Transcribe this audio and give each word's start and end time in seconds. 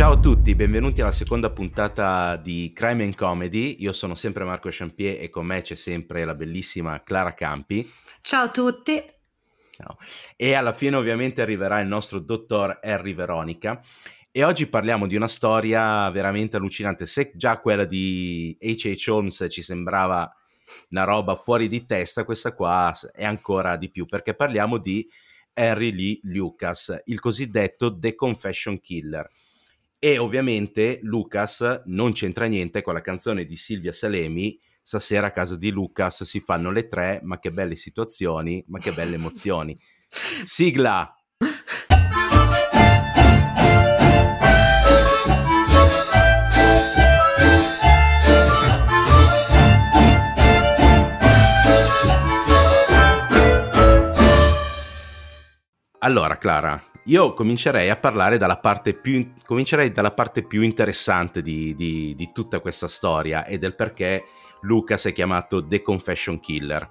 Ciao 0.00 0.12
a 0.12 0.18
tutti, 0.18 0.54
benvenuti 0.54 1.02
alla 1.02 1.12
seconda 1.12 1.50
puntata 1.50 2.36
di 2.36 2.72
Crime 2.74 3.04
and 3.04 3.14
Comedy. 3.14 3.76
Io 3.80 3.92
sono 3.92 4.14
sempre 4.14 4.44
Marco 4.44 4.70
Champier 4.72 5.22
e 5.22 5.28
con 5.28 5.44
me 5.44 5.60
c'è 5.60 5.74
sempre 5.74 6.24
la 6.24 6.34
bellissima 6.34 7.02
Clara 7.02 7.34
Campi. 7.34 7.86
Ciao 8.22 8.44
a 8.44 8.48
tutti. 8.48 8.98
Ciao. 9.70 9.98
E 10.36 10.54
alla 10.54 10.72
fine 10.72 10.96
ovviamente 10.96 11.42
arriverà 11.42 11.80
il 11.80 11.86
nostro 11.86 12.18
dottor 12.18 12.78
Harry 12.82 13.12
Veronica. 13.12 13.82
E 14.32 14.42
oggi 14.42 14.68
parliamo 14.68 15.06
di 15.06 15.16
una 15.16 15.28
storia 15.28 16.08
veramente 16.08 16.56
allucinante. 16.56 17.04
Se 17.04 17.32
già 17.34 17.60
quella 17.60 17.84
di 17.84 18.56
H.H. 18.58 19.10
Holmes 19.10 19.48
ci 19.50 19.60
sembrava 19.60 20.34
una 20.92 21.04
roba 21.04 21.36
fuori 21.36 21.68
di 21.68 21.84
testa, 21.84 22.24
questa 22.24 22.54
qua 22.54 22.90
è 23.12 23.26
ancora 23.26 23.76
di 23.76 23.90
più, 23.90 24.06
perché 24.06 24.32
parliamo 24.32 24.78
di 24.78 25.06
Henry 25.52 25.92
Lee 25.92 26.20
Lucas, 26.22 27.02
il 27.04 27.20
cosiddetto 27.20 27.98
The 27.98 28.14
Confession 28.14 28.80
Killer. 28.80 29.28
E 30.02 30.16
ovviamente 30.18 30.98
Lucas 31.02 31.82
non 31.84 32.12
c'entra 32.12 32.46
niente 32.46 32.80
con 32.80 32.94
la 32.94 33.02
canzone 33.02 33.44
di 33.44 33.56
Silvia 33.56 33.92
Salemi, 33.92 34.58
Stasera 34.82 35.28
a 35.28 35.30
casa 35.30 35.56
di 35.56 35.70
Lucas 35.70 36.24
si 36.24 36.40
fanno 36.40 36.70
le 36.72 36.88
tre, 36.88 37.20
ma 37.22 37.38
che 37.38 37.52
belle 37.52 37.76
situazioni, 37.76 38.64
ma 38.68 38.78
che 38.78 38.92
belle 38.92 39.16
emozioni. 39.16 39.78
Sigla! 40.08 41.14
Allora, 56.02 56.38
Clara, 56.38 56.89
io 57.10 57.34
comincerei 57.34 57.90
a 57.90 57.96
parlare 57.96 58.38
dalla 58.38 58.58
parte 58.58 58.94
più, 58.94 59.32
dalla 59.92 60.12
parte 60.12 60.46
più 60.46 60.62
interessante 60.62 61.42
di, 61.42 61.74
di, 61.74 62.14
di, 62.16 62.30
tutta 62.32 62.60
questa 62.60 62.86
storia 62.86 63.44
e 63.44 63.58
del 63.58 63.74
perché 63.74 64.24
Lucas 64.62 65.06
è 65.06 65.12
chiamato 65.12 65.66
The 65.66 65.82
Confession 65.82 66.38
Killer. 66.38 66.88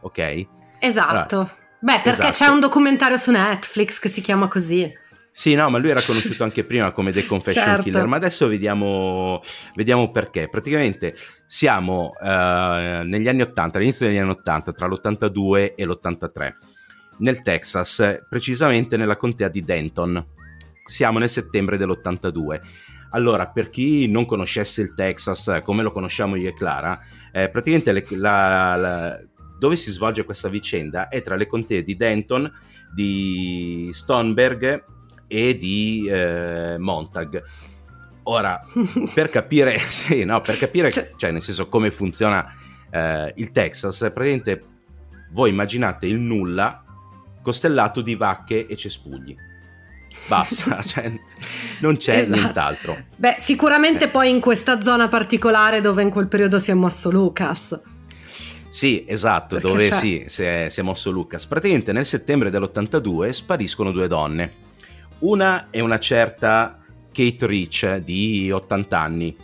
Ok? 0.00 0.46
Esatto. 0.78 1.34
Allora, 1.34 1.56
Beh, 1.80 2.00
perché 2.02 2.28
esatto. 2.28 2.44
c'è 2.44 2.46
un 2.46 2.60
documentario 2.60 3.18
su 3.18 3.30
Netflix 3.30 3.98
che 3.98 4.08
si 4.08 4.22
chiama 4.22 4.48
così. 4.48 4.90
Sì, 5.30 5.54
no, 5.54 5.68
ma 5.68 5.78
lui 5.78 5.90
era 5.90 6.00
conosciuto 6.00 6.44
anche 6.44 6.64
prima 6.64 6.92
come 6.92 7.12
The 7.12 7.26
Confession 7.26 7.64
certo. 7.64 7.82
Killer, 7.82 8.06
ma 8.06 8.16
adesso 8.16 8.48
vediamo, 8.48 9.40
vediamo 9.74 10.10
perché. 10.10 10.48
Praticamente 10.48 11.14
siamo 11.44 12.12
uh, 12.18 13.04
negli 13.04 13.28
anni 13.28 13.42
80, 13.42 13.76
all'inizio 13.76 14.06
degli 14.06 14.16
anni 14.16 14.30
80, 14.30 14.72
tra 14.72 14.86
l'82 14.86 15.74
e 15.74 15.84
l'83 15.84 16.52
nel 17.18 17.42
Texas, 17.42 18.22
precisamente 18.28 18.96
nella 18.96 19.16
contea 19.16 19.48
di 19.48 19.62
Denton. 19.62 20.24
Siamo 20.84 21.18
nel 21.18 21.30
settembre 21.30 21.76
dell'82. 21.76 22.60
Allora, 23.10 23.46
per 23.48 23.70
chi 23.70 24.08
non 24.08 24.26
conoscesse 24.26 24.80
il 24.82 24.94
Texas 24.94 25.60
come 25.62 25.82
lo 25.82 25.92
conosciamo 25.92 26.36
io 26.36 26.48
e 26.48 26.54
Clara, 26.54 26.98
eh, 27.30 27.50
praticamente 27.50 27.92
le, 27.92 28.04
la, 28.18 28.76
la, 28.76 29.20
dove 29.58 29.76
si 29.76 29.90
svolge 29.90 30.24
questa 30.24 30.48
vicenda 30.48 31.08
è 31.08 31.20
tra 31.20 31.36
le 31.36 31.46
contee 31.46 31.82
di 31.82 31.94
Denton, 31.94 32.50
di 32.92 33.90
Stoneberg 33.92 34.84
e 35.26 35.56
di 35.56 36.08
eh, 36.10 36.76
Montag. 36.78 37.42
Ora, 38.24 38.64
per 39.14 39.28
capire, 39.28 39.78
sì, 39.88 40.24
no, 40.24 40.40
per 40.40 40.56
capire, 40.56 40.90
cioè, 40.90 41.12
cioè 41.16 41.30
nel 41.30 41.42
senso 41.42 41.68
come 41.68 41.90
funziona 41.90 42.46
eh, 42.90 43.32
il 43.36 43.50
Texas, 43.50 43.98
praticamente 43.98 44.62
voi 45.32 45.50
immaginate 45.50 46.06
il 46.06 46.18
nulla 46.18 46.82
costellato 47.42 48.00
di 48.00 48.14
vacche 48.14 48.66
e 48.66 48.76
cespugli. 48.76 49.36
Basta, 50.26 50.80
cioè, 50.84 51.12
non 51.80 51.96
c'è 51.96 52.18
esatto. 52.18 52.40
nient'altro. 52.40 52.96
Beh, 53.16 53.36
sicuramente 53.38 54.04
eh. 54.06 54.08
poi 54.08 54.30
in 54.30 54.40
questa 54.40 54.80
zona 54.80 55.08
particolare 55.08 55.80
dove 55.80 56.02
in 56.02 56.10
quel 56.10 56.28
periodo 56.28 56.58
si 56.58 56.70
è 56.70 56.74
mosso 56.74 57.10
Lucas. 57.10 57.78
Sì, 58.68 59.04
esatto, 59.06 59.56
Perché 59.56 59.66
dove 59.66 59.88
c'è? 59.88 59.94
sì, 59.94 60.24
si 60.28 60.42
è, 60.44 60.68
si 60.70 60.80
è 60.80 60.82
mosso 60.82 61.10
Lucas. 61.10 61.44
Praticamente 61.46 61.92
nel 61.92 62.06
settembre 62.06 62.50
dell'82 62.50 63.30
spariscono 63.30 63.90
due 63.90 64.08
donne. 64.08 64.60
Una 65.18 65.68
è 65.70 65.80
una 65.80 65.98
certa 65.98 66.78
Kate 67.12 67.46
Rich 67.46 67.96
di 67.98 68.50
80 68.50 68.98
anni 68.98 69.36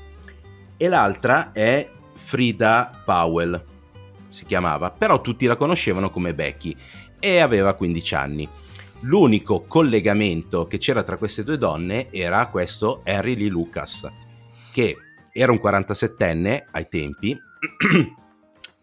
e 0.76 0.88
l'altra 0.88 1.52
è 1.52 1.86
Frida 2.14 2.90
Powell, 3.04 3.62
si 4.28 4.44
chiamava, 4.44 4.90
però 4.90 5.20
tutti 5.20 5.46
la 5.46 5.56
conoscevano 5.56 6.10
come 6.10 6.34
Becky 6.34 6.74
e 7.18 7.38
aveva 7.38 7.74
15 7.74 8.14
anni. 8.14 8.48
L'unico 9.00 9.64
collegamento 9.66 10.66
che 10.66 10.78
c'era 10.78 11.02
tra 11.02 11.16
queste 11.16 11.44
due 11.44 11.56
donne 11.56 12.10
era 12.10 12.46
questo 12.48 13.02
Harry 13.04 13.36
Lee 13.36 13.48
Lucas, 13.48 14.10
che 14.72 14.96
era 15.32 15.52
un 15.52 15.60
47enne 15.62 16.64
ai 16.72 16.88
tempi 16.88 17.38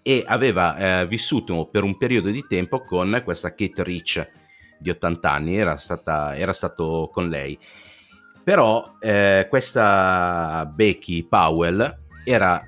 e 0.01 0.23
aveva 0.25 1.01
eh, 1.01 1.07
vissuto 1.07 1.65
per 1.65 1.83
un 1.83 1.97
periodo 1.97 2.29
di 2.29 2.45
tempo 2.47 2.83
con 2.83 3.21
questa 3.23 3.53
Kate 3.53 3.83
Rich 3.83 4.29
di 4.79 4.89
80 4.89 5.31
anni, 5.31 5.57
era, 5.57 5.77
stata, 5.77 6.35
era 6.35 6.53
stato 6.53 7.09
con 7.11 7.27
lei. 7.27 7.57
Però 8.43 8.97
eh, 8.99 9.47
questa 9.49 10.71
Becky 10.71 11.23
Powell 11.23 12.03
era 12.23 12.63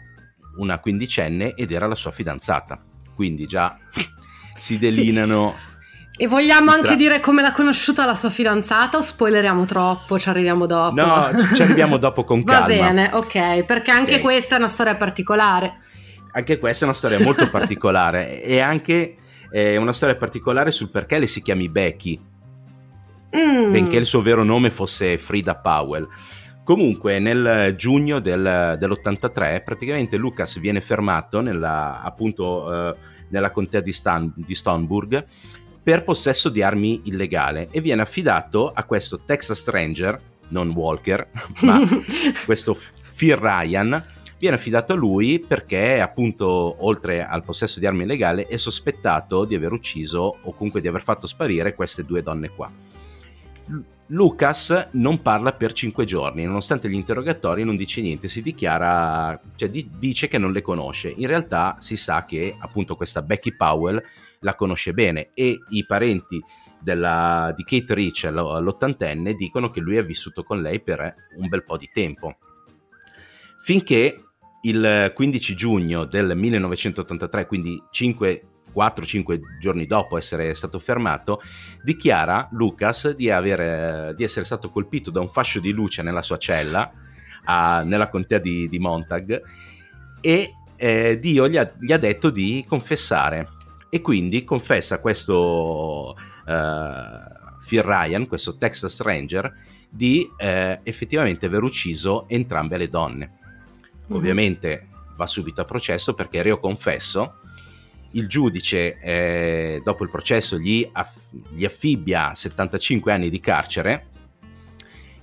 una 0.58 0.80
quindicenne 0.80 1.54
ed 1.54 1.72
era 1.72 1.88
la 1.88 1.96
sua 1.96 2.12
fidanzata, 2.12 2.84
quindi 3.14 3.46
già 3.46 3.78
si 4.58 4.78
delinano. 4.78 5.54
Sì. 5.58 5.76
E 6.20 6.28
vogliamo 6.28 6.72
anche 6.72 6.96
dire 6.96 7.20
come 7.20 7.44
l'ha 7.44 7.52
conosciuta 7.52 8.04
la 8.04 8.16
sua 8.16 8.32
fidanzata 8.32 8.98
o 8.98 9.02
spoileriamo 9.02 9.66
troppo? 9.66 10.18
Ci 10.18 10.30
arriviamo 10.30 10.66
dopo? 10.66 11.00
No, 11.00 11.30
ci 11.54 11.62
arriviamo 11.62 11.98
dopo 11.98 12.24
con 12.24 12.42
calma. 12.44 12.62
Va 12.62 12.66
bene, 12.66 13.12
ok, 13.14 13.64
perché 13.66 13.92
anche 13.92 14.14
okay. 14.14 14.22
questa 14.22 14.56
è 14.56 14.58
una 14.58 14.68
storia 14.68 14.96
particolare. 14.96 15.76
Anche 16.32 16.58
questa 16.58 16.86
è 16.86 16.88
una 16.88 16.98
storia 16.98 17.20
molto 17.20 17.48
particolare 17.52 18.42
e 18.42 18.60
anche 18.60 19.16
eh, 19.52 19.78
una 19.78 19.94
storia 19.94 20.16
particolare 20.16 20.72
sul 20.72 20.90
perché 20.90 21.20
le 21.20 21.28
si 21.28 21.44
chiami 21.44 21.70
Becky, 21.70 22.20
mm. 23.38 23.72
benché 23.72 23.98
il 23.98 24.06
suo 24.06 24.24
vero 24.24 24.44
nome 24.44 24.72
fosse 24.72 25.20
Frida 25.20 25.56
Powell. 25.56 26.08
Comunque, 26.64 27.20
nel 27.20 27.76
giugno 27.78 28.20
del, 28.20 28.76
dell'83, 28.78 29.64
praticamente 29.64 30.18
Lucas 30.18 30.60
viene 30.60 30.82
fermato 30.82 31.40
nella, 31.40 32.02
appunto, 32.02 32.90
eh, 32.90 32.96
nella 33.30 33.52
contea 33.52 33.82
di, 33.82 33.94
Stan, 33.94 34.32
di 34.36 34.56
Stoneburg 34.56 35.26
per 35.82 36.04
possesso 36.04 36.50
di 36.50 36.62
armi 36.62 37.02
illegale 37.06 37.70
e 37.72 37.80
viene 37.80 38.02
affidato 38.02 38.72
a 38.74 38.84
questo 38.84 39.22
Texas 39.26 39.68
Ranger, 39.70 40.20
non 40.50 40.70
Walker, 40.72 41.30
ma 41.64 41.80
questo 42.46 42.78
Phil 43.16 43.38
Ryan, 43.38 44.04
viene 44.38 44.56
affidato 44.56 44.94
a 44.94 44.96
lui 44.96 45.40
perché 45.40 46.00
appunto 46.00 46.76
oltre 46.80 47.26
al 47.26 47.44
possesso 47.44 47.80
di 47.80 47.86
armi 47.86 48.04
illegale 48.04 48.46
è 48.46 48.58
sospettato 48.58 49.46
di 49.46 49.56
aver 49.56 49.72
ucciso 49.72 50.38
o 50.42 50.54
comunque 50.54 50.82
di 50.82 50.88
aver 50.88 51.02
fatto 51.02 51.26
sparire 51.26 51.74
queste 51.74 52.06
due 52.06 52.22
donne 52.22 52.50
qua. 52.50 52.70
Lucas 54.08 54.90
non 54.94 55.22
parla 55.22 55.52
per 55.52 55.74
cinque 55.74 56.06
giorni, 56.06 56.46
nonostante 56.46 56.90
gli 56.90 56.94
interrogatori 56.94 57.66
non 57.66 57.76
dice 57.76 58.02
niente, 58.02 58.30
si 58.30 58.42
dichiara, 58.42 59.40
cioè 59.56 59.70
di, 59.70 59.90
dice 59.98 60.30
che 60.30 60.38
non 60.38 60.54
le 60.54 60.62
conosce. 60.62 61.14
In 61.16 61.28
realtà 61.28 61.76
si 61.80 61.98
sa 61.98 62.24
che 62.26 62.56
appunto 62.58 62.96
questa 62.96 63.22
Becky 63.22 63.56
Powell 63.56 64.02
la 64.40 64.56
conosce 64.56 64.94
bene 64.94 65.32
e 65.34 65.60
i 65.70 65.86
parenti 65.86 66.42
della, 66.80 67.54
di 67.56 67.64
Kate 67.64 67.94
Rich, 67.94 68.24
l'ottantenne, 68.32 69.34
dicono 69.34 69.70
che 69.70 69.82
lui 69.82 69.98
ha 69.98 70.04
vissuto 70.04 70.44
con 70.44 70.62
lei 70.62 70.80
per 70.80 71.16
un 71.36 71.48
bel 71.50 71.66
po' 71.66 71.76
di 71.76 71.90
tempo. 71.92 72.38
Finché 73.60 74.24
il 74.62 75.12
15 75.14 75.56
giugno 75.56 76.06
del 76.06 76.36
1983, 76.36 77.46
quindi 77.46 77.82
5 77.92 78.48
4-5 78.78 79.40
giorni 79.60 79.86
dopo 79.88 80.18
essere 80.18 80.54
stato 80.54 80.78
fermato, 80.78 81.42
dichiara 81.82 82.48
Lucas 82.52 83.16
di, 83.16 83.32
aver, 83.32 84.14
di, 84.14 84.24
essere 84.24 84.46
stato 84.46 84.70
colpito 84.70 85.10
da 85.10 85.20
un 85.20 85.30
fascio 85.30 85.60
di 85.60 85.72
luce 85.72 86.04
nella 86.04 86.22
sua 86.22 86.38
cella, 86.38 86.92
a, 87.46 87.82
nella 87.82 88.10
contea 88.10 88.38
di, 88.38 88.70
di, 88.70 88.78
Montag, 88.78 89.42
e 90.22 90.52
eh, 90.76 91.18
Dio 91.20 91.48
gli 91.50 91.58
ha, 91.58 91.68
gli 91.80 91.92
ha, 91.92 91.98
detto 91.98 92.30
di 92.30 92.64
confessare. 92.68 93.50
E 93.90 94.02
quindi 94.02 94.44
confessa 94.44 95.00
questo 95.00 96.14
uh, 96.46 97.66
Phil 97.66 97.82
Ryan, 97.82 98.28
questo 98.28 98.58
Texas 98.58 99.00
Ranger, 99.00 99.52
di 99.90 100.30
eh, 100.38 100.82
effettivamente 100.84 101.46
aver 101.46 101.64
ucciso 101.64 102.28
entrambe 102.28 102.78
le 102.78 102.90
donne. 102.90 103.32
Mm-hmm. 103.32 104.16
Ovviamente 104.16 104.88
va 105.16 105.26
subito 105.26 105.62
a 105.62 105.66
processo 105.66 106.14
perché 106.14 106.42
reo 106.42 106.60
confesso 106.60 107.40
il 108.12 108.28
giudice, 108.28 109.00
eh, 109.00 109.82
dopo 109.84 110.04
il 110.04 110.10
processo, 110.10 110.58
gli, 110.58 110.88
aff- 110.92 111.18
gli 111.50 111.66
affibbia 111.66 112.34
75 112.34 113.12
anni 113.12 113.30
di 113.30 113.40
carcere 113.40 114.08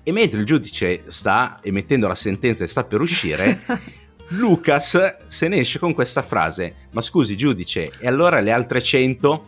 e 0.06 0.12
mentre 0.12 0.38
il 0.38 0.44
giudice 0.44 1.04
sta 1.06 1.60
emettendo 1.62 2.06
la 2.06 2.14
sentenza 2.14 2.62
e 2.62 2.66
sta 2.66 2.84
per 2.84 3.00
uscire, 3.00 3.58
Lucas 4.28 5.16
se 5.26 5.48
ne 5.48 5.56
esce 5.56 5.78
con 5.78 5.94
questa 5.94 6.22
frase: 6.22 6.74
Ma 6.90 7.00
scusi, 7.00 7.36
giudice, 7.38 7.90
e 7.98 8.06
allora 8.06 8.40
le 8.40 8.52
altre 8.52 8.82
100 8.82 9.46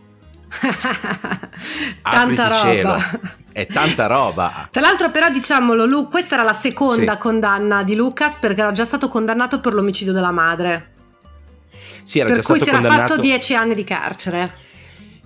tanta 2.01 2.47
roba. 2.47 2.61
Cielo. 2.61 2.97
È 3.53 3.67
tanta 3.67 4.07
roba. 4.07 4.67
Tra 4.71 4.81
l'altro, 4.81 5.11
però, 5.11 5.29
diciamolo, 5.29 5.85
Lu, 5.85 6.07
questa 6.07 6.33
era 6.35 6.43
la 6.43 6.53
seconda 6.53 7.13
sì. 7.13 7.17
condanna 7.19 7.83
di 7.83 7.95
Lucas 7.95 8.39
perché 8.39 8.61
era 8.61 8.71
già 8.71 8.85
stato 8.85 9.07
condannato 9.07 9.59
per 9.59 9.73
l'omicidio 9.73 10.13
della 10.13 10.31
madre. 10.31 10.95
Sì, 12.07 12.19
era 12.19 12.29
per 12.29 12.39
già 12.39 12.47
cui 12.47 12.61
si 12.61 12.69
era 12.69 12.79
fatto 12.81 13.17
dieci 13.17 13.53
anni 13.53 13.75
di 13.75 13.83
carcere. 13.83 14.53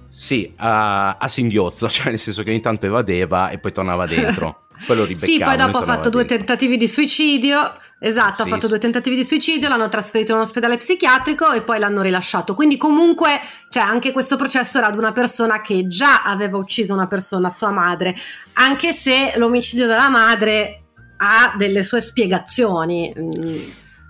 Sì, 0.10 0.52
a, 0.58 1.16
a 1.18 1.28
singhiozzo, 1.28 1.88
cioè 1.90 2.10
nel 2.10 2.18
senso 2.18 2.42
che 2.42 2.50
ogni 2.50 2.60
tanto 2.60 2.88
evadeva 2.88 3.50
e 3.50 3.60
poi 3.60 3.72
tornava 3.72 4.08
dentro. 4.08 4.62
Poi 4.88 4.96
lo 4.96 5.06
Sì, 5.16 5.40
poi 5.40 5.58
dopo 5.58 5.78
ha 5.78 5.84
fatto 5.84 6.10
due 6.10 6.26
tentativi 6.26 6.78
di 6.78 6.88
suicidio. 6.88 7.72
Esatto, 8.00 8.38
sì, 8.38 8.42
ha 8.42 8.46
fatto 8.46 8.62
sì. 8.62 8.70
due 8.70 8.80
tentativi 8.80 9.16
di 9.16 9.24
suicidio, 9.24 9.70
l'hanno 9.70 9.90
trasferito 9.90 10.32
in 10.32 10.38
un 10.38 10.44
ospedale 10.44 10.78
psichiatrico 10.78 11.52
e 11.52 11.62
poi 11.62 11.78
l'hanno 11.78 12.02
rilasciato. 12.02 12.56
Quindi 12.56 12.78
comunque, 12.78 13.40
cioè, 13.70 13.84
anche 13.84 14.12
questo 14.12 14.38
processo 14.38 14.80
era 14.80 14.88
ad 14.88 14.98
una 14.98 15.12
persona 15.12 15.62
che 15.62 15.86
già 15.86 16.24
aveva 16.24 16.58
ucciso 16.58 16.96
una 16.96 17.06
persona, 17.06 17.52
sua 17.52 17.70
madre, 17.70 18.16
anche 18.54 18.92
se 18.92 19.34
l'omicidio 19.36 19.86
della 19.86 20.10
madre 20.10 20.86
ha 21.18 21.54
delle 21.56 21.84
sue 21.84 22.02
spiegazioni. 22.02 23.14
Mm. 23.16 23.60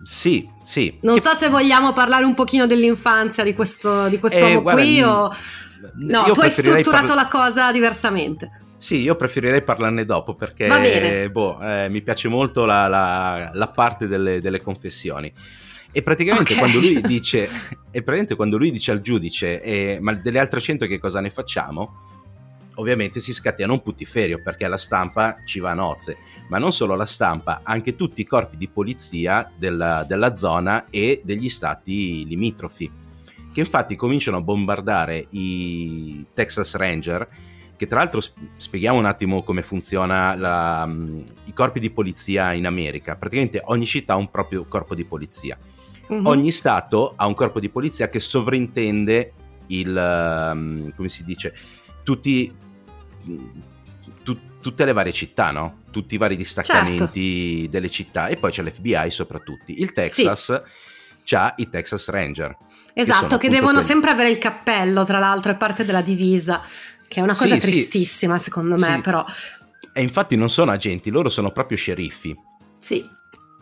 Sì, 0.03 0.47
sì. 0.63 0.97
Non 1.01 1.15
che... 1.15 1.21
so 1.21 1.35
se 1.35 1.49
vogliamo 1.49 1.93
parlare 1.93 2.23
un 2.23 2.33
pochino 2.33 2.65
dell'infanzia 2.65 3.43
di 3.43 3.53
questo, 3.53 4.07
di 4.07 4.19
quest'uomo 4.19 4.59
eh, 4.59 4.61
guarda, 4.61 4.81
qui 4.81 5.03
o... 5.03 5.29
No, 5.95 6.31
tu 6.31 6.39
hai 6.41 6.51
strutturato 6.51 7.07
parla... 7.07 7.15
la 7.15 7.27
cosa 7.27 7.71
diversamente. 7.71 8.61
Sì, 8.81 9.01
io 9.01 9.15
preferirei 9.15 9.61
parlarne 9.61 10.05
dopo 10.05 10.33
perché 10.33 11.29
boh, 11.29 11.59
eh, 11.61 11.87
mi 11.89 12.01
piace 12.01 12.29
molto 12.29 12.65
la, 12.65 12.87
la, 12.87 13.51
la 13.53 13.67
parte 13.67 14.07
delle, 14.07 14.41
delle, 14.41 14.59
confessioni. 14.59 15.31
E 15.91 16.01
praticamente, 16.01 16.53
okay. 16.53 16.57
quando 16.57 16.79
lui 16.79 17.01
dice, 17.05 17.43
e 17.43 18.01
praticamente 18.01 18.35
quando 18.35 18.57
lui 18.57 18.71
dice 18.71 18.89
al 18.89 19.01
giudice, 19.01 19.61
eh, 19.61 19.99
ma 20.01 20.15
delle 20.15 20.39
altre 20.39 20.59
100 20.59 20.87
che 20.87 20.97
cosa 20.97 21.19
ne 21.19 21.29
facciamo? 21.29 21.93
Ovviamente 22.75 23.19
si 23.19 23.33
scatena 23.33 23.71
un 23.71 23.83
puttiferio 23.83 24.41
perché 24.41 24.67
la 24.67 24.77
stampa 24.77 25.43
ci 25.45 25.59
va 25.59 25.69
a 25.69 25.75
nozze, 25.75 26.17
ma 26.51 26.57
non 26.57 26.73
solo 26.73 26.95
la 26.95 27.05
stampa, 27.05 27.61
anche 27.63 27.95
tutti 27.95 28.19
i 28.19 28.25
corpi 28.25 28.57
di 28.57 28.67
polizia 28.67 29.49
della, 29.57 30.03
della 30.03 30.35
zona 30.35 30.87
e 30.89 31.21
degli 31.23 31.47
stati 31.47 32.25
limitrofi, 32.27 32.91
che 33.53 33.59
infatti 33.61 33.95
cominciano 33.95 34.37
a 34.37 34.41
bombardare 34.41 35.27
i 35.29 36.25
Texas 36.33 36.75
Ranger 36.75 37.27
che 37.77 37.87
tra 37.87 37.99
l'altro 37.99 38.21
spieghiamo 38.57 38.99
un 38.99 39.05
attimo 39.05 39.43
come 39.43 39.63
funziona 39.63 40.35
la, 40.35 40.83
um, 40.85 41.23
i 41.45 41.53
corpi 41.53 41.79
di 41.79 41.89
polizia 41.89 42.53
in 42.53 42.67
America. 42.67 43.15
Praticamente 43.15 43.59
ogni 43.65 43.87
città 43.87 44.13
ha 44.13 44.17
un 44.17 44.29
proprio 44.29 44.65
corpo 44.65 44.93
di 44.93 45.03
polizia. 45.03 45.57
Uh-huh. 46.07 46.27
Ogni 46.27 46.51
stato 46.51 47.13
ha 47.15 47.25
un 47.25 47.33
corpo 47.33 47.59
di 47.59 47.69
polizia 47.69 48.07
che 48.07 48.19
sovrintende 48.19 49.33
il, 49.67 50.51
um, 50.53 50.93
come 50.95 51.09
si 51.09 51.23
dice, 51.23 51.55
tutti, 52.03 52.53
tu, 54.23 54.59
tutte 54.61 54.85
le 54.85 54.93
varie 54.93 55.11
città, 55.11 55.51
no? 55.51 55.83
Tutti 55.91 56.15
i 56.15 56.17
vari 56.17 56.35
distaccamenti 56.35 56.97
certo. 56.97 57.69
delle 57.69 57.89
città 57.89 58.27
e 58.27 58.37
poi 58.37 58.51
c'è 58.51 58.63
l'FBI 58.63 59.11
soprattutto. 59.11 59.65
Il 59.67 59.91
Texas 59.91 60.63
sì. 61.23 61.35
ha 61.35 61.53
i 61.57 61.69
Texas 61.69 62.07
Ranger. 62.09 62.57
Esatto, 62.93 63.37
che, 63.37 63.47
che 63.47 63.53
devono 63.53 63.73
quelli... 63.73 63.87
sempre 63.87 64.09
avere 64.11 64.29
il 64.29 64.37
cappello, 64.37 65.05
tra 65.05 65.19
l'altro, 65.19 65.51
è 65.51 65.57
parte 65.57 65.83
della 65.83 66.01
divisa 66.01 66.61
che 67.07 67.19
è 67.19 67.23
una 67.23 67.35
cosa 67.35 67.59
sì, 67.59 67.59
tristissima 67.59 68.37
sì. 68.37 68.45
secondo 68.45 68.77
me, 68.77 69.01
però. 69.01 69.25
E 69.91 70.01
infatti 70.01 70.37
non 70.37 70.49
sono 70.49 70.71
agenti, 70.71 71.09
loro 71.09 71.27
sono 71.27 71.51
proprio 71.51 71.77
sceriffi. 71.77 72.33
Sì. 72.79 73.05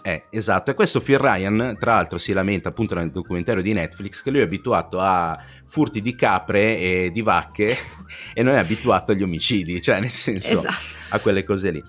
Eh, 0.02 0.26
esatto, 0.30 0.72
e 0.72 0.74
questo 0.74 1.02
Phil 1.02 1.18
Ryan, 1.18 1.76
tra 1.80 1.96
l'altro, 1.96 2.18
si 2.18 2.34
lamenta 2.34 2.70
appunto 2.70 2.96
nel 2.96 3.12
documentario 3.12 3.62
di 3.62 3.74
Netflix 3.74 4.22
che 4.22 4.32
lui 4.32 4.40
è 4.40 4.44
abituato 4.44 5.00
a 5.00 5.38
furti 5.66 6.02
di 6.02 6.16
capre 6.16 6.78
e 6.78 7.10
di 7.12 7.22
vacche 7.22 7.78
e 8.34 8.44
non 8.44 8.54
è 8.54 8.58
abituato 8.58 9.12
agli 9.12 9.24
omicidi, 9.24 9.82
cioè 9.82 10.00
nel 10.00 10.10
senso 10.10 10.60
esatto. 10.60 10.76
a 11.10 11.20
quelle 11.20 11.44
cose 11.44 11.72
lì. 11.72 11.84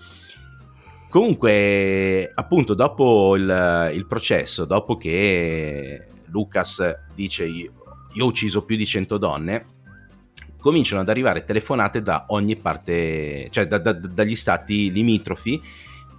Comunque, 1.09 2.31
appunto, 2.35 2.75
dopo 2.75 3.35
il, 3.37 3.91
il 3.95 4.07
processo, 4.07 4.65
dopo 4.65 4.97
che 4.97 6.07
Lucas 6.27 6.99
dice 7.15 7.47
io, 7.47 7.73
io 8.13 8.25
ho 8.25 8.29
ucciso 8.29 8.65
più 8.65 8.77
di 8.77 8.87
100 8.87 9.19
donne, 9.19 9.67
cominciano 10.61 11.01
ad 11.01 11.09
arrivare 11.09 11.45
telefonate 11.45 12.03
da 12.03 12.27
ogni 12.29 12.55
parte, 12.57 13.49
cioè 13.51 13.67
da, 13.67 13.79
da, 13.79 13.93
dagli 13.93 14.37
stati 14.37 14.93
limitrofi, 14.93 15.61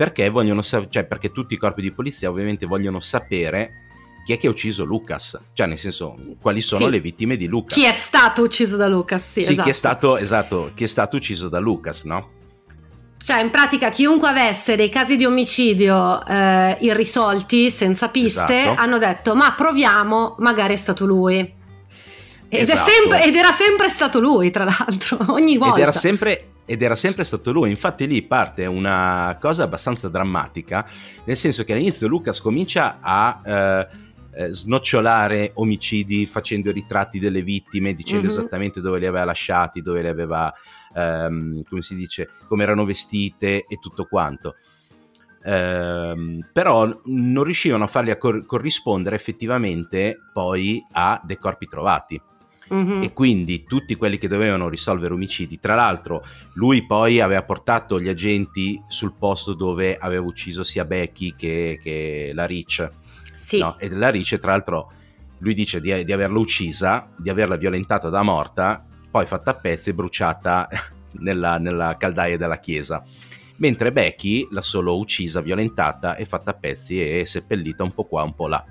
perché, 0.01 0.29
vogliono, 0.29 0.63
cioè 0.63 1.05
perché 1.05 1.31
tutti 1.31 1.53
i 1.53 1.57
corpi 1.57 1.83
di 1.83 1.91
polizia 1.91 2.27
ovviamente 2.27 2.65
vogliono 2.65 2.99
sapere 2.99 3.89
chi 4.25 4.33
è 4.33 4.39
che 4.39 4.47
ha 4.47 4.49
ucciso 4.49 4.83
Lucas, 4.83 5.39
cioè 5.53 5.67
nel 5.67 5.77
senso 5.77 6.17
quali 6.41 6.59
sono 6.59 6.85
sì. 6.85 6.89
le 6.89 6.99
vittime 6.99 7.37
di 7.37 7.45
Lucas. 7.45 7.77
Chi 7.77 7.85
è 7.85 7.91
stato 7.91 8.41
ucciso 8.41 8.77
da 8.77 8.87
Lucas, 8.87 9.21
sì, 9.21 9.43
sì 9.43 9.51
esatto. 9.51 9.61
chi 9.61 9.67
è 9.67 9.71
esatto. 9.71 9.97
stato, 9.97 10.17
esatto, 10.17 10.71
chi 10.73 10.85
è 10.85 10.87
stato 10.87 11.17
ucciso 11.17 11.49
da 11.49 11.59
Lucas, 11.59 12.01
no? 12.05 12.29
Cioè, 13.15 13.41
in 13.41 13.51
pratica, 13.51 13.89
chiunque 13.89 14.27
avesse 14.27 14.75
dei 14.75 14.89
casi 14.89 15.17
di 15.17 15.25
omicidio 15.25 16.25
eh, 16.25 16.77
irrisolti, 16.79 17.69
senza 17.69 18.09
piste, 18.09 18.59
esatto. 18.59 18.81
hanno 18.81 18.97
detto: 18.97 19.35
Ma 19.35 19.53
proviamo, 19.53 20.37
magari 20.39 20.73
è 20.73 20.77
stato 20.77 21.05
lui. 21.05 21.37
Ed, 21.37 22.67
esatto. 22.67 22.89
sempre, 22.89 23.23
ed, 23.23 23.35
era 23.35 23.51
sempre 23.51 23.87
stato 23.87 24.19
lui, 24.19 24.49
tra 24.49 24.63
l'altro, 24.63 25.19
ogni 25.31 25.57
volta. 25.57 25.75
Ed 25.75 25.81
era, 25.83 25.91
sempre, 25.93 26.50
ed 26.71 26.81
era 26.81 26.95
sempre 26.95 27.25
stato 27.25 27.51
lui. 27.51 27.69
Infatti, 27.69 28.07
lì 28.07 28.21
parte 28.21 28.65
una 28.65 29.37
cosa 29.41 29.63
abbastanza 29.63 30.07
drammatica, 30.07 30.87
nel 31.25 31.35
senso 31.35 31.65
che 31.65 31.73
all'inizio 31.73 32.07
Lucas 32.07 32.39
comincia 32.39 32.99
a. 33.01 33.41
Eh, 33.43 34.09
eh, 34.33 34.53
snocciolare 34.53 35.51
omicidi 35.55 36.25
facendo 36.25 36.71
ritratti 36.71 37.19
delle 37.19 37.41
vittime, 37.41 37.93
dicendo 37.93 38.27
mm-hmm. 38.27 38.37
esattamente 38.37 38.79
dove 38.79 38.97
li 38.99 39.05
aveva 39.05 39.25
lasciati, 39.25 39.81
dove 39.81 40.01
li 40.01 40.07
aveva, 40.07 40.53
ehm, 40.95 41.63
come 41.67 41.81
si 41.81 41.95
dice, 41.95 42.29
come 42.47 42.63
erano 42.63 42.85
vestite 42.85 43.65
e 43.67 43.75
tutto 43.81 44.05
quanto. 44.05 44.55
Ehm, 45.43 46.47
però 46.53 47.01
non 47.07 47.43
riuscivano 47.43 47.83
a 47.83 47.87
farli 47.87 48.11
a 48.11 48.15
cor- 48.15 48.45
corrispondere 48.45 49.17
effettivamente 49.17 50.17
poi 50.31 50.81
a 50.93 51.21
dei 51.25 51.37
corpi 51.37 51.67
trovati. 51.67 52.21
Mm-hmm. 52.73 53.03
E 53.03 53.13
quindi 53.13 53.63
tutti 53.65 53.95
quelli 53.95 54.17
che 54.17 54.29
dovevano 54.29 54.69
risolvere 54.69 55.13
omicidi, 55.13 55.59
tra 55.59 55.75
l'altro 55.75 56.23
lui 56.53 56.85
poi 56.85 57.19
aveva 57.19 57.43
portato 57.43 57.99
gli 57.99 58.07
agenti 58.07 58.81
sul 58.87 59.13
posto 59.17 59.53
dove 59.53 59.97
aveva 59.97 60.25
ucciso 60.25 60.63
sia 60.63 60.85
Becky 60.85 61.35
che, 61.35 61.79
che 61.81 62.31
la 62.33 62.45
Rich. 62.45 62.89
Sì. 63.35 63.59
No? 63.59 63.77
E 63.77 63.89
la 63.89 64.09
Rich, 64.09 64.39
tra 64.39 64.51
l'altro, 64.51 64.91
lui 65.39 65.53
dice 65.53 65.81
di, 65.81 66.03
di 66.03 66.11
averla 66.13 66.39
uccisa, 66.39 67.09
di 67.17 67.29
averla 67.29 67.57
violentata 67.57 68.09
da 68.09 68.21
morta, 68.21 68.85
poi 69.09 69.25
fatta 69.25 69.51
a 69.51 69.55
pezzi 69.55 69.89
e 69.89 69.93
bruciata 69.93 70.69
nella, 71.19 71.57
nella 71.57 71.97
caldaia 71.97 72.37
della 72.37 72.59
chiesa 72.59 73.03
mentre 73.57 73.91
Becky 73.91 74.47
l'ha 74.49 74.61
solo 74.61 74.97
uccisa, 74.97 75.39
violentata 75.39 76.15
e 76.15 76.25
fatta 76.25 76.49
a 76.49 76.55
pezzi 76.55 76.99
e 76.99 77.27
seppellita 77.27 77.83
un 77.83 77.93
po' 77.93 78.05
qua, 78.05 78.23
un 78.23 78.33
po' 78.33 78.47
là 78.47 78.65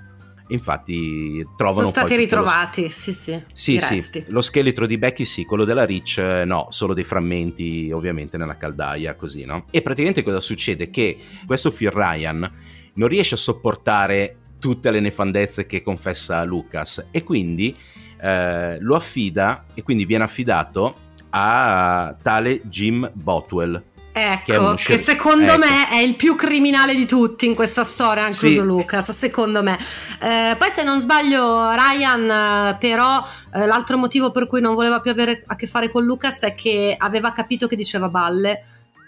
infatti 0.50 1.46
trovano 1.56 1.88
sono 1.88 1.90
stati 1.90 2.16
ritrovati 2.16 2.82
lo... 2.82 2.88
sì 2.88 3.12
sì 3.12 3.42
sì, 3.52 3.80
sì. 3.80 4.24
lo 4.28 4.40
scheletro 4.40 4.86
di 4.86 4.98
Becky 4.98 5.24
sì 5.24 5.44
quello 5.44 5.64
della 5.64 5.84
Rich 5.84 6.18
eh, 6.18 6.44
no 6.44 6.68
solo 6.70 6.94
dei 6.94 7.04
frammenti 7.04 7.90
ovviamente 7.92 8.36
nella 8.36 8.56
caldaia 8.56 9.14
così 9.14 9.44
no? 9.44 9.66
E 9.70 9.82
praticamente 9.82 10.22
cosa 10.22 10.40
succede? 10.40 10.90
Che 10.90 11.16
questo 11.46 11.70
Phil 11.70 11.90
Ryan 11.90 12.50
non 12.94 13.08
riesce 13.08 13.34
a 13.34 13.38
sopportare 13.38 14.36
tutte 14.58 14.90
le 14.90 15.00
nefandezze 15.00 15.66
che 15.66 15.82
confessa 15.82 16.44
Lucas 16.44 17.06
e 17.10 17.22
quindi 17.24 17.74
eh, 18.20 18.78
lo 18.80 18.94
affida 18.94 19.64
e 19.74 19.82
quindi 19.82 20.04
viene 20.04 20.24
affidato 20.24 20.90
a 21.30 22.16
tale 22.20 22.60
Jim 22.64 23.10
Botwell 23.14 23.82
Ecco, 24.20 24.74
che, 24.74 24.96
che 24.96 24.98
secondo 24.98 25.52
ecco. 25.52 25.58
me 25.58 25.88
è 25.90 25.98
il 25.98 26.16
più 26.16 26.34
criminale 26.34 26.94
di 26.94 27.06
tutti 27.06 27.46
in 27.46 27.54
questa 27.54 27.84
storia, 27.84 28.22
anche 28.22 28.34
sì. 28.34 28.56
Lucas, 28.56 29.10
secondo 29.12 29.62
me. 29.62 29.78
Eh, 30.20 30.56
poi 30.56 30.70
se 30.70 30.82
non 30.82 31.00
sbaglio 31.00 31.70
Ryan, 31.70 32.76
però 32.78 33.24
eh, 33.54 33.66
l'altro 33.66 33.96
motivo 33.96 34.30
per 34.30 34.46
cui 34.46 34.60
non 34.60 34.74
voleva 34.74 35.00
più 35.00 35.10
avere 35.10 35.40
a 35.46 35.56
che 35.56 35.66
fare 35.66 35.90
con 35.90 36.04
Lucas 36.04 36.40
è 36.40 36.54
che 36.54 36.94
aveva 36.98 37.32
capito 37.32 37.66
che 37.66 37.76
diceva 37.76 38.08
balle 38.08 38.62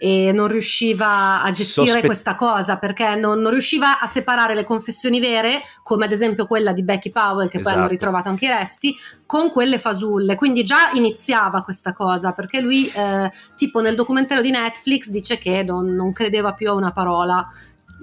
e 0.04 0.32
non 0.32 0.48
riusciva 0.48 1.44
a 1.44 1.50
gestire 1.52 1.86
Sospe- 1.86 2.06
questa 2.06 2.34
cosa 2.34 2.76
perché 2.76 3.14
non, 3.14 3.38
non, 3.38 3.52
riusciva 3.52 4.00
a 4.00 4.08
separare 4.08 4.56
le 4.56 4.64
confessioni 4.64 5.20
vere, 5.20 5.62
come 5.84 6.06
ad 6.06 6.10
esempio 6.10 6.48
quella 6.48 6.72
di 6.72 6.82
Becky 6.82 7.10
Powell, 7.10 7.48
che 7.48 7.58
esatto. 7.58 7.62
poi 7.62 7.72
hanno 7.72 7.82
esatto. 7.82 7.92
ritrovato 7.92 8.28
anche 8.28 8.46
i 8.46 8.48
resti, 8.48 8.96
con 9.24 9.48
quelle 9.48 9.78
fasulle. 9.78 10.34
Quindi 10.34 10.64
già 10.64 10.90
iniziava 10.94 11.62
questa 11.62 11.92
cosa 11.92 12.32
perché 12.32 12.60
lui, 12.60 12.88
eh, 12.88 13.30
tipo 13.54 13.80
nel 13.80 13.94
documentario 13.94 14.42
di 14.42 14.50
Netflix, 14.50 15.08
dice 15.08 15.38
che 15.38 15.62
non, 15.62 15.94
non 15.94 16.12
credeva 16.12 16.52
più 16.52 16.70
a 16.70 16.74
una 16.74 16.90
parola 16.90 17.48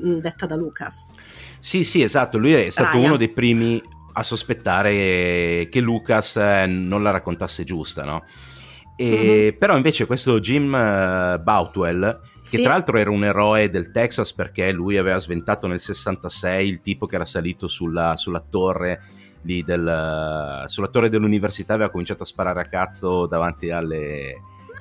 mh, 0.01 0.20
detta 0.20 0.46
da 0.46 0.56
Lucas. 0.56 1.10
Sì, 1.60 1.84
sì, 1.84 2.01
esatto. 2.01 2.38
Lui 2.38 2.53
è 2.53 2.70
stato 2.70 2.96
Ryan. 2.96 3.08
uno 3.08 3.18
dei 3.18 3.34
primi 3.34 3.84
a 4.13 4.24
sospettare 4.24 5.68
che 5.70 5.79
Lucas 5.82 6.38
eh, 6.38 6.65
non 6.65 7.03
la 7.03 7.12
raccontasse 7.12 7.65
giusta, 7.65 8.06
no? 8.06 8.24
E, 9.01 9.06
mm-hmm. 9.06 9.58
Però 9.58 9.77
invece 9.77 10.06
questo 10.06 10.41
Jim 10.41 10.65
uh, 10.65 11.41
Boutwell, 11.41 12.20
che 12.34 12.58
sì. 12.58 12.62
tra 12.62 12.74
l'altro 12.74 12.98
era 12.98 13.10
un 13.10 13.24
eroe 13.24 13.70
del 13.70 13.91
Texas 13.91 14.34
perché 14.34 14.74
lui 14.74 14.98
aveva 14.98 15.18
sventato 15.20 15.68
nel 15.68 15.79
66 15.79 16.68
il 16.68 16.82
tipo 16.82 17.06
che 17.06 17.15
era 17.15 17.24
salito 17.24 17.70
sulla, 17.70 18.18
sulla 18.18 18.44
torre 18.48 19.01
lì 19.44 19.63
del, 19.63 20.65
sulla 20.65 20.88
torre 20.89 21.08
dell'università 21.08 21.75
aveva 21.75 21.89
cominciato 21.89 22.24
a 22.24 22.25
sparare 22.25 22.60
a 22.60 22.65
cazzo 22.65 23.25
davanti 23.25 23.70
alle... 23.70 24.36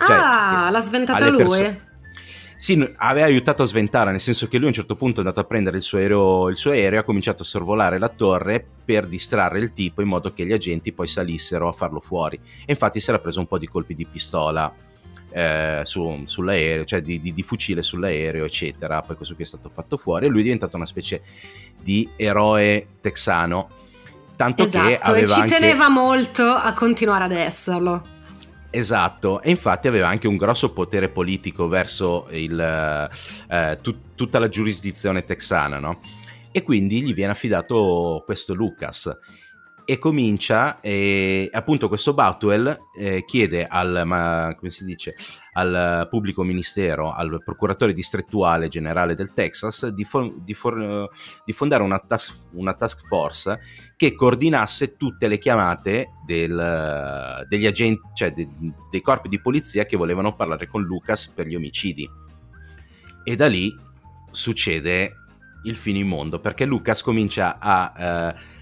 Cioè, 0.05 0.17
ah, 0.17 0.69
l'ha 0.69 0.81
sventata 0.81 1.29
lui? 1.31 1.81
Sì, 2.59 2.93
aveva 2.97 3.27
aiutato 3.27 3.63
a 3.63 3.67
sventare, 3.67 4.11
nel 4.11 4.21
senso 4.21 4.49
che 4.49 4.57
lui 4.57 4.67
a 4.67 4.71
un 4.71 4.75
certo 4.75 4.97
punto 4.97 5.17
è 5.17 5.19
andato 5.21 5.39
a 5.39 5.45
prendere 5.45 5.77
il 5.77 5.83
suo 5.85 5.99
aereo, 5.99 6.49
il 6.49 6.57
suo 6.57 6.73
aereo 6.73 6.99
ha 6.99 7.05
cominciato 7.05 7.43
a 7.43 7.47
sorvolare 7.47 8.01
la 8.01 8.09
torre 8.09 8.67
per 8.85 9.07
distrarre 9.07 9.61
il 9.61 9.73
tipo 9.73 10.03
in 10.03 10.09
modo 10.09 10.33
che 10.33 10.45
gli 10.45 10.53
agenti 10.53 10.93
poi 10.93 11.07
salissero 11.07 11.69
a 11.69 11.73
farlo 11.73 12.01
fuori. 12.01 12.37
E 12.67 12.73
infatti 12.73 12.99
si 12.99 13.11
era 13.11 13.21
preso 13.21 13.39
un 13.39 13.47
po' 13.47 13.59
di 13.59 13.69
colpi 13.69 13.95
di 13.95 14.05
pistola 14.07 14.75
eh, 15.31 15.83
su, 15.85 16.23
sull'aereo, 16.25 16.85
cioè 16.85 17.01
di, 17.01 17.21
di, 17.21 17.33
di, 17.33 17.43
fucile 17.45 17.81
sull'aereo, 17.81 18.45
eccetera. 18.45 19.03
Poi 19.03 19.15
questo 19.15 19.37
qui 19.37 19.45
è 19.45 19.47
stato 19.47 19.69
fatto 19.69 19.97
fuori 19.97 20.27
e 20.27 20.29
lui 20.29 20.41
è 20.41 20.43
diventato 20.43 20.75
una 20.75 20.87
specie 20.87 21.23
di 21.81 22.09
eroe 22.17 22.89
texano. 23.01 23.71
Tanto 24.35 24.65
esatto, 24.65 24.89
che 24.89 24.99
aveva 24.99 25.27
e 25.27 25.29
ci 25.29 25.41
anche... 25.41 25.55
teneva 25.55 25.89
molto 25.89 26.43
a 26.43 26.73
continuare 26.73 27.23
ad 27.23 27.33
esserlo. 27.33 28.17
Esatto, 28.71 29.41
e 29.41 29.49
infatti 29.51 29.89
aveva 29.89 30.09
anche 30.09 30.29
un 30.29 30.37
grosso 30.37 30.73
potere 30.75 31.09
politico 31.09 31.69
verso 31.69 32.29
il, 32.33 32.61
eh, 33.49 33.79
tut- 33.81 34.15
tutta 34.15 34.39
la 34.39 34.49
giurisdizione 34.49 35.25
texana, 35.25 35.79
no? 35.79 36.01
E 36.51 36.63
quindi 36.63 37.03
gli 37.03 37.15
viene 37.15 37.33
affidato 37.33 38.23
questo 38.27 38.53
Lucas 38.53 39.11
e 39.91 39.99
comincia 39.99 40.81
e 40.81 41.49
appunto 41.51 41.89
questo 41.89 42.13
Boutwell 42.13 42.89
eh, 42.95 43.25
chiede 43.25 43.67
al, 43.67 44.03
ma, 44.05 44.55
dice, 44.81 45.15
al, 45.55 46.07
pubblico 46.11 46.43
ministero, 46.43 47.11
al 47.15 47.41
procuratore 47.43 47.95
distrettuale 47.95 48.69
generale 48.69 49.15
del 49.15 49.33
Texas 49.33 49.87
di, 49.87 50.05
fo- 50.05 50.35
di, 50.45 50.53
for- 50.53 51.09
di 51.43 51.53
fondare 51.55 51.83
una 51.83 51.99
task, 52.01 52.35
una 52.53 52.75
task, 52.75 53.07
force 53.07 53.61
che 53.97 54.15
coordinasse 54.15 54.99
tutte 54.99 55.27
le 55.27 55.39
chiamate 55.39 56.11
del, 56.27 57.47
degli 57.49 57.65
agenti, 57.65 58.03
cioè 58.13 58.33
de- 58.33 58.47
dei 58.91 59.01
corpi 59.01 59.31
di 59.31 59.41
polizia 59.41 59.85
che 59.85 59.97
volevano 59.97 60.35
parlare 60.35 60.67
con 60.67 60.83
Lucas 60.83 61.29
per 61.29 61.47
gli 61.47 61.55
omicidi. 61.55 62.07
E 63.25 63.37
da 63.37 63.47
lì 63.47 63.75
succede 64.31 65.15
il 65.63 65.77
fine 65.77 66.05
mondo 66.05 66.41
perché 66.41 66.67
Lucas 66.67 67.01
comincia 67.01 67.59
a... 67.59 67.95
Eh, 68.37 68.57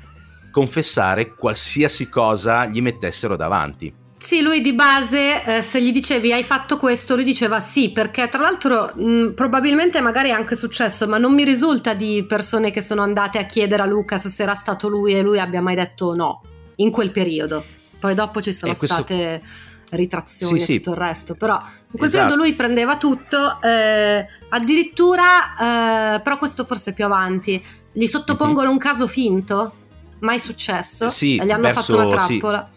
confessare 0.57 1.35
qualsiasi 1.35 2.09
cosa 2.09 2.65
gli 2.65 2.81
mettessero 2.81 3.37
davanti. 3.37 3.93
Sì, 4.19 4.41
lui 4.41 4.63
di 4.63 4.73
base, 4.73 5.45
eh, 5.45 5.61
se 5.61 5.83
gli 5.83 5.93
dicevi 5.93 6.33
hai 6.33 6.43
fatto 6.43 6.79
questo, 6.79 7.15
lui 7.15 7.25
diceva 7.25 7.61
sì, 7.61 7.93
perché 7.93 8.27
tra 8.29 8.41
l'altro 8.41 8.91
mh, 8.95 9.35
probabilmente 9.35 10.01
magari 10.01 10.31
è 10.31 10.33
anche 10.33 10.57
successo, 10.57 11.07
ma 11.07 11.19
non 11.19 11.35
mi 11.35 11.45
risulta 11.45 11.93
di 11.93 12.25
persone 12.27 12.71
che 12.71 12.81
sono 12.81 13.03
andate 13.03 13.37
a 13.37 13.45
chiedere 13.45 13.83
a 13.83 13.87
Lucas 13.87 14.29
se 14.29 14.43
era 14.45 14.55
stato 14.55 14.89
lui 14.89 15.13
e 15.13 15.21
lui 15.21 15.39
abbia 15.39 15.61
mai 15.61 15.75
detto 15.75 16.15
no, 16.15 16.41
in 16.77 16.91
quel 16.91 17.11
periodo. 17.11 17.63
Poi 18.01 18.15
dopo 18.15 18.41
ci 18.41 18.55
sono 18.55 18.73
questo... 18.73 18.95
state 18.95 19.43
ritrazioni 19.91 20.59
sì, 20.59 20.73
e 20.73 20.77
tutto 20.79 20.95
sì. 20.95 20.99
il 20.99 21.07
resto, 21.07 21.35
però 21.35 21.57
in 21.57 21.99
quel 21.99 22.09
esatto. 22.09 22.23
periodo 22.23 22.43
lui 22.43 22.55
prendeva 22.55 22.97
tutto, 22.97 23.61
eh, 23.61 24.27
addirittura, 24.49 26.15
eh, 26.15 26.21
però 26.23 26.39
questo 26.39 26.65
forse 26.65 26.95
più 26.95 27.05
avanti, 27.05 27.63
gli 27.93 28.07
sottopongono 28.07 28.65
mm-hmm. 28.65 28.73
un 28.73 28.79
caso 28.79 29.07
finto 29.07 29.85
mai 30.21 30.41
successo. 30.41 31.09
Sì, 31.09 31.37
e 31.37 31.45
gli 31.45 31.51
hanno 31.51 31.63
verso, 31.63 31.95
fatto 31.95 32.07
una 32.07 32.17
trappola. 32.17 32.69
Sì. 32.71 32.75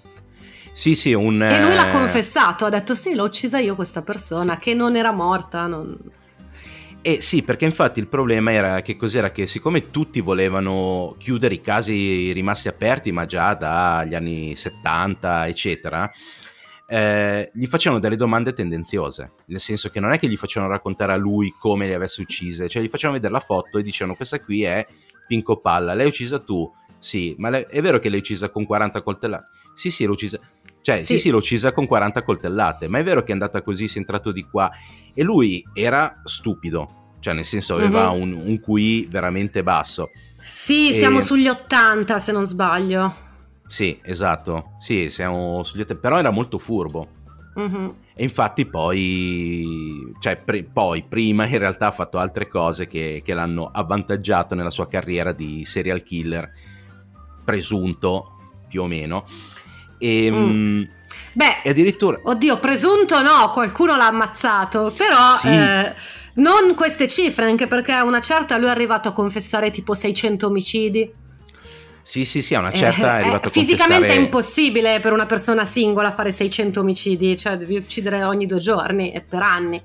Sì, 0.71 0.95
sì, 0.95 1.13
un, 1.13 1.41
E 1.41 1.61
lui 1.61 1.73
l'ha 1.73 1.89
eh, 1.89 1.91
confessato, 1.91 2.65
ha 2.65 2.69
detto 2.69 2.95
sì, 2.95 3.13
l'ho 3.13 3.25
uccisa 3.25 3.59
io 3.59 3.75
questa 3.75 4.01
persona, 4.01 4.53
sì. 4.53 4.59
che 4.59 4.73
non 4.73 4.95
era 4.95 5.11
morta. 5.11 5.67
Non... 5.67 5.97
Eh 7.01 7.21
sì, 7.21 7.43
perché 7.43 7.65
infatti 7.65 7.99
il 7.99 8.07
problema 8.07 8.51
era 8.51 8.81
che 8.81 8.95
cos'era 8.95 9.31
che 9.31 9.47
siccome 9.47 9.87
tutti 9.87 10.21
volevano 10.21 11.15
chiudere 11.17 11.55
i 11.55 11.61
casi 11.61 12.31
rimasti 12.31 12.67
aperti, 12.67 13.11
ma 13.11 13.25
già 13.25 13.53
dagli 13.55 14.15
anni 14.15 14.55
70, 14.55 15.47
eccetera, 15.47 16.09
eh, 16.91 17.51
gli 17.53 17.67
facevano 17.67 18.01
delle 18.01 18.15
domande 18.15 18.51
tendenziose, 18.51 19.33
nel 19.45 19.59
senso 19.59 19.89
che 19.89 19.99
non 19.99 20.11
è 20.11 20.17
che 20.17 20.27
gli 20.27 20.35
facevano 20.35 20.71
raccontare 20.71 21.13
a 21.13 21.17
lui 21.17 21.53
come 21.57 21.87
le 21.87 21.93
avesse 21.93 22.21
uccise, 22.21 22.67
cioè 22.67 22.81
gli 22.81 22.89
facevano 22.89 23.17
vedere 23.17 23.33
la 23.33 23.45
foto 23.45 23.77
e 23.77 23.83
dicevano 23.83 24.15
questa 24.15 24.41
qui 24.41 24.63
è 24.63 24.85
Pinco 25.27 25.57
Palla, 25.57 25.93
l'hai 25.93 26.07
uccisa 26.07 26.39
tu, 26.39 26.69
sì, 26.99 27.33
ma 27.37 27.49
le, 27.49 27.65
è 27.67 27.81
vero 27.81 27.97
che 27.97 28.09
l'hai 28.09 28.19
uccisa 28.19 28.49
con 28.49 28.65
40 28.65 29.01
coltellate? 29.01 29.47
Sì, 29.73 29.89
sì, 29.89 30.05
l'ho 30.05 30.11
uccisa. 30.11 30.37
Cioè, 30.81 30.99
sì. 30.99 31.05
sì, 31.05 31.19
sì, 31.19 31.29
l'ho 31.29 31.37
uccisa 31.37 31.71
con 31.71 31.87
40 31.87 32.23
coltellate, 32.23 32.87
ma 32.87 32.99
è 32.99 33.03
vero 33.03 33.21
che 33.23 33.29
è 33.29 33.31
andata 33.31 33.61
così, 33.61 33.87
si 33.87 33.97
è 33.97 33.99
entrato 33.99 34.31
di 34.31 34.43
qua. 34.43 34.69
E 35.13 35.23
lui 35.23 35.63
era 35.73 36.21
stupido, 36.23 37.15
cioè 37.19 37.33
nel 37.33 37.45
senso 37.45 37.75
aveva 37.75 38.09
uh-huh. 38.09 38.21
un, 38.21 38.41
un 38.43 38.59
QI 38.59 39.07
veramente 39.09 39.63
basso. 39.63 40.11
Sì, 40.41 40.89
e... 40.89 40.93
siamo 40.93 41.21
sugli 41.21 41.47
80 41.47 42.19
se 42.19 42.31
non 42.31 42.45
sbaglio. 42.45 43.27
Sì, 43.65 43.99
esatto, 44.03 44.71
sì, 44.79 45.09
siamo 45.09 45.63
sugli 45.63 45.81
80, 45.81 46.01
però 46.01 46.19
era 46.19 46.31
molto 46.31 46.57
furbo. 46.57 47.17
Uh-huh. 47.55 47.95
E 48.13 48.23
infatti 48.23 48.65
poi, 48.65 50.13
cioè, 50.19 50.37
pre- 50.37 50.63
poi, 50.63 51.05
prima 51.07 51.45
in 51.45 51.57
realtà 51.57 51.87
ha 51.87 51.91
fatto 51.91 52.17
altre 52.17 52.47
cose 52.47 52.87
che, 52.87 53.21
che 53.23 53.33
l'hanno 53.33 53.69
avvantaggiato 53.71 54.55
nella 54.55 54.69
sua 54.69 54.87
carriera 54.87 55.31
di 55.31 55.63
serial 55.65 56.03
killer 56.03 56.49
presunto 57.49 58.37
più 58.67 58.83
o 58.83 58.85
meno. 58.85 59.25
E, 59.97 60.29
mm. 60.31 60.83
Beh, 61.33 61.61
e 61.63 61.69
addirittura... 61.71 62.19
Oddio, 62.23 62.59
presunto 62.59 63.21
no, 63.23 63.49
qualcuno 63.51 63.95
l'ha 63.95 64.07
ammazzato, 64.07 64.93
però... 64.95 65.33
Sì. 65.35 65.47
Eh, 65.47 65.95
non 66.35 66.73
queste 66.75 67.07
cifre, 67.07 67.45
anche 67.45 67.67
perché 67.67 67.91
a 67.91 68.03
una 68.03 68.21
certa 68.21 68.57
lui 68.57 68.67
è 68.67 68.71
arrivato 68.71 69.09
a 69.09 69.13
confessare 69.13 69.71
tipo 69.71 69.93
600 69.93 70.47
omicidi. 70.47 71.11
Sì, 72.01 72.23
sì, 72.23 72.41
sì, 72.41 72.55
a 72.55 72.59
una 72.59 72.71
certa 72.71 73.17
eh, 73.17 73.17
è 73.17 73.21
arrivato 73.21 73.47
eh, 73.47 73.49
a 73.49 73.51
Fisicamente 73.51 73.93
confessare... 73.93 74.19
è 74.19 74.23
impossibile 74.23 74.99
per 74.99 75.11
una 75.11 75.25
persona 75.25 75.65
singola 75.65 76.13
fare 76.13 76.31
600 76.31 76.79
omicidi, 76.79 77.37
cioè 77.37 77.57
devi 77.57 77.75
uccidere 77.75 78.23
ogni 78.23 78.45
due 78.45 78.59
giorni 78.59 79.11
e 79.11 79.21
per 79.21 79.41
anni. 79.41 79.81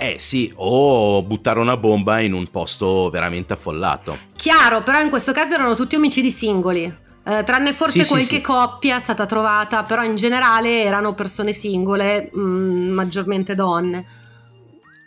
Eh 0.00 0.14
sì, 0.20 0.52
o 0.54 1.24
buttare 1.24 1.58
una 1.58 1.76
bomba 1.76 2.20
in 2.20 2.32
un 2.32 2.46
posto 2.50 3.10
veramente 3.10 3.54
affollato. 3.54 4.16
Chiaro, 4.36 4.80
però 4.82 5.00
in 5.00 5.10
questo 5.10 5.32
caso 5.32 5.54
erano 5.54 5.74
tutti 5.74 5.96
omicidi 5.96 6.30
singoli. 6.30 6.84
Eh, 6.84 7.42
tranne 7.42 7.72
forse 7.72 8.04
sì, 8.04 8.08
qualche 8.08 8.26
sì, 8.26 8.34
sì. 8.36 8.40
coppia 8.40 8.96
è 8.96 9.00
stata 9.00 9.26
trovata, 9.26 9.82
però 9.82 10.04
in 10.04 10.14
generale 10.14 10.84
erano 10.84 11.14
persone 11.14 11.52
singole, 11.52 12.30
mh, 12.32 12.40
mm, 12.40 12.88
maggiormente 12.90 13.56
donne. 13.56 14.06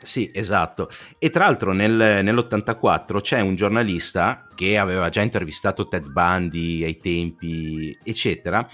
Sì, 0.02 0.30
esatto. 0.34 0.90
E 1.18 1.30
tra 1.30 1.46
l'altro 1.46 1.72
nel, 1.72 2.20
nell'84 2.22 3.22
c'è 3.22 3.40
un 3.40 3.56
giornalista 3.56 4.46
che 4.54 4.78
aveva 4.78 5.08
già 5.08 5.22
intervistato 5.22 5.88
Ted 5.88 6.10
Bundy 6.10 6.84
ai 6.84 6.98
tempi, 6.98 7.98
eccetera, 8.04 8.68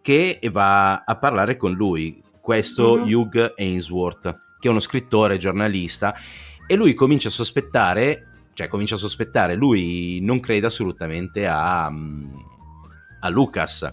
che 0.00 0.38
va 0.52 1.02
a 1.02 1.16
parlare 1.16 1.56
con 1.56 1.72
lui, 1.72 2.22
questo 2.40 2.96
mm-hmm. 2.96 3.12
Hugh 3.12 3.54
Ainsworth 3.56 4.42
che 4.64 4.68
è 4.68 4.70
uno 4.70 4.80
scrittore, 4.80 5.36
giornalista, 5.36 6.14
e 6.66 6.74
lui 6.74 6.94
comincia 6.94 7.28
a 7.28 7.30
sospettare, 7.30 8.28
cioè 8.54 8.68
comincia 8.68 8.94
a 8.94 8.98
sospettare, 8.98 9.54
lui 9.54 10.20
non 10.22 10.40
crede 10.40 10.66
assolutamente 10.66 11.46
a, 11.46 11.84
a 11.84 13.28
Lucas. 13.28 13.92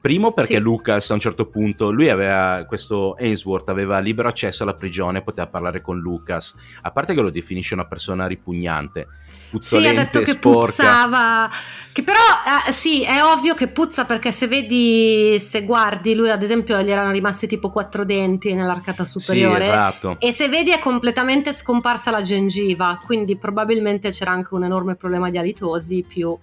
Primo 0.00 0.32
perché 0.32 0.54
sì. 0.54 0.60
Lucas 0.60 1.10
a 1.10 1.14
un 1.14 1.20
certo 1.20 1.46
punto, 1.46 1.90
lui 1.90 2.08
aveva, 2.08 2.64
questo 2.66 3.14
Ainsworth 3.18 3.68
aveva 3.68 3.98
libero 3.98 4.28
accesso 4.28 4.62
alla 4.62 4.74
prigione, 4.74 5.22
poteva 5.22 5.48
parlare 5.48 5.80
con 5.80 5.98
Lucas, 5.98 6.54
a 6.82 6.90
parte 6.92 7.14
che 7.14 7.20
lo 7.20 7.30
definisce 7.30 7.74
una 7.74 7.86
persona 7.86 8.26
ripugnante 8.26 9.08
puzzolente, 9.50 9.90
Sì, 9.90 9.96
ha 9.96 10.04
detto 10.04 10.20
che 10.20 10.30
sporca. 10.32 10.66
puzzava. 10.66 11.50
Che 11.92 12.02
però 12.02 12.20
eh, 12.68 12.72
sì, 12.72 13.02
è 13.02 13.22
ovvio 13.24 13.54
che 13.54 13.68
puzza 13.68 14.04
perché 14.04 14.30
se 14.30 14.46
vedi, 14.46 15.38
se 15.40 15.64
guardi, 15.64 16.14
lui 16.14 16.30
ad 16.30 16.42
esempio 16.42 16.80
gli 16.80 16.90
erano 16.90 17.10
rimasti 17.10 17.46
tipo 17.46 17.70
quattro 17.70 18.04
denti 18.04 18.54
nell'arcata 18.54 19.04
superiore. 19.04 19.64
Sì, 19.64 19.70
esatto. 19.70 20.16
E 20.20 20.32
se 20.32 20.48
vedi 20.48 20.70
è 20.70 20.78
completamente 20.78 21.52
scomparsa 21.52 22.10
la 22.10 22.20
gengiva, 22.20 23.00
quindi 23.04 23.36
probabilmente 23.36 24.10
c'era 24.10 24.30
anche 24.30 24.54
un 24.54 24.64
enorme 24.64 24.94
problema 24.94 25.30
di 25.30 25.38
alitosi 25.38 26.04
più 26.06 26.38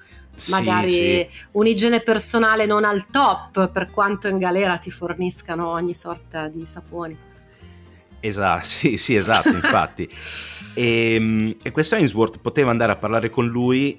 magari 0.50 0.92
sì, 0.92 1.28
sì. 1.30 1.46
un'igiene 1.52 2.02
personale 2.02 2.66
non 2.66 2.84
al 2.84 3.08
top 3.10 3.70
per 3.70 3.90
quanto 3.90 4.28
in 4.28 4.38
galera 4.38 4.78
ti 4.78 4.92
forniscano 4.92 5.68
ogni 5.70 5.94
sorta 5.94 6.48
di 6.48 6.66
saponi. 6.66 7.18
Esatto, 8.20 8.66
sì, 8.66 8.98
sì, 8.98 9.16
esatto, 9.16 9.50
infatti. 9.50 10.10
e, 10.74 11.16
ehm, 11.16 11.56
e, 11.62 11.72
questo 11.72 11.96
Ainsworth 11.96 12.40
poteva 12.40 12.72
andare 12.72 12.92
a 12.92 12.96
parlare 12.96 13.30
con 13.30 13.48
lui 13.48 13.98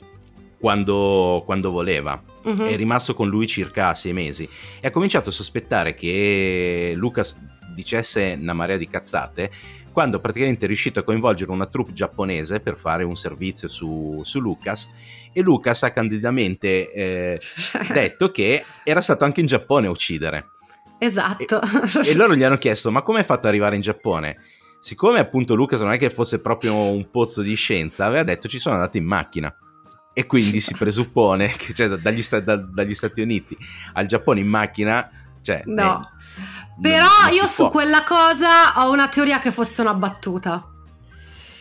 quando, 0.59 1.43
quando 1.45 1.71
voleva. 1.71 2.21
Uh-huh. 2.43 2.65
È 2.65 2.77
rimasto 2.77 3.15
con 3.15 3.29
lui 3.29 3.47
circa 3.47 3.95
sei 3.95 4.13
mesi 4.13 4.49
e 4.81 4.87
ha 4.87 4.91
cominciato 4.91 5.31
a 5.31 5.33
sospettare 5.33 5.95
che 5.95 6.93
Lucas 6.95 7.37
dicesse 7.75 8.39
una 8.41 8.53
marea 8.55 8.77
di 8.77 8.89
cazzate 8.89 9.51
quando 9.97 10.21
praticamente 10.21 10.65
è 10.65 10.69
riuscito 10.69 11.01
a 11.01 11.03
coinvolgere 11.03 11.51
una 11.51 11.65
troupe 11.65 11.95
giapponese 11.95 12.61
per 12.61 12.77
fare 12.77 13.03
un 13.03 13.17
servizio 13.17 13.67
su, 13.67 14.21
su 14.25 14.41
Lucas 14.41 14.93
e 15.37 15.43
Lucas 15.43 15.83
ha 15.83 15.93
candidamente 15.93 16.91
eh, 16.91 17.41
detto 17.93 18.31
che 18.31 18.65
era 18.83 19.03
stato 19.03 19.25
anche 19.25 19.41
in 19.41 19.47
Giappone 19.47 19.87
a 19.87 19.91
uccidere. 19.91 20.53
Esatto. 20.99 21.61
E, 21.61 22.09
e 22.09 22.15
loro 22.15 22.35
gli 22.35 22.43
hanno 22.43 22.57
chiesto: 22.57 22.91
Ma 22.91 23.03
come 23.03 23.19
hai 23.19 23.25
fatto 23.25 23.41
ad 23.41 23.53
arrivare 23.53 23.75
in 23.75 23.83
Giappone? 23.83 24.39
Siccome 24.81 25.19
appunto 25.19 25.55
Lucas 25.55 25.81
non 25.81 25.93
è 25.93 25.99
che 25.99 26.09
fosse 26.09 26.41
proprio 26.41 26.75
un 26.75 27.11
pozzo 27.11 27.43
di 27.43 27.55
scienza, 27.55 28.07
aveva 28.07 28.23
detto 28.23 28.49
ci 28.49 28.59
sono 28.59 28.77
andato 28.77 28.97
in 28.97 29.05
macchina. 29.05 29.55
e 30.15 30.25
quindi 30.25 30.61
si 30.61 30.73
presuppone 30.79 31.49
che 31.49 31.75
cioè, 31.75 31.89
dagli, 31.89 32.23
da, 32.43 32.57
dagli, 32.57 32.95
Stati 32.95 33.21
Uniti 33.21 33.55
al 33.93 34.07
Giappone 34.07 34.41
in 34.41 34.49
macchina, 34.49 35.11
cioè... 35.43 35.65
No. 35.67 36.11
Eh, 36.39 36.81
Però 36.81 37.07
io 37.31 37.47
su 37.47 37.65
può. 37.65 37.73
quella 37.73 38.05
cosa 38.05 38.83
ho 38.83 38.91
una 38.91 39.09
teoria 39.09 39.39
che 39.39 39.53
fosse 39.53 39.83
una 39.83 39.93
battuta. 39.93 40.71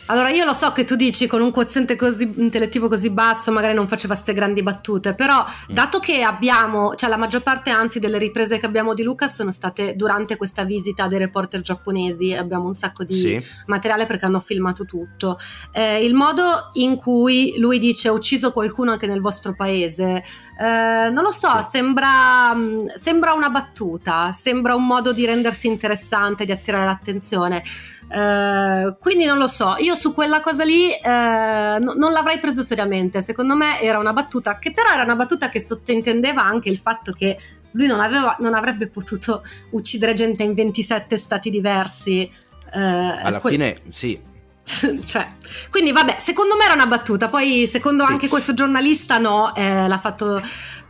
Allora, 0.08 0.30
io 0.30 0.46
lo 0.46 0.54
so 0.54 0.72
che 0.72 0.86
tu 0.86 0.96
dici 0.96 1.26
con 1.26 1.42
un 1.42 1.50
quoziente 1.50 1.96
così 1.96 2.32
intellettivo 2.38 2.88
così 2.88 3.10
basso, 3.10 3.52
magari 3.52 3.74
non 3.74 3.88
faceva 3.88 4.14
queste 4.14 4.34
grandi 4.34 4.62
battute, 4.62 5.16
però 5.16 5.44
mm. 5.44 5.74
dato 5.74 5.98
che 6.00 6.22
abbiamo, 6.22 6.94
cioè 6.94 7.10
la 7.10 7.18
maggior 7.18 7.42
parte 7.42 7.72
anzi 7.72 7.98
delle 7.98 8.20
riprese 8.20 8.60
che 8.60 8.68
abbiamo 8.68 8.94
di 8.94 9.02
Lucas 9.02 9.34
sono 9.34 9.52
state 9.52 9.96
durante 9.96 10.38
questa 10.38 10.64
visita 10.64 11.08
dei 11.08 11.18
reporter 11.18 11.62
giapponesi, 11.62 12.34
abbiamo 12.34 12.68
un 12.68 12.76
sacco 12.76 13.04
di 13.04 13.14
sì. 13.14 13.44
materiale 13.66 14.06
perché 14.06 14.26
hanno 14.26 14.40
filmato 14.40 14.86
tutto. 14.86 15.40
Eh, 15.72 16.06
il 16.06 16.14
modo 16.14 16.70
in 16.74 16.96
cui 16.96 17.56
lui 17.58 17.80
dice 17.80 18.10
ho 18.10 18.14
ucciso 18.14 18.52
qualcuno 18.52 18.92
anche 18.92 19.08
nel 19.08 19.22
vostro 19.22 19.56
paese, 19.56 20.24
eh, 20.60 21.10
non 21.10 21.24
lo 21.24 21.32
so, 21.32 21.64
sì. 21.64 21.70
sembra, 21.70 22.54
mm, 22.54 22.88
sembra 22.94 23.34
una 23.34 23.50
battuta, 23.50 24.32
sembra 24.34 24.76
un 24.76 24.86
modo 24.86 25.14
di 25.14 25.26
rendersi 25.26 25.66
interessante, 25.66 26.46
di 26.46 26.52
attirare 26.52 26.86
l'attenzione. 26.86 27.64
Uh, 28.08 28.98
quindi 29.00 29.26
non 29.26 29.38
lo 29.40 29.48
so, 29.48 29.76
io 29.80 29.96
su 29.96 30.14
quella 30.14 30.40
cosa 30.40 30.64
lì 30.64 30.90
uh, 30.90 31.10
no, 31.10 31.94
non 31.96 32.12
l'avrei 32.12 32.40
preso 32.40 32.62
seriamente. 32.62 33.22
Secondo 33.22 33.56
me 33.56 33.80
era 33.82 33.98
una 33.98 34.14
battuta 34.14 34.58
che 34.60 34.72
però 34.72 34.90
era 34.92 35.04
una 35.04 35.16
battuta 35.16 35.50
che 35.50 35.60
sottintendeva 35.60 36.44
anche 36.44 36.70
il 36.70 36.78
fatto 36.78 37.12
che 37.12 37.38
lui 37.72 37.88
non, 37.88 38.00
aveva, 38.00 38.36
non 38.40 38.54
avrebbe 38.54 38.88
potuto 38.88 39.44
uccidere 39.72 40.14
gente 40.14 40.44
in 40.44 40.54
27 40.54 41.18
stati 41.18 41.50
diversi. 41.50 42.30
Uh, 42.66 42.78
Alla 42.78 43.40
que- 43.40 43.52
fine, 43.52 43.82
sì, 43.90 44.20
cioè, 45.06 45.34
quindi 45.70 45.92
vabbè, 45.92 46.18
secondo 46.20 46.56
me 46.56 46.66
era 46.66 46.74
una 46.74 46.88
battuta, 46.88 47.30
poi 47.30 47.68
secondo 47.68 48.04
sì. 48.04 48.12
anche 48.12 48.28
questo 48.28 48.54
giornalista 48.54 49.18
no, 49.18 49.54
eh, 49.56 49.88
l'ha 49.88 50.00
fatto... 50.00 50.42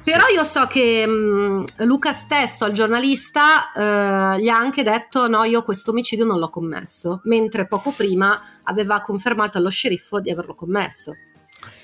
Però 0.05 0.27
io 0.27 0.43
so 0.43 0.67
che 0.67 1.05
mh, 1.05 1.11
mm, 1.11 1.63
Luca 1.85 2.13
stesso, 2.13 2.65
al 2.65 2.73
giornalista, 2.73 3.71
eh, 3.73 4.39
gli 4.39 4.47
ha 4.49 4.55
anche 4.55 4.83
detto 4.83 5.27
no, 5.27 5.43
io 5.43 5.63
questo 5.63 5.89
omicidio 5.89 6.25
non 6.25 6.37
l'ho 6.37 6.51
commesso, 6.51 7.21
mentre 7.23 7.67
poco 7.67 7.91
prima 7.91 8.39
aveva 8.63 9.01
confermato 9.01 9.57
allo 9.57 9.69
sceriffo 9.69 10.19
di 10.19 10.29
averlo 10.29 10.53
commesso. 10.53 11.13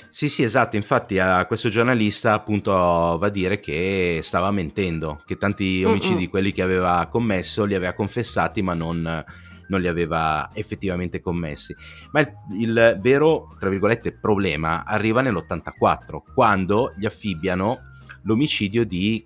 Sì, 0.10 0.30
sì, 0.30 0.44
esatto, 0.44 0.76
infatti 0.76 1.18
a 1.18 1.46
questo 1.48 1.70
giornalista 1.70 2.34
appunto 2.34 2.72
va 2.72 3.26
a 3.26 3.30
dire 3.30 3.60
che 3.60 4.20
stava 4.22 4.52
mentendo, 4.52 5.24
che 5.26 5.38
tanti 5.38 5.84
omicidi, 5.84 6.24
Mm-mm. 6.24 6.30
quelli 6.30 6.52
che 6.52 6.62
aveva 6.62 7.08
commesso, 7.10 7.66
li 7.66 7.74
aveva 7.74 7.94
confessati 7.94 8.62
ma 8.62 8.76
non 8.76 9.24
non 9.72 9.80
li 9.80 9.88
aveva 9.88 10.50
effettivamente 10.54 11.22
commessi. 11.22 11.74
Ma 12.12 12.20
il, 12.20 12.34
il 12.58 13.00
vero, 13.02 13.56
tra 13.58 13.70
virgolette, 13.70 14.12
problema 14.12 14.84
arriva 14.86 15.22
nell'84, 15.22 16.34
quando 16.36 16.94
gli 16.98 17.06
affibbiano 17.06 17.80
l'omicidio 18.24 18.86
di 18.86 19.26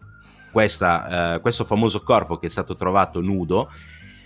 questa, 0.52 1.34
eh, 1.34 1.40
questo 1.42 1.66
famoso 1.66 2.04
corpo 2.04 2.38
che 2.38 2.46
è 2.46 2.50
stato 2.50 2.75
trovato 2.75 3.20
nudo, 3.20 3.70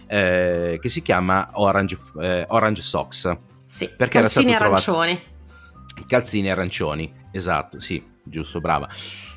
eh, 0.07 0.77
che 0.79 0.89
si 0.89 1.01
chiama 1.01 1.49
Orange, 1.53 1.97
eh, 2.19 2.45
Orange 2.49 2.81
Socks. 2.81 3.37
Sì, 3.65 3.89
perché 3.95 4.19
calzini 4.19 4.53
era 4.53 4.77
stato 4.77 4.97
arancioni. 4.99 5.15
Trovato... 5.15 6.05
Calzini 6.05 6.51
arancioni, 6.51 7.13
esatto, 7.31 7.79
sì, 7.79 8.03
giusto, 8.23 8.59
brava 8.59 8.89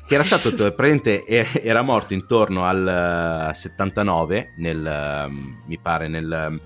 che 0.05 0.15
era 0.15 0.23
stato 0.23 0.73
presente, 0.73 1.25
era 1.25 1.81
morto 1.81 2.13
intorno 2.13 2.65
al 2.65 3.51
79, 3.53 4.37
eh, 4.37 4.49
nel, 4.57 4.85
ehm, 4.85 5.49
mi 5.65 5.77
pare, 5.79 6.07
nel, 6.07 6.59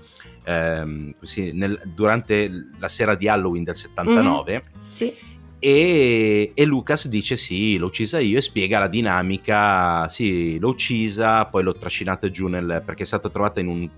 ehm, 0.44 1.14
così, 1.18 1.52
nel, 1.52 1.80
durante 1.84 2.50
la 2.78 2.88
sera 2.88 3.14
di 3.14 3.28
Halloween 3.28 3.64
del 3.64 3.76
79. 3.76 4.52
Mm-hmm. 4.52 4.86
Sì. 4.86 5.14
E, 5.60 6.52
e, 6.54 6.64
Lucas 6.64 7.08
dice 7.08 7.36
sì, 7.36 7.78
l'ho 7.78 7.86
uccisa 7.86 8.20
io 8.20 8.38
e 8.38 8.42
spiega 8.42 8.78
la 8.78 8.86
dinamica, 8.86 10.06
sì, 10.08 10.58
l'ho 10.58 10.68
uccisa, 10.68 11.46
poi 11.46 11.64
l'ho 11.64 11.72
trascinata 11.72 12.30
giù 12.30 12.46
nel, 12.46 12.82
perché 12.84 13.02
è 13.02 13.06
stata 13.06 13.28
trovata 13.28 13.58
in 13.58 13.66
un, 13.66 13.88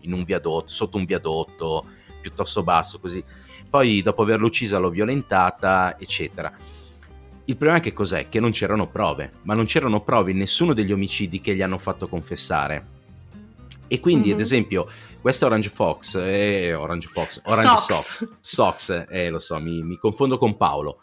in 0.00 0.12
un 0.12 0.22
viadotto, 0.22 0.68
sotto 0.68 0.98
un 0.98 1.04
viadotto 1.04 1.86
piuttosto 2.20 2.62
basso 2.62 2.98
così. 3.00 3.22
Poi 3.70 4.02
dopo 4.02 4.22
averla 4.22 4.46
uccisa 4.46 4.76
l'ho 4.78 4.90
violentata, 4.90 5.96
eccetera. 5.98 6.52
Il 7.44 7.56
problema 7.56 7.78
è 7.78 7.82
che 7.82 7.92
cos'è? 7.92 8.28
Che 8.28 8.38
non 8.40 8.52
c'erano 8.52 8.88
prove, 8.88 9.32
ma 9.42 9.54
non 9.54 9.64
c'erano 9.64 10.02
prove 10.02 10.30
in 10.30 10.38
nessuno 10.38 10.72
degli 10.74 10.92
omicidi 10.92 11.40
che 11.40 11.54
gli 11.54 11.62
hanno 11.62 11.78
fatto 11.78 12.08
confessare. 12.08 13.00
E 13.88 14.00
quindi, 14.00 14.28
mm-hmm. 14.28 14.36
ad 14.36 14.40
esempio, 14.40 14.88
questa 15.20 15.46
Orange 15.46 15.68
Fox, 15.68 16.14
eh, 16.14 16.72
Orange 16.72 17.08
Fox, 17.08 17.42
Orange 17.44 17.68
Sox, 17.68 17.88
Sox, 17.90 18.28
Sox 18.40 19.06
eh, 19.08 19.28
lo 19.28 19.38
so, 19.38 19.58
mi, 19.60 19.82
mi 19.82 19.98
confondo 19.98 20.38
con 20.38 20.56
Paolo. 20.56 21.00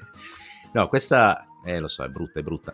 no, 0.72 0.88
questa, 0.88 1.46
eh, 1.64 1.78
lo 1.80 1.88
so, 1.88 2.04
è 2.04 2.08
brutta, 2.08 2.40
è 2.40 2.42
brutta. 2.42 2.72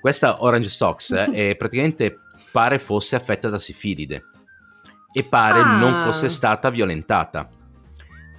Questa 0.00 0.42
Orange 0.42 0.68
Sox 0.68 1.28
eh, 1.32 1.56
praticamente 1.58 2.20
pare 2.52 2.78
fosse 2.78 3.16
affetta 3.16 3.48
da 3.48 3.58
sifilide 3.58 4.26
e 5.12 5.24
pare 5.24 5.60
ah. 5.60 5.76
non 5.78 6.04
fosse 6.04 6.28
stata 6.28 6.70
violentata 6.70 7.48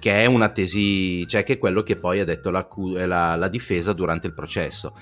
che 0.06 0.22
è 0.22 0.26
una 0.26 0.50
tesi, 0.50 1.26
cioè 1.26 1.42
che 1.42 1.54
è 1.54 1.58
quello 1.58 1.82
che 1.82 1.96
poi 1.96 2.20
ha 2.20 2.24
detto 2.24 2.52
la, 2.52 2.68
la, 3.06 3.34
la 3.34 3.48
difesa 3.48 3.92
durante 3.92 4.28
il 4.28 4.34
processo. 4.34 4.96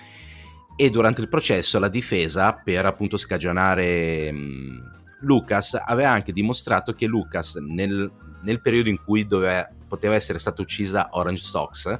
E 0.76 0.88
durante 0.88 1.20
il 1.20 1.28
processo 1.28 1.78
la 1.78 1.88
difesa, 1.88 2.54
per 2.54 2.86
appunto 2.86 3.18
scagionare 3.18 4.32
mh, 4.32 5.18
Lucas, 5.20 5.74
aveva 5.74 6.08
anche 6.08 6.32
dimostrato 6.32 6.94
che 6.94 7.04
Lucas 7.04 7.56
nel, 7.56 8.10
nel 8.44 8.62
periodo 8.62 8.88
in 8.88 8.98
cui 9.04 9.26
doveva, 9.26 9.68
poteva 9.86 10.14
essere 10.14 10.38
stata 10.38 10.62
uccisa 10.62 11.08
Orange 11.10 11.42
Sox, 11.42 11.98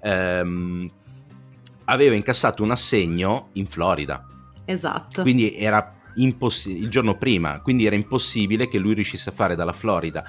ehm, 0.00 0.90
aveva 1.84 2.14
incassato 2.14 2.62
un 2.62 2.70
assegno 2.70 3.50
in 3.52 3.66
Florida. 3.66 4.26
Esatto. 4.64 5.20
Quindi 5.20 5.54
era 5.58 5.86
impossibile, 6.14 6.84
il 6.84 6.90
giorno 6.90 7.18
prima, 7.18 7.60
quindi 7.60 7.84
era 7.84 7.96
impossibile 7.96 8.66
che 8.66 8.78
lui 8.78 8.94
riuscisse 8.94 9.28
a 9.28 9.32
fare 9.34 9.56
dalla 9.56 9.74
Florida 9.74 10.24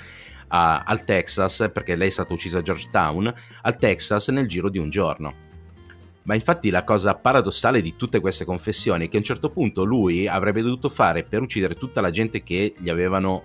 a, 0.51 0.83
al 0.85 1.03
Texas, 1.03 1.69
perché 1.73 1.95
lei 1.95 2.07
è 2.07 2.11
stata 2.11 2.33
uccisa 2.33 2.59
a 2.59 2.61
Georgetown, 2.61 3.33
al 3.63 3.77
Texas 3.77 4.27
nel 4.29 4.47
giro 4.47 4.69
di 4.69 4.77
un 4.77 4.89
giorno. 4.89 5.49
Ma 6.23 6.35
infatti 6.35 6.69
la 6.69 6.83
cosa 6.83 7.15
paradossale 7.15 7.81
di 7.81 7.95
tutte 7.95 8.19
queste 8.19 8.45
confessioni 8.45 9.05
è 9.05 9.09
che 9.09 9.15
a 9.15 9.19
un 9.19 9.25
certo 9.25 9.49
punto 9.49 9.83
lui 9.83 10.27
avrebbe 10.27 10.61
dovuto 10.61 10.89
fare 10.89 11.23
per 11.23 11.41
uccidere 11.41 11.73
tutta 11.73 11.99
la 11.99 12.11
gente 12.11 12.43
che 12.43 12.73
gli 12.77 12.89
avevano 12.89 13.43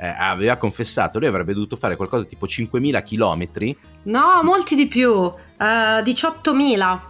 eh, 0.00 0.06
aveva 0.06 0.56
confessato, 0.56 1.18
lui 1.18 1.26
avrebbe 1.26 1.54
dovuto 1.54 1.76
fare 1.76 1.96
qualcosa 1.96 2.24
tipo 2.24 2.46
5.000 2.46 3.02
km. 3.02 3.76
No, 4.04 4.42
molti 4.42 4.76
di 4.76 4.86
più, 4.86 5.10
uh, 5.10 5.34
eh, 5.58 6.02
18.000 6.02 7.00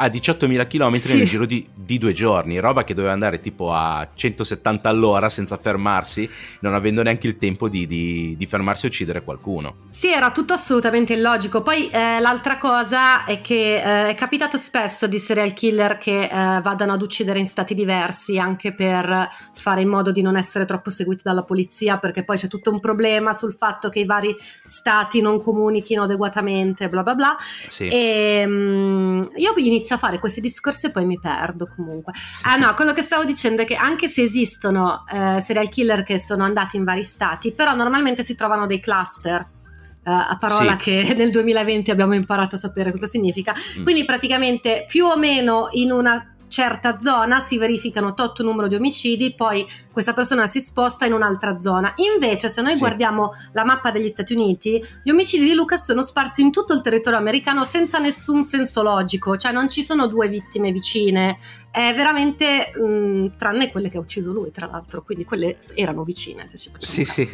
a 0.00 0.06
18.000 0.06 0.66
km 0.66 0.94
sì. 0.94 1.14
nel 1.14 1.26
giro 1.26 1.44
di, 1.44 1.66
di, 1.74 1.98
due 1.98 2.14
giorni, 2.14 2.58
roba 2.58 2.84
che 2.84 2.94
doveva 2.94 3.12
andare 3.12 3.38
tipo 3.38 3.70
a 3.70 4.08
170 4.14 4.88
all'ora 4.88 5.28
senza 5.28 5.58
fermarsi, 5.58 6.28
non 6.60 6.74
avendo 6.74 7.02
neanche 7.02 7.26
il 7.26 7.36
tempo 7.36 7.68
di, 7.68 7.86
di, 7.86 8.34
di 8.36 8.46
fermarsi 8.46 8.86
e 8.86 8.88
uccidere 8.88 9.22
qualcuno. 9.22 9.74
Sì, 9.90 10.10
era 10.10 10.30
tutto 10.30 10.54
assolutamente 10.54 11.12
illogico. 11.12 11.60
Poi 11.60 11.90
eh, 11.90 12.18
l'altra 12.18 12.56
cosa 12.56 13.24
è 13.26 13.42
che 13.42 13.76
eh, 13.76 14.08
è 14.08 14.14
capitato 14.14 14.56
spesso 14.56 15.06
di 15.06 15.18
serial 15.18 15.52
killer 15.52 15.98
che 15.98 16.22
eh, 16.22 16.60
vadano 16.62 16.94
ad 16.94 17.02
uccidere 17.02 17.38
in 17.38 17.46
stati 17.46 17.74
diversi 17.74 18.38
anche 18.38 18.72
per 18.72 19.28
fare 19.52 19.82
in 19.82 19.88
modo 19.88 20.12
di 20.12 20.22
non 20.22 20.36
essere 20.36 20.64
troppo 20.64 20.88
seguiti 20.88 21.20
dalla 21.22 21.44
polizia, 21.44 21.98
perché 21.98 22.24
poi 22.24 22.38
c'è 22.38 22.48
tutto 22.48 22.70
un 22.70 22.80
problema 22.80 23.34
sul 23.34 23.52
fatto 23.52 23.90
che 23.90 24.00
i 24.00 24.06
vari 24.06 24.34
stati 24.64 25.20
non 25.20 25.42
comunichino 25.42 26.04
adeguatamente, 26.04 26.88
bla 26.88 27.02
bla 27.02 27.14
bla. 27.14 27.36
Sì. 27.68 27.86
E 27.86 28.44
um, 28.46 29.20
io 29.36 29.52
inizio 29.56 29.89
inizio 29.90 29.96
a 29.96 29.98
fare 29.98 30.18
questi 30.18 30.40
discorsi 30.40 30.86
e 30.86 30.90
poi 30.90 31.04
mi 31.04 31.18
perdo 31.18 31.68
comunque. 31.74 32.12
Ah 32.42 32.56
no, 32.56 32.72
quello 32.74 32.92
che 32.92 33.02
stavo 33.02 33.24
dicendo 33.24 33.62
è 33.62 33.64
che 33.64 33.74
anche 33.74 34.08
se 34.08 34.22
esistono 34.22 35.04
eh, 35.10 35.40
serial 35.40 35.68
killer 35.68 36.02
che 36.02 36.18
sono 36.18 36.44
andati 36.44 36.76
in 36.76 36.84
vari 36.84 37.04
stati, 37.04 37.52
però 37.52 37.74
normalmente 37.74 38.22
si 38.22 38.34
trovano 38.34 38.66
dei 38.66 38.80
cluster. 38.80 39.58
Uh, 40.02 40.12
a 40.12 40.38
parola 40.40 40.78
sì. 40.78 41.04
che 41.04 41.12
nel 41.14 41.30
2020 41.30 41.90
abbiamo 41.90 42.14
imparato 42.14 42.54
a 42.54 42.58
sapere 42.58 42.90
cosa 42.90 43.06
significa. 43.06 43.54
Mm. 43.78 43.82
Quindi 43.82 44.04
praticamente 44.06 44.86
più 44.88 45.04
o 45.04 45.18
meno 45.18 45.68
in 45.72 45.92
una 45.92 46.36
certa 46.50 46.98
zona 46.98 47.40
si 47.40 47.56
verificano 47.56 48.12
tot 48.12 48.42
numero 48.42 48.68
di 48.68 48.74
omicidi, 48.74 49.32
poi 49.34 49.66
questa 49.90 50.12
persona 50.12 50.46
si 50.46 50.60
sposta 50.60 51.06
in 51.06 51.14
un'altra 51.14 51.58
zona. 51.58 51.94
Invece, 52.12 52.48
se 52.48 52.60
noi 52.60 52.74
sì. 52.74 52.78
guardiamo 52.80 53.32
la 53.52 53.64
mappa 53.64 53.90
degli 53.90 54.08
Stati 54.08 54.34
Uniti, 54.34 54.84
gli 55.02 55.10
omicidi 55.10 55.46
di 55.46 55.54
Lucas 55.54 55.84
sono 55.84 56.02
sparsi 56.02 56.42
in 56.42 56.50
tutto 56.50 56.74
il 56.74 56.82
territorio 56.82 57.18
americano 57.18 57.64
senza 57.64 57.98
nessun 57.98 58.42
senso 58.42 58.82
logico, 58.82 59.36
cioè 59.36 59.52
non 59.52 59.70
ci 59.70 59.82
sono 59.82 60.06
due 60.06 60.28
vittime 60.28 60.72
vicine, 60.72 61.38
è 61.70 61.94
veramente 61.94 62.72
mh, 62.74 62.82
mm, 62.82 63.26
tranne 63.38 63.70
quelle 63.70 63.88
che 63.88 63.96
ha 63.96 64.00
ucciso 64.00 64.32
lui, 64.32 64.50
tra 64.50 64.66
l'altro, 64.66 65.02
quindi 65.02 65.24
quelle 65.24 65.56
erano 65.74 66.02
vicine, 66.02 66.46
se 66.46 66.56
ci 66.58 66.70
facciamo 66.70 66.92
sì, 66.92 67.04
sì. 67.04 67.28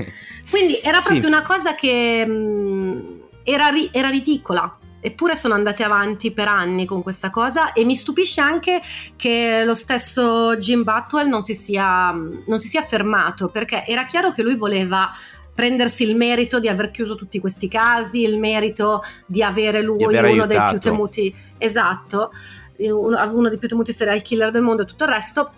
Quindi 0.51 0.79
era 0.83 1.01
proprio 1.01 1.23
sì. 1.23 1.27
una 1.27 1.43
cosa 1.43 1.75
che 1.75 2.25
mh, 2.27 2.33
mm, 2.33 3.01
era, 3.45 3.69
ri- 3.69 3.89
era 3.93 4.11
ridicola 4.11 4.79
eppure 5.07 5.37
sono 5.37 5.55
andati 5.55 5.85
avanti 5.85 6.33
per 6.33 6.49
anni 6.49 6.85
con 6.85 7.01
questa 7.01 7.31
cosa 7.31 7.73
e 7.73 7.85
mi 7.85 7.95
stupisce 7.95 8.41
anche 8.41 8.81
che 9.15 9.63
lo 9.65 9.77
stesso 9.77 10.57
Jim 10.57 10.83
Batwell 10.83 11.29
non 11.29 11.43
si 11.43 11.55
sia, 11.55 12.11
non 12.11 12.59
si 12.59 12.67
sia 12.67 12.83
fermato 12.83 13.49
perché 13.49 13.85
era 13.87 14.05
chiaro 14.05 14.33
che 14.33 14.43
lui 14.43 14.57
voleva 14.57 15.09
prendersi 15.55 16.03
il 16.03 16.17
merito 16.17 16.59
di 16.59 16.69
aver 16.69 16.91
chiuso 16.91 17.15
tutti 17.15 17.39
questi 17.39 17.69
casi, 17.69 18.23
il 18.23 18.37
merito 18.37 19.01
di 19.27 19.45
avere 19.45 19.81
lui 19.81 19.99
di 19.99 20.05
uno 20.05 20.19
aiutato. 20.19 20.47
dei 20.47 20.61
più 20.71 20.79
temuti, 20.79 21.35
esatto, 21.57 22.31
uno, 22.79 23.33
uno 23.33 23.49
dei 23.49 23.59
più 23.59 23.69
temuti 23.69 23.93
serial 23.93 24.21
killer 24.23 24.51
del 24.51 24.63
mondo 24.63 24.83
e 24.83 24.87
tutto 24.87 25.05
il 25.05 25.11
resto, 25.11 25.51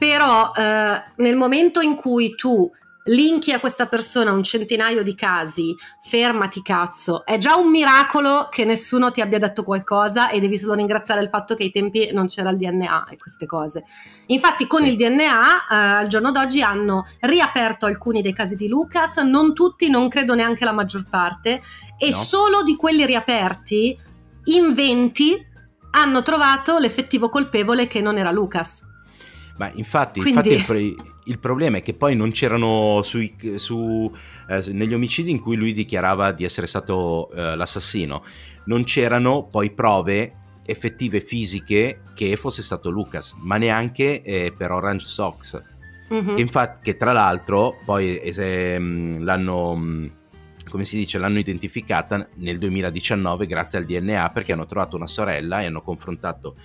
però 0.00 0.50
eh, 0.54 1.02
nel 1.16 1.36
momento 1.36 1.80
in 1.80 1.94
cui 1.94 2.34
tu 2.34 2.70
linki 3.06 3.52
a 3.52 3.60
questa 3.60 3.86
persona 3.86 4.32
un 4.32 4.42
centinaio 4.42 5.02
di 5.02 5.14
casi, 5.14 5.74
fermati 6.00 6.62
cazzo, 6.62 7.24
è 7.24 7.38
già 7.38 7.56
un 7.56 7.70
miracolo 7.70 8.48
che 8.50 8.64
nessuno 8.64 9.10
ti 9.10 9.20
abbia 9.20 9.38
detto 9.38 9.62
qualcosa 9.62 10.30
e 10.30 10.40
devi 10.40 10.56
solo 10.56 10.74
ringraziare 10.74 11.20
il 11.20 11.28
fatto 11.28 11.54
che 11.54 11.64
ai 11.64 11.70
tempi 11.70 12.10
non 12.12 12.26
c'era 12.26 12.50
il 12.50 12.56
DNA 12.56 13.08
e 13.10 13.16
queste 13.16 13.46
cose. 13.46 13.84
Infatti 14.26 14.66
con 14.66 14.82
sì. 14.82 14.90
il 14.90 14.96
DNA 14.96 15.68
eh, 15.68 15.74
al 15.74 16.06
giorno 16.08 16.32
d'oggi 16.32 16.62
hanno 16.62 17.06
riaperto 17.20 17.86
alcuni 17.86 18.22
dei 18.22 18.32
casi 18.32 18.56
di 18.56 18.68
Lucas, 18.68 19.18
non 19.18 19.54
tutti, 19.54 19.88
non 19.88 20.08
credo 20.08 20.34
neanche 20.34 20.64
la 20.64 20.72
maggior 20.72 21.06
parte, 21.08 21.60
e 21.98 22.10
no. 22.10 22.16
solo 22.16 22.62
di 22.62 22.76
quelli 22.76 23.06
riaperti, 23.06 23.96
in 24.44 24.74
20 24.74 25.54
hanno 25.92 26.22
trovato 26.22 26.78
l'effettivo 26.78 27.28
colpevole 27.28 27.86
che 27.86 28.00
non 28.00 28.18
era 28.18 28.30
Lucas. 28.30 28.82
Ma 29.58 29.70
infatti, 29.74 30.20
Quindi... 30.20 30.52
infatti 30.52 30.74
il, 30.74 31.14
il, 31.26 31.38
problema 31.38 31.78
è 31.78 31.82
che 31.82 31.94
poi 31.94 32.16
non 32.16 32.30
c'erano 32.30 33.00
sui, 33.02 33.34
su, 33.56 34.12
eh, 34.48 34.64
negli 34.72 34.94
omicidi 34.94 35.30
in 35.30 35.40
cui 35.40 35.56
lui 35.56 35.72
dichiarava 35.72 36.32
di 36.32 36.44
essere 36.44 36.66
stato 36.66 37.30
eh, 37.30 37.56
l'assassino, 37.56 38.24
non 38.64 38.84
c'erano 38.84 39.44
poi 39.44 39.70
prove 39.70 40.32
effettive 40.64 41.20
fisiche 41.20 42.00
che 42.14 42.36
fosse 42.36 42.62
stato 42.62 42.90
Lucas, 42.90 43.36
ma 43.40 43.56
neanche 43.56 44.22
eh, 44.22 44.52
per 44.56 44.72
Orange 44.72 45.06
Sox. 45.06 45.62
Mm-hmm. 46.12 46.34
Che, 46.36 46.40
infatti, 46.40 46.80
che 46.82 46.96
tra 46.96 47.12
l'altro 47.12 47.78
poi 47.84 48.18
eh, 48.18 48.78
l'hanno 48.78 49.76
mm, 49.76 50.06
come 50.68 50.84
si 50.84 50.96
dice, 50.96 51.18
l'hanno 51.18 51.38
identificata 51.38 52.26
nel 52.34 52.58
2019 52.58 53.46
grazie 53.46 53.78
al 53.78 53.84
DNA 53.84 54.28
perché 54.28 54.42
sì. 54.42 54.52
hanno 54.52 54.66
trovato 54.66 54.96
una 54.96 55.06
sorella 55.06 55.62
e 55.62 55.66
hanno 55.66 55.82
confrontato 55.82 56.56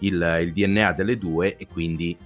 il, 0.00 0.38
il 0.42 0.52
DNA 0.52 0.92
delle 0.92 1.16
due 1.16 1.56
e 1.56 1.66
quindi 1.66 2.16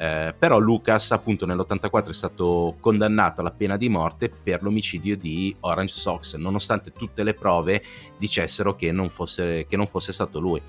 eh, 0.00 0.34
però 0.38 0.58
Lucas 0.58 1.10
appunto 1.10 1.44
nell'84 1.44 2.08
è 2.08 2.12
stato 2.14 2.76
condannato 2.80 3.42
alla 3.42 3.50
pena 3.50 3.76
di 3.76 3.90
morte 3.90 4.30
per 4.30 4.62
l'omicidio 4.62 5.14
di 5.14 5.54
Orange 5.60 5.92
Sox, 5.92 6.36
nonostante 6.36 6.90
tutte 6.90 7.22
le 7.22 7.34
prove 7.34 7.82
dicessero 8.16 8.76
che 8.76 8.92
non 8.92 9.10
fosse, 9.10 9.66
che 9.68 9.76
non 9.76 9.86
fosse 9.86 10.14
stato 10.14 10.40
lui. 10.40 10.62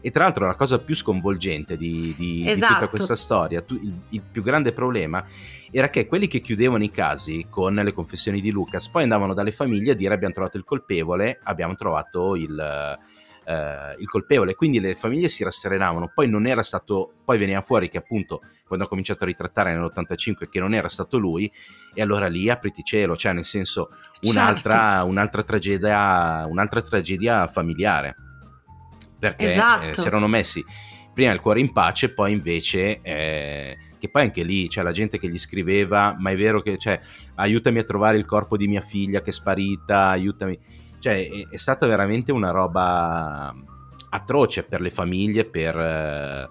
E 0.00 0.10
tra 0.10 0.24
l'altro 0.24 0.46
la 0.46 0.54
cosa 0.54 0.78
più 0.78 0.94
sconvolgente 0.94 1.76
di, 1.76 2.14
di, 2.16 2.48
esatto. 2.48 2.72
di 2.72 2.78
tutta 2.78 2.88
questa 2.88 3.14
storia, 3.14 3.60
tu, 3.60 3.74
il, 3.74 3.94
il, 4.08 4.22
più 4.22 4.42
grande 4.42 4.72
problema 4.72 5.22
era 5.70 5.90
che 5.90 6.06
quelli 6.06 6.26
che 6.26 6.40
chiudevano 6.40 6.82
i 6.82 6.90
casi 6.90 7.48
con 7.50 7.74
le 7.74 7.92
confessioni 7.92 8.40
di 8.40 8.50
Lucas 8.50 8.88
poi 8.88 9.02
andavano 9.02 9.34
dalle 9.34 9.52
famiglie 9.52 9.92
a 9.92 9.94
dire 9.94 10.14
abbiamo 10.14 10.32
trovato 10.32 10.56
il 10.56 10.64
colpevole, 10.64 11.40
abbiamo 11.42 11.76
trovato 11.76 12.36
il, 12.36 12.98
eh, 13.44 13.96
il 13.98 14.08
colpevole, 14.08 14.54
quindi 14.54 14.80
le 14.80 14.94
famiglie 14.94 15.28
si 15.28 15.44
rasserenavano, 15.44 16.10
poi 16.14 16.28
non 16.28 16.46
era 16.46 16.62
stato, 16.62 17.12
poi 17.24 17.38
veniva 17.38 17.60
fuori 17.60 17.88
che 17.88 17.98
appunto 17.98 18.42
quando 18.66 18.84
ha 18.84 18.88
cominciato 18.88 19.24
a 19.24 19.26
ritrattare 19.26 19.72
nell'85 19.74 20.48
che 20.48 20.60
non 20.60 20.74
era 20.74 20.88
stato 20.88 21.18
lui 21.18 21.50
e 21.94 22.02
allora 22.02 22.28
lì 22.28 22.48
apriti 22.48 22.82
cielo, 22.82 23.16
cioè 23.16 23.32
nel 23.32 23.44
senso 23.44 23.90
un'altra, 24.22 24.72
certo. 24.72 25.06
un'altra, 25.06 25.42
tragedia, 25.42 26.46
un'altra 26.48 26.82
tragedia 26.82 27.46
familiare, 27.46 28.16
perché 29.18 29.46
esatto. 29.46 29.86
eh, 29.86 29.94
si 29.94 30.06
erano 30.06 30.28
messi 30.28 30.64
prima 31.12 31.32
il 31.32 31.40
cuore 31.40 31.60
in 31.60 31.72
pace, 31.72 32.12
poi 32.12 32.32
invece... 32.32 33.00
Eh, 33.02 33.76
che 34.02 34.08
poi 34.08 34.22
anche 34.22 34.42
lì 34.42 34.66
c'è 34.66 34.82
la 34.82 34.90
gente 34.90 35.16
che 35.16 35.28
gli 35.28 35.38
scriveva, 35.38 36.16
ma 36.18 36.32
è 36.32 36.36
vero 36.36 36.60
che, 36.60 36.76
cioè, 36.76 36.98
aiutami 37.36 37.78
a 37.78 37.84
trovare 37.84 38.18
il 38.18 38.26
corpo 38.26 38.56
di 38.56 38.66
mia 38.66 38.80
figlia 38.80 39.22
che 39.22 39.30
è 39.30 39.32
sparita, 39.32 40.08
aiutami 40.08 40.58
cioè, 41.02 41.28
è, 41.28 41.48
è 41.50 41.56
stata 41.56 41.84
veramente 41.84 42.30
una 42.30 42.52
roba 42.52 43.52
atroce 44.10 44.62
per 44.62 44.80
le 44.80 44.90
famiglie, 44.90 45.44
per, 45.44 45.76
eh, 45.76 46.48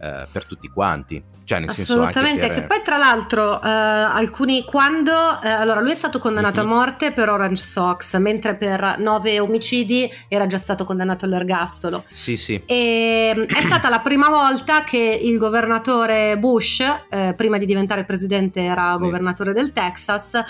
eh, 0.00 0.26
per 0.32 0.46
tutti 0.46 0.68
quanti. 0.68 1.22
Cioè, 1.44 1.60
nel 1.60 1.68
Assolutamente, 1.68 2.40
senso 2.40 2.48
per... 2.48 2.62
che 2.62 2.66
poi 2.66 2.82
tra 2.82 2.96
l'altro 2.96 3.62
eh, 3.62 3.68
alcuni 3.68 4.64
quando 4.64 5.12
eh, 5.42 5.48
allora 5.48 5.80
lui 5.80 5.92
è 5.92 5.94
stato 5.94 6.18
condannato 6.18 6.62
mm-hmm. 6.62 6.72
a 6.72 6.74
morte 6.74 7.12
per 7.12 7.28
Orange 7.28 7.62
Sox, 7.62 8.16
mentre 8.16 8.56
per 8.56 8.96
nove 8.98 9.38
omicidi 9.38 10.10
era 10.26 10.46
già 10.46 10.58
stato 10.58 10.84
condannato 10.84 11.26
all'ergastolo. 11.26 12.02
Sì, 12.06 12.36
sì. 12.36 12.60
E 12.66 13.32
mm, 13.36 13.42
è 13.42 13.60
stata 13.60 13.88
la 13.90 14.00
prima 14.00 14.28
volta 14.28 14.82
che 14.82 15.20
il 15.22 15.36
governatore 15.36 16.36
Bush, 16.38 16.80
eh, 17.10 17.34
prima 17.36 17.58
di 17.58 17.66
diventare 17.66 18.04
presidente 18.04 18.62
era 18.62 18.96
governatore 18.96 19.52
del 19.52 19.72
Texas, 19.72 20.42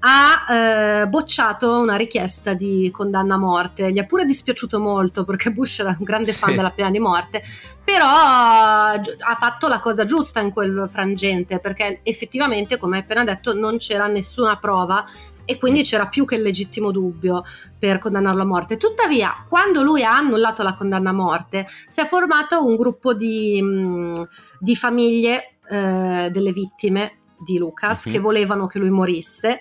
ha 0.00 1.02
eh, 1.02 1.08
bocciato 1.08 1.80
una 1.80 1.96
richiesta 1.96 2.54
di 2.54 2.90
condanna 2.92 3.34
a 3.34 3.38
morte. 3.38 3.90
Gli 3.92 3.98
è 3.98 4.06
pure 4.06 4.24
dispiaciuto 4.24 4.78
molto 4.78 5.24
perché 5.24 5.50
Bush 5.50 5.80
era 5.80 5.96
un 5.98 6.04
grande 6.04 6.32
fan 6.32 6.54
della 6.54 6.70
pena 6.70 6.90
di 6.90 6.98
morte, 6.98 7.42
però 7.82 8.06
ha 8.06 9.36
fatto 9.38 9.66
la 9.66 9.80
cosa 9.80 10.04
giusta 10.04 10.40
in 10.40 10.52
quel 10.52 10.88
frangente 10.90 11.58
perché 11.58 12.00
effettivamente, 12.02 12.76
come 12.76 12.96
hai 12.96 13.02
appena 13.02 13.24
detto, 13.24 13.54
non 13.54 13.78
c'era 13.78 14.06
nessuna 14.06 14.56
prova 14.58 15.04
e 15.44 15.56
quindi 15.56 15.82
c'era 15.82 16.06
più 16.08 16.26
che 16.26 16.34
il 16.34 16.42
legittimo 16.42 16.90
dubbio 16.90 17.42
per 17.78 17.98
condannarlo 17.98 18.42
a 18.42 18.44
morte. 18.44 18.76
Tuttavia, 18.76 19.46
quando 19.48 19.82
lui 19.82 20.04
ha 20.04 20.14
annullato 20.14 20.62
la 20.62 20.74
condanna 20.74 21.08
a 21.08 21.14
morte, 21.14 21.66
si 21.88 22.02
è 22.02 22.06
formato 22.06 22.64
un 22.64 22.76
gruppo 22.76 23.14
di, 23.14 23.58
mm, 23.62 24.14
di 24.58 24.76
famiglie 24.76 25.54
eh, 25.70 26.28
delle 26.30 26.52
vittime 26.52 27.12
di 27.38 27.58
Lucas 27.58 28.04
uh-huh. 28.04 28.12
che 28.12 28.18
volevano 28.18 28.66
che 28.66 28.78
lui 28.78 28.90
morisse 28.90 29.60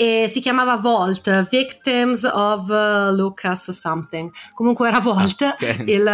e 0.00 0.28
si 0.30 0.38
chiamava 0.38 0.76
Volt, 0.76 1.48
Victims 1.48 2.22
of 2.22 2.68
uh, 2.68 3.12
Lucas 3.12 3.72
Something. 3.72 4.30
Comunque 4.54 4.86
era 4.86 5.00
Volt. 5.00 5.42
Ah, 5.42 5.54
okay. 5.54 5.90
Il, 5.90 6.06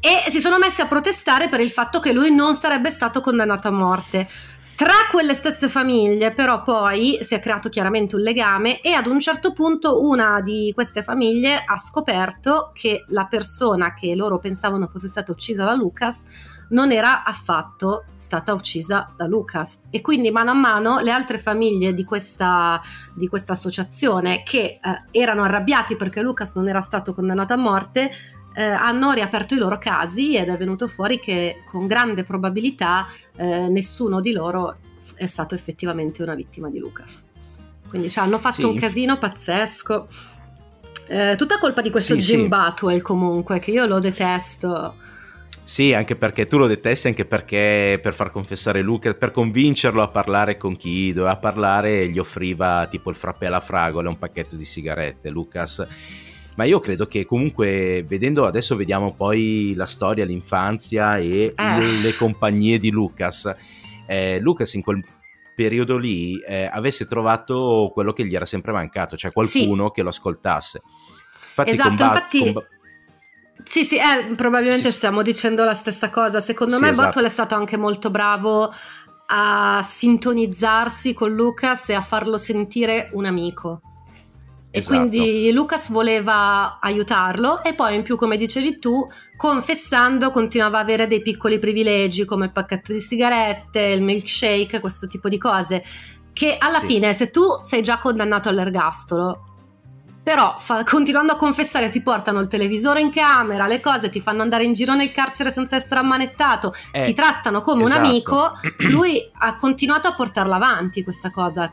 e 0.00 0.28
si 0.28 0.40
sono 0.40 0.58
messi 0.58 0.80
a 0.80 0.86
protestare 0.86 1.48
per 1.48 1.60
il 1.60 1.70
fatto 1.70 2.00
che 2.00 2.12
lui 2.12 2.34
non 2.34 2.56
sarebbe 2.56 2.90
stato 2.90 3.20
condannato 3.20 3.68
a 3.68 3.70
morte. 3.70 4.28
Tra 4.74 4.92
quelle 5.10 5.34
stesse 5.34 5.68
famiglie 5.68 6.32
però 6.32 6.62
poi 6.62 7.18
si 7.22 7.34
è 7.34 7.38
creato 7.38 7.68
chiaramente 7.68 8.16
un 8.16 8.22
legame 8.22 8.80
e 8.80 8.92
ad 8.92 9.06
un 9.06 9.20
certo 9.20 9.52
punto 9.52 10.04
una 10.04 10.40
di 10.40 10.72
queste 10.74 11.02
famiglie 11.02 11.62
ha 11.64 11.78
scoperto 11.78 12.70
che 12.74 13.04
la 13.08 13.26
persona 13.26 13.94
che 13.94 14.16
loro 14.16 14.38
pensavano 14.38 14.88
fosse 14.88 15.06
stata 15.06 15.30
uccisa 15.30 15.64
da 15.64 15.74
Lucas 15.74 16.24
non 16.70 16.92
era 16.92 17.24
affatto 17.24 18.04
stata 18.14 18.52
uccisa 18.52 19.12
da 19.16 19.26
Lucas 19.26 19.80
e 19.90 20.00
quindi 20.00 20.30
mano 20.30 20.50
a 20.50 20.54
mano 20.54 21.00
le 21.00 21.10
altre 21.10 21.38
famiglie 21.38 21.92
di 21.92 22.04
questa, 22.04 22.80
di 23.14 23.28
questa 23.28 23.52
associazione 23.52 24.42
che 24.42 24.78
eh, 24.80 24.80
erano 25.10 25.42
arrabbiati 25.42 25.96
perché 25.96 26.20
Lucas 26.20 26.56
non 26.56 26.68
era 26.68 26.80
stato 26.80 27.14
condannato 27.14 27.52
a 27.52 27.56
morte 27.56 28.10
eh, 28.54 28.64
hanno 28.64 29.12
riaperto 29.12 29.54
i 29.54 29.58
loro 29.58 29.78
casi 29.78 30.34
ed 30.34 30.48
è 30.48 30.56
venuto 30.56 30.88
fuori 30.88 31.20
che 31.20 31.62
con 31.64 31.86
grande 31.86 32.24
probabilità 32.24 33.06
eh, 33.36 33.68
nessuno 33.68 34.20
di 34.20 34.32
loro 34.32 34.78
è 35.14 35.26
stato 35.26 35.54
effettivamente 35.54 36.22
una 36.22 36.34
vittima 36.34 36.68
di 36.68 36.80
Lucas. 36.80 37.24
Quindi 37.88 38.10
cioè, 38.10 38.24
hanno 38.24 38.38
fatto 38.38 38.62
sì. 38.62 38.64
un 38.64 38.76
casino 38.76 39.16
pazzesco. 39.16 40.08
Eh, 41.06 41.34
tutta 41.38 41.58
colpa 41.58 41.80
di 41.80 41.90
questo 41.90 42.14
sì, 42.14 42.20
Jim 42.20 42.42
sì. 42.42 42.48
Batwell 42.48 43.00
comunque, 43.00 43.60
che 43.60 43.70
io 43.70 43.86
lo 43.86 44.00
detesto. 44.00 44.94
Sì, 45.68 45.92
anche 45.92 46.16
perché 46.16 46.46
tu 46.46 46.56
lo 46.56 46.66
detesti, 46.66 47.08
anche 47.08 47.26
perché 47.26 47.98
per 48.00 48.14
far 48.14 48.30
confessare 48.30 48.80
Lucas, 48.80 49.16
per 49.16 49.32
convincerlo 49.32 50.00
a 50.00 50.08
parlare 50.08 50.56
con 50.56 50.76
chi 50.76 51.12
doveva 51.12 51.36
parlare, 51.36 52.08
gli 52.08 52.18
offriva 52.18 52.88
tipo 52.90 53.10
il 53.10 53.16
frappè 53.16 53.44
alla 53.44 53.60
fragola, 53.60 54.08
un 54.08 54.18
pacchetto 54.18 54.56
di 54.56 54.64
sigarette. 54.64 55.28
Lucas 55.28 55.86
ma 56.56 56.64
io 56.64 56.80
credo 56.80 57.06
che 57.06 57.26
comunque 57.26 58.02
vedendo 58.08 58.46
adesso 58.46 58.76
vediamo 58.76 59.12
poi 59.12 59.74
la 59.76 59.84
storia, 59.84 60.24
l'infanzia 60.24 61.18
e 61.18 61.52
eh. 61.54 62.00
le 62.02 62.16
compagnie 62.16 62.78
di 62.78 62.90
Lucas. 62.90 63.54
Eh, 64.06 64.40
Lucas 64.40 64.72
in 64.72 64.80
quel 64.80 65.04
periodo 65.54 65.98
lì 65.98 66.40
eh, 66.40 66.66
avesse 66.72 67.06
trovato 67.06 67.90
quello 67.92 68.14
che 68.14 68.24
gli 68.24 68.34
era 68.34 68.46
sempre 68.46 68.72
mancato, 68.72 69.18
cioè 69.18 69.32
qualcuno 69.32 69.84
sì. 69.88 69.92
che 69.92 70.02
lo 70.02 70.08
ascoltasse. 70.08 70.80
Infatti, 71.48 71.70
esatto, 71.70 71.88
combat- 71.88 72.32
infatti... 72.32 72.52
Comb- 72.54 72.66
sì, 73.68 73.84
sì, 73.84 73.96
eh, 73.96 74.34
probabilmente 74.34 74.90
sì, 74.90 74.96
stiamo 74.96 75.20
dicendo 75.20 75.62
la 75.62 75.74
stessa 75.74 76.08
cosa. 76.08 76.40
Secondo 76.40 76.76
sì, 76.76 76.80
me 76.80 76.88
esatto. 76.88 77.04
Botwell 77.04 77.26
è 77.26 77.28
stato 77.28 77.54
anche 77.54 77.76
molto 77.76 78.10
bravo 78.10 78.72
a 79.26 79.80
sintonizzarsi 79.82 81.12
con 81.12 81.34
Lucas 81.34 81.90
e 81.90 81.94
a 81.94 82.00
farlo 82.00 82.38
sentire 82.38 83.10
un 83.12 83.26
amico. 83.26 83.82
E 84.70 84.78
esatto. 84.78 84.96
quindi 84.96 85.52
Lucas 85.52 85.90
voleva 85.90 86.78
aiutarlo 86.80 87.62
e 87.62 87.74
poi 87.74 87.94
in 87.94 88.02
più, 88.02 88.16
come 88.16 88.38
dicevi 88.38 88.78
tu, 88.78 89.06
confessando 89.36 90.30
continuava 90.30 90.78
a 90.78 90.80
avere 90.80 91.06
dei 91.06 91.20
piccoli 91.20 91.58
privilegi 91.58 92.24
come 92.24 92.46
il 92.46 92.52
pacchetto 92.52 92.94
di 92.94 93.02
sigarette, 93.02 93.80
il 93.80 94.02
milkshake, 94.02 94.80
questo 94.80 95.06
tipo 95.08 95.28
di 95.28 95.36
cose. 95.36 95.82
Che 96.32 96.56
alla 96.58 96.80
sì. 96.80 96.86
fine, 96.86 97.12
se 97.12 97.30
tu 97.30 97.42
sei 97.60 97.82
già 97.82 97.98
condannato 97.98 98.48
all'ergastolo, 98.48 99.57
però 100.28 100.56
fa, 100.58 100.84
continuando 100.84 101.32
a 101.32 101.36
confessare 101.36 101.88
ti 101.88 102.02
portano 102.02 102.40
il 102.40 102.48
televisore 102.48 103.00
in 103.00 103.10
camera, 103.10 103.66
le 103.66 103.80
cose 103.80 104.10
ti 104.10 104.20
fanno 104.20 104.42
andare 104.42 104.62
in 104.62 104.74
giro 104.74 104.94
nel 104.94 105.10
carcere 105.10 105.50
senza 105.50 105.74
essere 105.74 106.00
ammanettato, 106.00 106.74
eh, 106.92 107.00
ti 107.00 107.14
trattano 107.14 107.62
come 107.62 107.84
esatto. 107.84 107.98
un 107.98 108.06
amico, 108.06 108.52
lui 108.92 109.26
ha 109.38 109.56
continuato 109.56 110.06
a 110.06 110.12
portarla 110.12 110.56
avanti 110.56 111.02
questa 111.02 111.30
cosa 111.30 111.72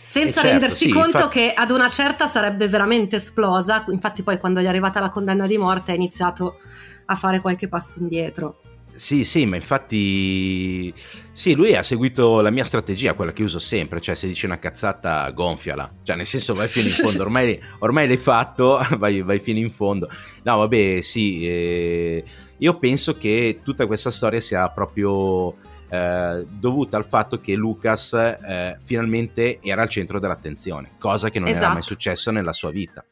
senza 0.00 0.40
certo, 0.40 0.48
rendersi 0.50 0.84
sì, 0.84 0.92
conto 0.92 1.16
infatti... 1.16 1.38
che 1.38 1.52
ad 1.52 1.72
una 1.72 1.90
certa 1.90 2.28
sarebbe 2.28 2.68
veramente 2.68 3.16
esplosa. 3.16 3.84
Infatti, 3.88 4.22
poi 4.22 4.38
quando 4.38 4.60
gli 4.60 4.64
è 4.64 4.68
arrivata 4.68 5.00
la 5.00 5.10
condanna 5.10 5.48
di 5.48 5.58
morte, 5.58 5.90
ha 5.90 5.96
iniziato 5.96 6.60
a 7.06 7.16
fare 7.16 7.40
qualche 7.40 7.66
passo 7.66 7.98
indietro. 7.98 8.60
Sì, 8.98 9.24
sì, 9.24 9.46
ma 9.46 9.54
infatti 9.54 10.92
sì, 11.30 11.54
lui 11.54 11.76
ha 11.76 11.84
seguito 11.84 12.40
la 12.40 12.50
mia 12.50 12.64
strategia, 12.64 13.12
quella 13.12 13.32
che 13.32 13.44
uso 13.44 13.60
sempre, 13.60 14.00
cioè 14.00 14.16
se 14.16 14.26
dici 14.26 14.44
una 14.44 14.58
cazzata 14.58 15.30
gonfiala, 15.30 15.88
cioè 16.02 16.16
nel 16.16 16.26
senso 16.26 16.52
vai 16.52 16.66
fino 16.66 16.88
in 16.88 16.94
fondo, 17.06 17.22
ormai, 17.22 17.62
ormai 17.78 18.08
l'hai 18.08 18.16
fatto, 18.16 18.84
vai, 18.98 19.22
vai, 19.22 19.38
fino 19.38 19.60
in 19.60 19.70
fondo. 19.70 20.10
No, 20.42 20.56
vabbè, 20.56 21.00
sì, 21.00 21.46
eh, 21.46 22.24
io 22.56 22.78
penso 22.78 23.16
che 23.16 23.60
tutta 23.62 23.86
questa 23.86 24.10
storia 24.10 24.40
sia 24.40 24.68
proprio 24.68 25.54
eh, 25.88 26.44
dovuta 26.48 26.96
al 26.96 27.06
fatto 27.06 27.38
che 27.38 27.54
Lucas 27.54 28.14
eh, 28.14 28.78
finalmente 28.82 29.60
era 29.62 29.82
al 29.82 29.88
centro 29.88 30.18
dell'attenzione, 30.18 30.96
cosa 30.98 31.30
che 31.30 31.38
non 31.38 31.46
esatto. 31.46 31.64
era 31.64 31.72
mai 31.74 31.82
esatto. 31.82 31.94
successo 31.94 32.32
nella 32.32 32.52
sua 32.52 32.72
vita. 32.72 33.04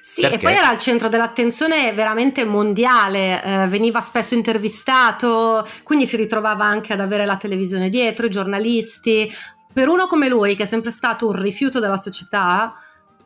Sì, 0.00 0.22
Perché? 0.22 0.36
e 0.36 0.38
poi 0.38 0.54
era 0.54 0.68
al 0.68 0.78
centro 0.78 1.08
dell'attenzione 1.08 1.92
veramente 1.92 2.44
mondiale, 2.44 3.42
eh, 3.42 3.66
veniva 3.66 4.00
spesso 4.00 4.34
intervistato, 4.34 5.66
quindi 5.82 6.06
si 6.06 6.16
ritrovava 6.16 6.64
anche 6.64 6.92
ad 6.92 7.00
avere 7.00 7.26
la 7.26 7.36
televisione 7.36 7.90
dietro, 7.90 8.26
i 8.26 8.30
giornalisti. 8.30 9.30
Per 9.72 9.88
uno 9.88 10.06
come 10.06 10.28
lui, 10.28 10.56
che 10.56 10.64
è 10.64 10.66
sempre 10.66 10.90
stato 10.90 11.28
un 11.28 11.40
rifiuto 11.40 11.78
della 11.80 11.98
società, 11.98 12.72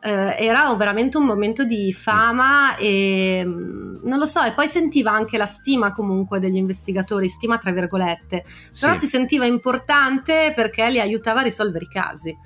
eh, 0.05 0.35
era 0.37 0.71
veramente 0.75 1.17
un 1.17 1.25
momento 1.25 1.63
di 1.63 1.91
fama 1.91 2.75
e 2.75 3.41
mm, 3.43 3.95
non 4.03 4.19
lo 4.19 4.27
so, 4.27 4.43
e 4.43 4.53
poi 4.53 4.67
sentiva 4.67 5.11
anche 5.11 5.37
la 5.37 5.47
stima 5.47 5.91
comunque 5.93 6.39
degli 6.39 6.57
investigatori, 6.57 7.27
stima 7.27 7.57
tra 7.57 7.71
virgolette, 7.71 8.43
però 8.79 8.93
sì. 8.93 8.99
si 8.99 9.07
sentiva 9.07 9.45
importante 9.45 10.53
perché 10.55 10.89
li 10.91 10.99
aiutava 10.99 11.39
a 11.39 11.43
risolvere 11.43 11.85
i 11.85 11.89
casi. 11.89 12.37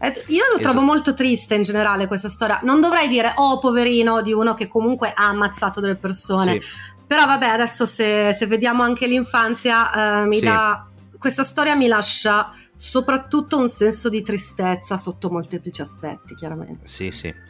Io 0.00 0.44
lo 0.52 0.58
trovo 0.60 0.78
esatto. 0.78 0.80
molto 0.80 1.14
triste 1.14 1.54
in 1.54 1.62
generale 1.62 2.06
questa 2.06 2.28
storia. 2.28 2.60
Non 2.62 2.80
dovrei 2.80 3.08
dire, 3.08 3.32
oh 3.36 3.58
poverino, 3.58 4.22
di 4.22 4.32
uno 4.32 4.54
che 4.54 4.68
comunque 4.68 5.12
ha 5.14 5.28
ammazzato 5.28 5.80
delle 5.80 5.96
persone. 5.96 6.60
Sì. 6.60 6.68
Però 7.06 7.24
vabbè, 7.26 7.46
adesso 7.46 7.86
se, 7.86 8.32
se 8.32 8.46
vediamo 8.46 8.82
anche 8.82 9.06
l'infanzia, 9.06 10.22
eh, 10.22 10.26
mi 10.26 10.38
sì. 10.38 10.44
dà... 10.44 10.84
Questa 11.18 11.42
storia 11.42 11.74
mi 11.74 11.88
lascia 11.88 12.52
soprattutto 12.76 13.58
un 13.58 13.68
senso 13.68 14.08
di 14.08 14.22
tristezza 14.22 14.96
sotto 14.96 15.30
molteplici 15.30 15.80
aspetti, 15.80 16.36
chiaramente. 16.36 16.86
Sì, 16.86 17.10
sì 17.10 17.46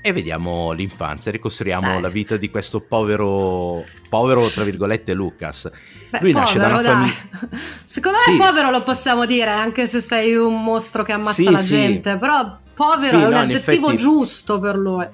e 0.00 0.12
vediamo 0.12 0.72
l'infanzia, 0.72 1.30
ricostruiamo 1.32 1.86
Dai. 1.86 2.00
la 2.00 2.08
vita 2.08 2.36
di 2.36 2.50
questo 2.50 2.80
povero, 2.80 3.84
povero 4.08 4.46
tra 4.48 4.64
virgolette 4.64 5.12
Lucas. 5.12 5.70
Beh, 6.10 6.18
Lui 6.22 6.32
povero, 6.32 6.38
nasce 6.38 6.58
da 6.58 6.66
una 6.66 6.82
famiglia... 6.82 7.58
Secondo 7.84 8.18
me 8.26 8.32
sì. 8.32 8.38
povero 8.38 8.70
lo 8.70 8.82
possiamo 8.82 9.26
dire, 9.26 9.50
anche 9.50 9.86
se 9.86 10.00
sei 10.00 10.34
un 10.34 10.62
mostro 10.62 11.02
che 11.02 11.12
ammazza 11.12 11.32
sì, 11.42 11.50
la 11.50 11.58
sì. 11.58 11.68
gente, 11.68 12.18
però 12.18 12.58
povero 12.74 13.18
è 13.18 13.24
un 13.26 13.32
no, 13.32 13.38
aggettivo 13.40 13.86
effetti... 13.88 14.02
giusto 14.02 14.58
per 14.58 14.76
lui. 14.76 15.06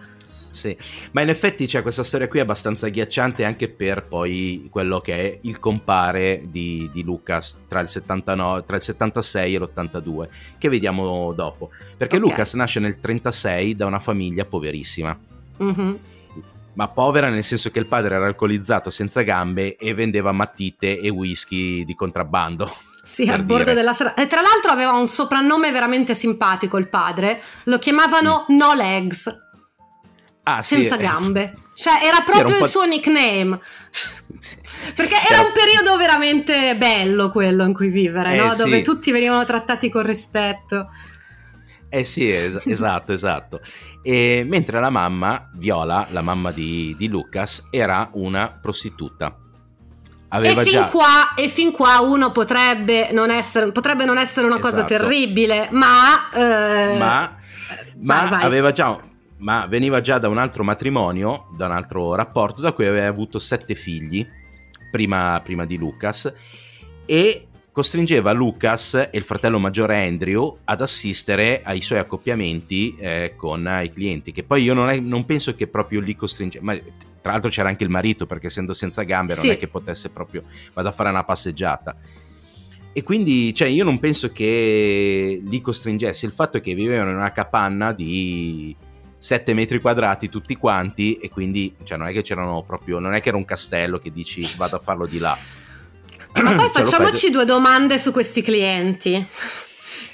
Sì, 0.54 0.76
ma 1.10 1.20
in 1.20 1.30
effetti 1.30 1.66
c'è 1.66 1.82
questa 1.82 2.04
storia 2.04 2.28
qui 2.28 2.38
abbastanza 2.38 2.86
agghiacciante 2.86 3.44
anche 3.44 3.68
per 3.68 4.04
poi 4.04 4.68
quello 4.70 5.00
che 5.00 5.14
è 5.14 5.38
il 5.42 5.58
compare 5.58 6.44
di, 6.46 6.88
di 6.92 7.02
Lucas 7.02 7.64
tra 7.66 7.80
il, 7.80 7.88
79, 7.88 8.64
tra 8.64 8.76
il 8.76 8.82
76 8.84 9.54
e 9.54 9.58
l'82, 9.58 10.28
che 10.56 10.68
vediamo 10.68 11.32
dopo. 11.32 11.70
Perché 11.96 12.18
okay. 12.18 12.28
Lucas 12.28 12.54
nasce 12.54 12.78
nel 12.78 13.00
36 13.00 13.74
da 13.74 13.86
una 13.86 13.98
famiglia 13.98 14.44
poverissima. 14.44 15.18
Mm-hmm. 15.60 15.94
Ma 16.74 16.88
povera 16.88 17.28
nel 17.28 17.42
senso 17.42 17.70
che 17.70 17.80
il 17.80 17.86
padre 17.86 18.14
era 18.14 18.26
alcolizzato 18.26 18.90
senza 18.90 19.22
gambe 19.22 19.76
e 19.76 19.92
vendeva 19.92 20.30
matite 20.30 21.00
e 21.00 21.08
whisky 21.08 21.84
di 21.84 21.96
contrabbando. 21.96 22.72
Sì, 23.02 23.28
al 23.28 23.42
bordo 23.42 23.64
dire. 23.64 23.74
della 23.74 23.92
strada. 23.92 24.14
E 24.14 24.26
tra 24.26 24.40
l'altro 24.40 24.70
aveva 24.70 24.92
un 24.92 25.06
soprannome 25.08 25.70
veramente 25.70 26.14
simpatico 26.14 26.78
il 26.78 26.88
padre. 26.88 27.40
Lo 27.64 27.78
chiamavano 27.78 28.46
mm. 28.50 28.56
No 28.56 28.72
Legs 28.74 29.42
ah, 30.44 30.62
senza 30.62 30.94
sì, 30.94 31.00
eh. 31.00 31.04
gambe. 31.04 31.54
Cioè, 31.74 32.04
era 32.04 32.20
proprio 32.20 32.48
sì, 32.48 32.54
era 32.54 32.64
il 32.64 32.70
suo 32.70 32.84
nickname. 32.84 33.60
Perché 34.94 35.16
era 35.28 35.40
un 35.40 35.52
periodo 35.52 35.96
veramente 35.96 36.76
bello 36.76 37.30
quello 37.30 37.64
in 37.64 37.72
cui 37.74 37.88
vivere, 37.88 38.34
eh, 38.34 38.36
no? 38.36 38.54
Dove 38.54 38.82
tutti 38.82 39.10
venivano 39.10 39.44
trattati 39.44 39.90
con 39.90 40.02
rispetto. 40.02 40.88
Eh 41.88 42.04
sì, 42.04 42.30
es- 42.30 42.62
esatto, 42.66 43.12
esatto. 43.12 43.60
E 44.02 44.44
mentre 44.46 44.78
la 44.80 44.90
mamma, 44.90 45.50
Viola, 45.54 46.06
la 46.10 46.22
mamma 46.22 46.52
di, 46.52 46.94
di 46.96 47.08
Lucas, 47.08 47.68
era 47.70 48.08
una 48.12 48.56
prostituta. 48.60 49.36
Aveva 50.28 50.62
e, 50.62 50.64
fin 50.64 50.72
già... 50.72 50.84
qua, 50.86 51.34
e 51.34 51.48
fin 51.48 51.70
qua 51.70 52.00
uno 52.00 52.32
potrebbe 52.32 53.10
non 53.12 53.30
essere, 53.30 53.70
potrebbe 53.70 54.04
non 54.04 54.18
essere 54.18 54.46
una 54.46 54.58
esatto. 54.58 54.70
cosa 54.70 54.84
terribile, 54.84 55.68
ma... 55.70 56.28
Eh... 56.32 56.96
Ma, 56.98 57.36
ma 58.00 58.20
vai, 58.20 58.28
vai. 58.28 58.42
aveva 58.42 58.72
già 58.72 58.98
ma 59.38 59.66
veniva 59.66 60.00
già 60.00 60.18
da 60.18 60.28
un 60.28 60.38
altro 60.38 60.64
matrimonio, 60.64 61.48
da 61.56 61.66
un 61.66 61.72
altro 61.72 62.14
rapporto, 62.14 62.60
da 62.60 62.72
cui 62.72 62.86
aveva 62.86 63.06
avuto 63.06 63.38
sette 63.38 63.74
figli, 63.74 64.26
prima, 64.90 65.40
prima 65.42 65.66
di 65.66 65.76
Lucas, 65.76 66.32
e 67.06 67.46
costringeva 67.74 68.30
Lucas 68.30 68.94
e 68.94 69.10
il 69.12 69.24
fratello 69.24 69.58
maggiore 69.58 70.06
Andrew 70.06 70.58
ad 70.62 70.80
assistere 70.80 71.60
ai 71.64 71.80
suoi 71.80 71.98
accoppiamenti 71.98 72.94
eh, 72.96 73.34
con 73.36 73.68
i 73.82 73.92
clienti, 73.92 74.30
che 74.30 74.44
poi 74.44 74.62
io 74.62 74.74
non, 74.74 74.90
è, 74.90 75.00
non 75.00 75.24
penso 75.24 75.54
che 75.56 75.66
proprio 75.66 76.00
li 76.00 76.14
costringeva, 76.14 76.64
ma 76.64 76.78
tra 77.20 77.32
l'altro 77.32 77.50
c'era 77.50 77.68
anche 77.68 77.82
il 77.82 77.90
marito 77.90 78.26
perché 78.26 78.46
essendo 78.46 78.74
senza 78.74 79.02
gambe 79.02 79.32
sì. 79.32 79.46
non 79.46 79.56
è 79.56 79.58
che 79.58 79.66
potesse 79.66 80.10
proprio 80.10 80.44
vado 80.72 80.88
a 80.88 80.92
fare 80.92 81.08
una 81.08 81.24
passeggiata. 81.24 81.96
E 82.92 83.02
quindi 83.02 83.52
cioè, 83.52 83.66
io 83.66 83.82
non 83.82 83.98
penso 83.98 84.30
che 84.30 85.42
li 85.42 85.60
costringesse, 85.60 86.26
il 86.26 86.32
fatto 86.32 86.58
è 86.58 86.60
che 86.60 86.74
vivevano 86.74 87.10
in 87.10 87.16
una 87.16 87.32
capanna 87.32 87.92
di 87.92 88.76
7 89.24 89.54
metri 89.54 89.80
quadrati 89.80 90.28
tutti 90.28 90.54
quanti 90.54 91.14
e 91.14 91.30
quindi 91.30 91.74
cioè, 91.84 91.96
non 91.96 92.08
è 92.08 92.12
che 92.12 92.20
c'erano 92.20 92.62
proprio, 92.62 92.98
non 92.98 93.14
è 93.14 93.22
che 93.22 93.30
era 93.30 93.38
un 93.38 93.46
castello 93.46 93.98
che 93.98 94.12
dici 94.12 94.46
vado 94.58 94.76
a 94.76 94.78
farlo 94.78 95.06
di 95.06 95.18
là. 95.18 95.34
Ma 96.42 96.54
poi 96.54 96.68
facciamoci 96.68 97.30
due 97.30 97.46
domande 97.46 97.98
su 97.98 98.12
questi 98.12 98.42
clienti 98.42 99.26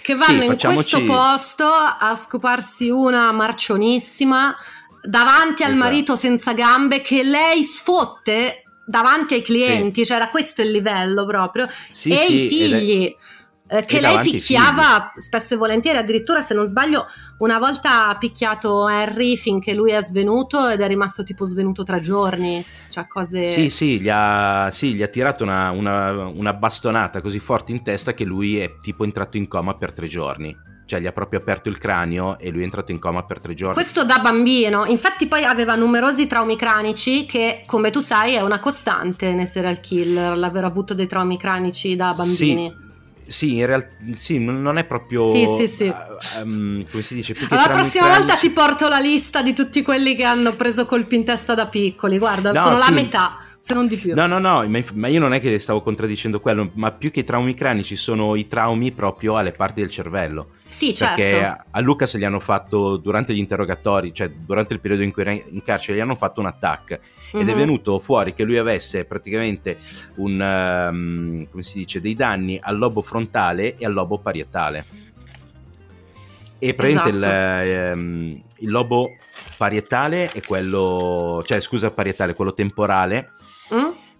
che 0.00 0.14
vanno 0.14 0.42
sì, 0.42 0.46
facciamoci... 0.46 0.66
in 0.66 0.72
questo 0.74 1.04
posto 1.04 1.64
a 1.64 2.14
scoparsi 2.14 2.88
una 2.88 3.32
marcionissima 3.32 4.54
davanti 5.02 5.64
al 5.64 5.72
esatto. 5.72 5.84
marito 5.84 6.14
senza 6.14 6.52
gambe 6.52 7.00
che 7.00 7.24
lei 7.24 7.64
sfotte 7.64 8.62
davanti 8.86 9.34
ai 9.34 9.42
clienti, 9.42 10.02
sì. 10.02 10.06
cioè 10.06 10.18
era 10.18 10.28
questo 10.28 10.62
il 10.62 10.70
livello 10.70 11.26
proprio, 11.26 11.68
sì, 11.90 12.10
e 12.10 12.26
i 12.26 12.48
figli. 12.48 13.06
È 13.06 13.16
eh, 13.70 13.84
che 13.84 14.00
lei 14.00 14.20
picchiava 14.22 15.12
spesso 15.14 15.54
e 15.54 15.56
volentieri, 15.56 15.98
addirittura 15.98 16.42
se 16.42 16.54
non 16.54 16.66
sbaglio 16.66 17.06
una 17.38 17.58
volta 17.58 18.08
ha 18.08 18.18
picchiato 18.18 18.86
Harry 18.86 19.36
finché 19.36 19.74
lui 19.74 19.92
è 19.92 20.02
svenuto 20.02 20.68
ed 20.68 20.80
è 20.80 20.88
rimasto 20.88 21.22
tipo 21.22 21.44
svenuto 21.44 21.84
tre 21.84 22.00
giorni, 22.00 22.64
cioè 22.88 23.06
cose... 23.06 23.48
Sì, 23.48 23.70
sì, 23.70 24.00
gli 24.00 24.08
ha, 24.10 24.70
sì, 24.72 24.94
gli 24.94 25.02
ha 25.02 25.08
tirato 25.08 25.44
una, 25.44 25.70
una, 25.70 26.26
una 26.26 26.52
bastonata 26.52 27.20
così 27.20 27.38
forte 27.38 27.70
in 27.70 27.82
testa 27.82 28.12
che 28.12 28.24
lui 28.24 28.58
è 28.58 28.74
tipo 28.82 29.04
entrato 29.04 29.36
in 29.36 29.46
coma 29.46 29.74
per 29.74 29.92
tre 29.92 30.08
giorni 30.08 30.68
cioè 30.90 30.98
gli 30.98 31.06
ha 31.06 31.12
proprio 31.12 31.38
aperto 31.38 31.68
il 31.68 31.78
cranio 31.78 32.36
e 32.36 32.50
lui 32.50 32.62
è 32.62 32.64
entrato 32.64 32.90
in 32.90 32.98
coma 32.98 33.22
per 33.22 33.38
tre 33.38 33.54
giorni. 33.54 33.74
Questo 33.74 34.04
da 34.04 34.18
bambino, 34.18 34.86
infatti 34.86 35.28
poi 35.28 35.44
aveva 35.44 35.76
numerosi 35.76 36.26
traumi 36.26 36.56
cranici 36.56 37.26
che 37.26 37.62
come 37.64 37.90
tu 37.90 38.00
sai 38.00 38.34
è 38.34 38.40
una 38.40 38.58
costante 38.58 39.32
nei 39.32 39.46
serial 39.46 39.78
killer, 39.78 40.36
l'aver 40.36 40.64
avuto 40.64 40.92
dei 40.92 41.06
traumi 41.06 41.38
cranici 41.38 41.94
da 41.94 42.12
bambini. 42.12 42.74
Sì. 42.76 42.89
Sì, 43.30 43.58
in 43.58 43.66
realtà 43.66 43.90
sì, 44.14 44.40
non 44.40 44.76
è 44.76 44.84
proprio. 44.84 45.30
Sì, 45.30 45.46
sì, 45.46 45.68
sì. 45.68 45.94
Um, 46.42 46.84
come 46.90 47.02
si 47.02 47.14
dice? 47.14 47.36
la 47.48 47.68
prossima 47.70 48.08
volta 48.08 48.34
ti 48.34 48.50
porto 48.50 48.88
la 48.88 48.98
lista 48.98 49.40
di 49.40 49.52
tutti 49.52 49.82
quelli 49.82 50.16
che 50.16 50.24
hanno 50.24 50.56
preso 50.56 50.84
colpi 50.84 51.14
in 51.14 51.24
testa 51.24 51.54
da 51.54 51.66
piccoli. 51.66 52.18
Guarda, 52.18 52.50
no, 52.50 52.60
sono 52.60 52.76
sì. 52.76 52.82
la 52.82 52.90
metà, 52.90 53.38
se 53.60 53.74
non 53.74 53.86
di 53.86 53.96
più. 53.96 54.14
No, 54.14 54.26
no, 54.26 54.38
no, 54.38 54.66
ma 54.94 55.08
io 55.08 55.20
non 55.20 55.34
è 55.34 55.40
che 55.40 55.58
stavo 55.58 55.82
contraddicendo 55.82 56.40
quello, 56.40 56.70
ma 56.74 56.92
più 56.92 57.10
che 57.10 57.20
i 57.20 57.24
traumi 57.24 57.52
cranici 57.52 57.94
sono 57.94 58.34
i 58.34 58.48
traumi 58.48 58.90
proprio 58.90 59.36
alle 59.36 59.52
parti 59.52 59.80
del 59.80 59.90
cervello. 59.90 60.48
Sì, 60.66 60.94
certo. 60.94 61.16
Perché 61.16 61.64
a 61.70 61.80
Luca 61.80 62.06
se 62.06 62.18
gli 62.18 62.24
hanno 62.24 62.40
fatto 62.40 62.96
durante 62.96 63.34
gli 63.34 63.38
interrogatori, 63.38 64.14
cioè 64.14 64.30
durante 64.30 64.72
il 64.72 64.80
periodo 64.80 65.02
in 65.02 65.12
cui 65.12 65.22
era 65.22 65.32
in 65.32 65.62
carcere, 65.62 65.98
gli 65.98 66.00
hanno 66.00 66.14
fatto 66.14 66.40
un 66.40 66.46
attacco 66.46 66.94
ed 67.32 67.48
è 67.48 67.52
mhm. 67.52 67.58
venuto 67.58 67.98
fuori 67.98 68.32
che 68.34 68.44
lui 68.44 68.56
avesse 68.56 69.04
praticamente 69.04 69.78
un, 70.16 70.40
um, 70.40 71.46
come 71.50 71.62
si 71.62 71.78
dice, 71.78 72.00
dei 72.00 72.14
danni 72.14 72.58
al 72.60 72.78
lobo 72.78 73.02
frontale 73.02 73.76
e 73.76 73.84
al 73.84 73.92
lobo 73.92 74.18
parietale. 74.18 74.84
E 76.58 76.74
praticamente 76.74 77.28
esatto. 77.28 77.66
il, 77.66 77.92
um, 77.94 78.42
il, 78.56 78.70
lobo 78.70 79.16
parietale 79.56 80.30
è 80.30 80.40
quello, 80.40 81.42
cioè 81.44 81.60
scusa 81.60 81.90
parietale, 81.90 82.34
quello 82.34 82.52
temporale? 82.54 83.32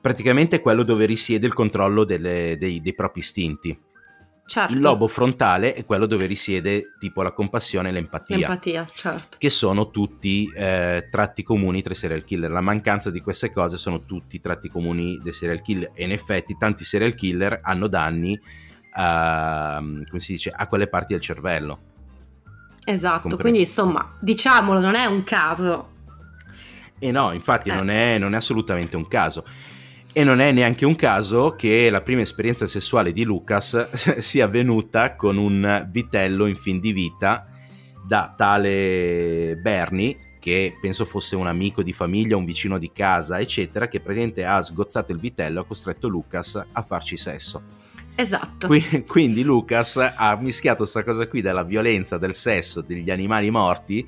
Praticamente 0.00 0.56
è 0.56 0.60
quello 0.60 0.82
dove 0.82 1.06
risiede 1.06 1.46
il 1.46 1.54
controllo 1.54 2.04
delle, 2.04 2.56
dei, 2.58 2.80
dei 2.80 2.94
propri 2.94 3.20
istinti 3.20 3.78
Certo. 4.50 4.72
Il 4.72 4.80
lobo 4.80 5.06
frontale 5.06 5.74
è 5.74 5.84
quello 5.84 6.06
dove 6.06 6.26
risiede 6.26 6.94
tipo 6.98 7.22
la 7.22 7.30
compassione 7.30 7.90
e 7.90 7.92
l'empatia. 7.92 8.36
L'empatia, 8.36 8.84
certo. 8.92 9.36
Che 9.38 9.48
sono 9.48 9.90
tutti 9.90 10.50
eh, 10.52 11.06
tratti 11.08 11.44
comuni 11.44 11.82
tra 11.82 11.92
i 11.92 11.96
serial 11.96 12.24
killer. 12.24 12.50
La 12.50 12.60
mancanza 12.60 13.12
di 13.12 13.20
queste 13.20 13.52
cose 13.52 13.76
sono 13.76 14.04
tutti 14.04 14.40
tratti 14.40 14.68
comuni 14.68 15.20
dei 15.22 15.32
serial 15.32 15.62
killer. 15.62 15.92
E 15.94 16.02
in 16.02 16.10
effetti 16.10 16.56
tanti 16.58 16.82
serial 16.82 17.14
killer 17.14 17.60
hanno 17.62 17.86
danni 17.86 18.36
a, 18.94 19.76
come 19.80 20.20
si 20.20 20.32
dice, 20.32 20.50
a 20.50 20.66
quelle 20.66 20.88
parti 20.88 21.12
del 21.12 21.22
cervello. 21.22 21.78
Esatto, 22.84 23.20
Compre- 23.28 23.42
quindi 23.42 23.60
insomma, 23.60 24.16
diciamolo, 24.18 24.80
non 24.80 24.96
è 24.96 25.04
un 25.04 25.22
caso. 25.22 25.90
E 26.98 27.12
no, 27.12 27.30
infatti 27.30 27.68
eh. 27.68 27.74
non, 27.74 27.88
è, 27.88 28.18
non 28.18 28.34
è 28.34 28.38
assolutamente 28.38 28.96
un 28.96 29.06
caso. 29.06 29.46
E 30.12 30.24
non 30.24 30.40
è 30.40 30.50
neanche 30.50 30.84
un 30.84 30.96
caso 30.96 31.54
che 31.54 31.88
la 31.88 32.00
prima 32.00 32.22
esperienza 32.22 32.66
sessuale 32.66 33.12
di 33.12 33.22
Lucas 33.22 33.90
sia 34.18 34.46
avvenuta 34.46 35.14
con 35.14 35.36
un 35.36 35.86
vitello 35.88 36.46
in 36.46 36.56
fin 36.56 36.80
di 36.80 36.92
vita 36.92 37.46
da 38.04 38.34
tale 38.36 39.56
Bernie, 39.62 40.34
che 40.40 40.76
penso 40.80 41.04
fosse 41.04 41.36
un 41.36 41.46
amico 41.46 41.84
di 41.84 41.92
famiglia, 41.92 42.36
un 42.36 42.44
vicino 42.44 42.76
di 42.76 42.90
casa, 42.92 43.38
eccetera, 43.38 43.86
che 43.86 44.00
praticamente 44.00 44.44
ha 44.44 44.60
sgozzato 44.60 45.12
il 45.12 45.20
vitello 45.20 45.60
e 45.60 45.62
ha 45.62 45.66
costretto 45.66 46.08
Lucas 46.08 46.60
a 46.72 46.82
farci 46.82 47.16
sesso. 47.16 47.62
Esatto. 48.16 48.68
quindi 49.06 49.44
Lucas 49.44 49.96
ha 49.96 50.36
mischiato 50.36 50.78
questa 50.78 51.04
cosa 51.04 51.28
qui 51.28 51.40
della 51.40 51.62
violenza, 51.62 52.18
del 52.18 52.34
sesso, 52.34 52.80
degli 52.80 53.10
animali 53.10 53.48
morti, 53.50 54.06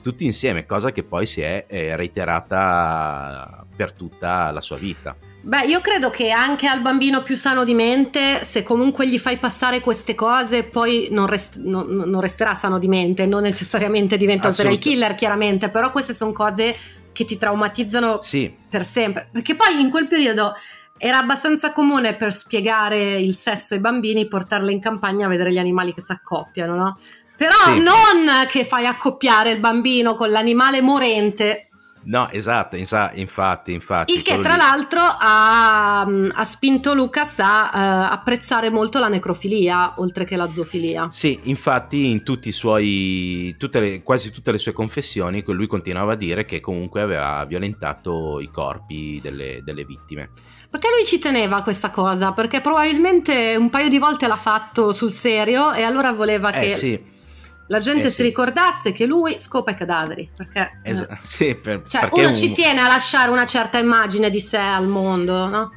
tutti 0.00 0.24
insieme, 0.24 0.64
cosa 0.64 0.92
che 0.92 1.02
poi 1.02 1.26
si 1.26 1.42
è 1.42 1.66
eh, 1.68 1.94
reiterata 1.94 3.65
per 3.76 3.92
tutta 3.92 4.50
la 4.50 4.60
sua 4.60 4.76
vita. 4.76 5.14
Beh, 5.46 5.66
io 5.66 5.80
credo 5.80 6.10
che 6.10 6.30
anche 6.30 6.66
al 6.66 6.80
bambino 6.80 7.22
più 7.22 7.36
sano 7.36 7.62
di 7.62 7.74
mente, 7.74 8.44
se 8.44 8.64
comunque 8.64 9.06
gli 9.06 9.18
fai 9.18 9.36
passare 9.36 9.80
queste 9.80 10.16
cose, 10.16 10.64
poi 10.64 11.06
non, 11.12 11.26
rest- 11.26 11.58
non, 11.58 11.86
non 11.86 12.20
resterà 12.20 12.54
sano 12.54 12.80
di 12.80 12.88
mente, 12.88 13.26
non 13.26 13.42
necessariamente 13.42 14.16
diventa 14.16 14.48
un 14.48 14.52
serial 14.52 14.78
killer, 14.78 15.14
chiaramente, 15.14 15.68
però 15.68 15.92
queste 15.92 16.14
sono 16.14 16.32
cose 16.32 16.76
che 17.12 17.24
ti 17.24 17.36
traumatizzano 17.36 18.20
sì. 18.22 18.52
per 18.68 18.82
sempre. 18.82 19.28
Perché 19.30 19.54
poi 19.54 19.80
in 19.80 19.88
quel 19.88 20.08
periodo 20.08 20.54
era 20.98 21.18
abbastanza 21.18 21.72
comune 21.72 22.14
per 22.14 22.32
spiegare 22.32 23.14
il 23.14 23.36
sesso 23.36 23.74
ai 23.74 23.80
bambini 23.80 24.26
portarle 24.26 24.72
in 24.72 24.80
campagna 24.80 25.26
a 25.26 25.28
vedere 25.28 25.52
gli 25.52 25.58
animali 25.58 25.94
che 25.94 26.00
si 26.00 26.10
accoppiano, 26.10 26.74
no? 26.74 26.98
Però 27.36 27.56
sì. 27.66 27.82
non 27.82 28.26
che 28.48 28.64
fai 28.64 28.86
accoppiare 28.86 29.52
il 29.52 29.60
bambino 29.60 30.14
con 30.14 30.30
l'animale 30.30 30.80
morente 30.80 31.68
No, 32.06 32.30
esatto, 32.30 32.76
infatti, 32.76 33.72
infatti. 33.72 34.14
Il 34.14 34.22
che 34.22 34.38
tra 34.40 34.52
lì. 34.52 34.58
l'altro 34.58 35.00
ha, 35.00 36.02
ha, 36.02 36.44
spinto 36.44 36.94
Lucas 36.94 37.40
a 37.40 37.70
uh, 37.72 38.12
apprezzare 38.12 38.70
molto 38.70 39.00
la 39.00 39.08
necrofilia, 39.08 39.94
oltre 39.96 40.24
che 40.24 40.36
la 40.36 40.52
zoofilia. 40.52 41.08
Sì, 41.10 41.40
infatti 41.44 42.08
in 42.08 42.22
tutti 42.22 42.48
i 42.48 42.52
suoi, 42.52 43.56
tutte 43.58 43.80
le, 43.80 44.02
quasi 44.02 44.30
tutte 44.30 44.52
le 44.52 44.58
sue 44.58 44.72
confessioni 44.72 45.42
lui 45.56 45.66
continuava 45.66 46.12
a 46.12 46.16
dire 46.16 46.44
che 46.44 46.60
comunque 46.60 47.00
aveva 47.00 47.44
violentato 47.44 48.38
i 48.40 48.50
corpi 48.52 49.18
delle, 49.20 49.60
delle 49.64 49.84
vittime. 49.84 50.30
Perché 50.70 50.88
lui 50.94 51.04
ci 51.04 51.18
teneva 51.18 51.56
a 51.56 51.62
questa 51.62 51.90
cosa? 51.90 52.32
Perché 52.32 52.60
probabilmente 52.60 53.56
un 53.56 53.70
paio 53.70 53.88
di 53.88 53.98
volte 53.98 54.28
l'ha 54.28 54.36
fatto 54.36 54.92
sul 54.92 55.10
serio 55.10 55.72
e 55.72 55.82
allora 55.82 56.12
voleva 56.12 56.52
eh, 56.52 56.60
che... 56.60 56.70
Sì 56.70 57.14
la 57.68 57.78
gente 57.78 58.06
eh, 58.06 58.10
si 58.10 58.16
sì. 58.16 58.22
ricordasse 58.22 58.92
che 58.92 59.06
lui 59.06 59.38
scopa 59.38 59.72
i 59.72 59.74
cadaveri. 59.74 60.28
Perché, 60.34 60.80
es- 60.82 61.00
eh, 61.00 61.16
sì, 61.20 61.54
per, 61.54 61.82
cioè, 61.86 62.08
uno 62.12 62.28
un... 62.28 62.34
ci 62.34 62.52
tiene 62.52 62.80
a 62.80 62.88
lasciare 62.88 63.30
una 63.30 63.46
certa 63.46 63.78
immagine 63.78 64.30
di 64.30 64.40
sé 64.40 64.58
al 64.58 64.86
mondo, 64.86 65.46
no? 65.46 65.72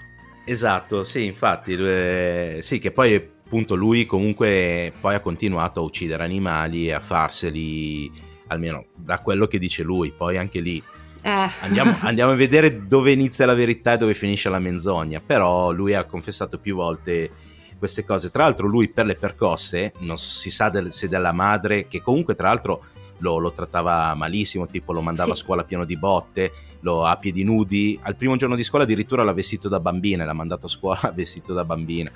Esatto, 0.45 1.03
sì, 1.03 1.25
infatti, 1.25 1.73
eh, 1.73 2.59
sì, 2.61 2.79
che 2.79 2.91
poi 2.91 3.15
appunto 3.15 3.75
lui 3.75 4.05
comunque 4.05 4.91
poi 4.99 5.15
ha 5.15 5.19
continuato 5.19 5.79
a 5.79 5.83
uccidere 5.83 6.23
animali 6.23 6.87
e 6.87 6.93
a 6.93 6.99
farseli, 6.99 8.11
almeno 8.47 8.85
da 8.95 9.19
quello 9.19 9.47
che 9.47 9.59
dice 9.59 9.83
lui, 9.83 10.11
poi 10.11 10.37
anche 10.37 10.59
lì 10.59 10.81
eh. 11.21 11.49
andiamo, 11.61 11.95
andiamo, 12.01 12.31
a 12.31 12.35
vedere 12.35 12.87
dove 12.87 13.11
inizia 13.11 13.45
la 13.45 13.53
verità 13.53 13.93
e 13.93 13.97
dove 13.97 14.13
finisce 14.13 14.49
la 14.49 14.59
menzogna, 14.59 15.21
però 15.23 15.71
lui 15.71 15.93
ha 15.93 16.05
confessato 16.05 16.59
più 16.59 16.75
volte 16.75 17.29
queste 17.79 18.05
cose. 18.05 18.29
Tra 18.29 18.43
l'altro 18.43 18.67
lui 18.67 18.89
per 18.89 19.05
le 19.05 19.15
percosse, 19.15 19.93
non 19.99 20.19
si 20.19 20.51
sa 20.51 20.69
del, 20.69 20.91
se 20.91 21.07
della 21.07 21.31
madre, 21.31 21.87
che 21.87 22.01
comunque 22.01 22.35
tra 22.35 22.49
l'altro 22.49 22.83
lo, 23.19 23.37
lo 23.39 23.51
trattava 23.51 24.13
malissimo, 24.13 24.67
tipo 24.67 24.93
lo 24.93 25.01
mandava 25.01 25.33
sì. 25.33 25.41
a 25.41 25.43
scuola 25.43 25.63
pieno 25.63 25.85
di 25.85 25.97
botte, 25.97 26.51
lo 26.81 27.05
a 27.05 27.15
piedi 27.17 27.43
nudi. 27.43 27.99
Al 28.03 28.15
primo 28.15 28.35
giorno 28.35 28.55
di 28.55 28.63
scuola 28.63 28.83
addirittura 28.83 29.23
l'ha 29.23 29.33
vestito 29.33 29.67
da 29.67 29.79
bambina, 29.79 30.25
l'ha 30.25 30.33
mandato 30.33 30.67
a 30.67 30.69
scuola 30.69 31.11
vestito 31.15 31.53
da 31.53 31.65
bambina. 31.65 32.11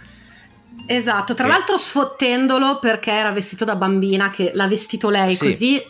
Esatto, 0.86 1.34
tra 1.34 1.45
e... 1.45 1.49
l'altro 1.49 1.78
sfottendolo 1.78 2.80
perché 2.80 3.12
era 3.12 3.32
vestito 3.32 3.65
da 3.65 3.76
bambina, 3.76 4.30
che 4.30 4.52
l'ha 4.54 4.67
vestito 4.67 5.10
lei 5.10 5.32
sì. 5.32 5.45
così 5.45 5.82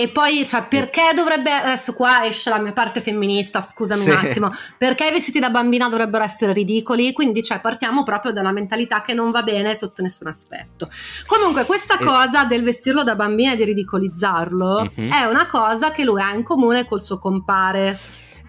e 0.00 0.06
poi, 0.06 0.46
cioè, 0.46 0.64
perché 0.68 1.10
dovrebbe. 1.12 1.50
Adesso 1.50 1.92
qua 1.92 2.24
esce 2.24 2.50
la 2.50 2.60
mia 2.60 2.70
parte 2.70 3.00
femminista, 3.00 3.60
scusami 3.60 4.00
sì. 4.00 4.10
un 4.10 4.16
attimo. 4.16 4.50
Perché 4.78 5.08
i 5.08 5.10
vestiti 5.10 5.40
da 5.40 5.50
bambina 5.50 5.88
dovrebbero 5.88 6.22
essere 6.22 6.52
ridicoli? 6.52 7.12
Quindi, 7.12 7.42
cioè, 7.42 7.58
partiamo 7.60 8.04
proprio 8.04 8.30
dalla 8.30 8.52
mentalità 8.52 9.02
che 9.02 9.12
non 9.12 9.32
va 9.32 9.42
bene 9.42 9.74
sotto 9.74 10.00
nessun 10.00 10.28
aspetto. 10.28 10.88
Comunque, 11.26 11.64
questa 11.64 11.98
e... 11.98 12.04
cosa 12.04 12.44
del 12.44 12.62
vestirlo 12.62 13.02
da 13.02 13.16
bambina 13.16 13.54
e 13.54 13.56
di 13.56 13.64
ridicolizzarlo 13.64 14.88
mm-hmm. 14.96 15.10
è 15.10 15.24
una 15.24 15.46
cosa 15.46 15.90
che 15.90 16.04
lui 16.04 16.20
ha 16.20 16.32
in 16.32 16.44
comune 16.44 16.86
col 16.86 17.02
suo 17.02 17.18
compare. 17.18 17.98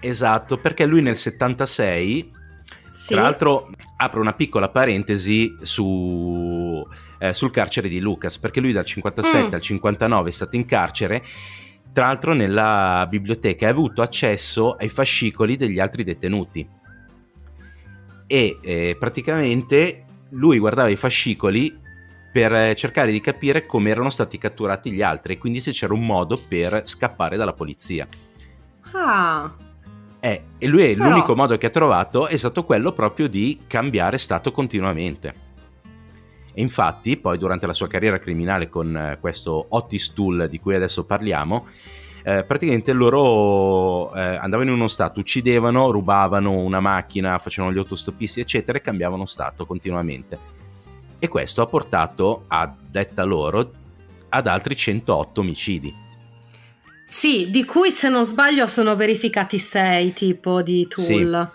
Esatto, 0.01 0.59
perché 0.59 0.85
lui 0.85 1.01
nel 1.01 1.17
76 1.17 2.37
sì. 2.91 3.13
Tra 3.13 3.21
l'altro 3.21 3.69
apro 3.95 4.19
una 4.19 4.33
piccola 4.33 4.67
parentesi 4.67 5.55
su, 5.61 6.85
eh, 7.19 7.33
sul 7.33 7.51
carcere 7.51 7.87
di 7.89 7.99
Lucas, 7.99 8.39
perché 8.39 8.59
lui 8.59 8.71
dal 8.71 8.85
57 8.85 9.47
mm. 9.47 9.53
al 9.53 9.61
59 9.61 10.29
è 10.29 10.31
stato 10.31 10.55
in 10.55 10.65
carcere, 10.65 11.23
tra 11.93 12.07
l'altro 12.07 12.33
nella 12.33 13.05
biblioteca 13.09 13.67
ha 13.67 13.71
avuto 13.71 14.01
accesso 14.01 14.75
ai 14.75 14.89
fascicoli 14.89 15.57
degli 15.57 15.79
altri 15.79 16.03
detenuti. 16.03 16.67
E 18.25 18.59
eh, 18.61 18.95
praticamente 18.97 20.05
lui 20.31 20.59
guardava 20.59 20.89
i 20.89 20.95
fascicoli 20.95 21.77
per 22.31 22.75
cercare 22.75 23.11
di 23.11 23.19
capire 23.21 23.65
come 23.65 23.89
erano 23.89 24.11
stati 24.11 24.37
catturati 24.37 24.91
gli 24.91 25.01
altri 25.01 25.33
e 25.33 25.37
quindi 25.39 25.61
se 25.61 25.71
c'era 25.71 25.93
un 25.93 26.05
modo 26.05 26.37
per 26.37 26.83
scappare 26.85 27.37
dalla 27.37 27.53
polizia. 27.53 28.07
Ah, 28.91 29.51
eh, 30.19 30.43
e 30.57 30.67
lui 30.67 30.83
è 30.83 30.93
Però... 30.93 31.09
l'unico 31.09 31.35
modo 31.35 31.57
che 31.57 31.67
ha 31.67 31.71
trovato 31.71 32.27
è 32.27 32.35
stato 32.35 32.65
quello 32.65 32.91
proprio 32.91 33.27
di 33.27 33.61
cambiare 33.67 34.17
stato 34.17 34.51
continuamente. 34.51 35.47
E 36.53 36.61
infatti, 36.61 37.17
poi 37.17 37.37
durante 37.37 37.67
la 37.67 37.73
sua 37.73 37.87
carriera 37.87 38.19
criminale 38.19 38.69
con 38.69 38.95
eh, 38.95 39.17
questo 39.19 39.67
Otis 39.69 40.13
Tool 40.13 40.47
di 40.49 40.59
cui 40.59 40.75
adesso 40.75 41.05
parliamo, 41.05 41.67
eh, 42.23 42.43
praticamente 42.43 42.91
loro 42.91 44.13
eh, 44.13 44.19
andavano 44.19 44.69
in 44.69 44.75
uno 44.75 44.87
stato, 44.87 45.19
uccidevano, 45.19 45.89
rubavano 45.89 46.51
una 46.51 46.79
macchina, 46.79 47.39
facevano 47.39 47.73
gli 47.73 47.77
autostoppisti, 47.77 48.39
eccetera, 48.39 48.77
e 48.77 48.81
cambiavano 48.81 49.25
stato 49.25 49.65
continuamente. 49.65 50.37
E 51.17 51.27
questo 51.27 51.61
ha 51.61 51.67
portato, 51.67 52.45
a 52.47 52.73
detta 52.89 53.23
loro, 53.23 53.71
ad 54.29 54.47
altri 54.47 54.75
108 54.75 55.41
omicidi. 55.41 56.07
Sì, 57.03 57.49
di 57.49 57.65
cui 57.65 57.91
se 57.91 58.07
non 58.07 58.23
sbaglio 58.23 58.67
sono 58.67 58.95
verificati 58.95 59.57
sei 59.57 60.13
tipo 60.13 60.61
di 60.61 60.87
tool. 60.87 61.49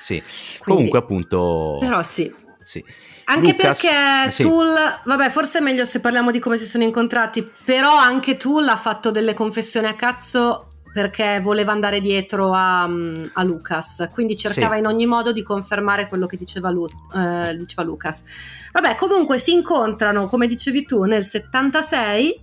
Sì, 0.00 0.22
sì. 0.24 0.58
Quindi, 0.60 0.62
comunque 0.62 0.98
appunto... 1.00 1.78
Però 1.80 2.02
sì. 2.02 2.32
sì. 2.62 2.84
Anche 3.30 3.52
Lucas, 3.52 3.80
perché 3.80 4.26
eh, 4.26 4.30
sì. 4.32 4.42
Tool, 4.42 4.74
vabbè, 5.04 5.30
forse 5.30 5.58
è 5.58 5.60
meglio 5.60 5.84
se 5.84 6.00
parliamo 6.00 6.30
di 6.30 6.40
come 6.40 6.56
si 6.56 6.66
sono 6.66 6.82
incontrati, 6.82 7.48
però 7.64 7.96
anche 7.96 8.36
Tool 8.36 8.66
ha 8.68 8.76
fatto 8.76 9.10
delle 9.10 9.34
confessioni 9.34 9.86
a 9.86 9.94
cazzo 9.94 10.66
perché 10.92 11.40
voleva 11.40 11.70
andare 11.70 12.00
dietro 12.00 12.52
a, 12.52 12.82
a 12.82 13.42
Lucas, 13.44 14.08
quindi 14.12 14.36
cercava 14.36 14.74
sì. 14.74 14.80
in 14.80 14.86
ogni 14.86 15.06
modo 15.06 15.30
di 15.32 15.42
confermare 15.42 16.08
quello 16.08 16.26
che 16.26 16.36
diceva, 16.36 16.70
Lu, 16.70 16.86
eh, 16.86 17.56
diceva 17.56 17.82
Lucas. 17.84 18.24
Vabbè, 18.72 18.96
comunque 18.96 19.38
si 19.38 19.52
incontrano, 19.52 20.26
come 20.26 20.48
dicevi 20.48 20.84
tu, 20.84 21.04
nel 21.04 21.24
76 21.24 22.40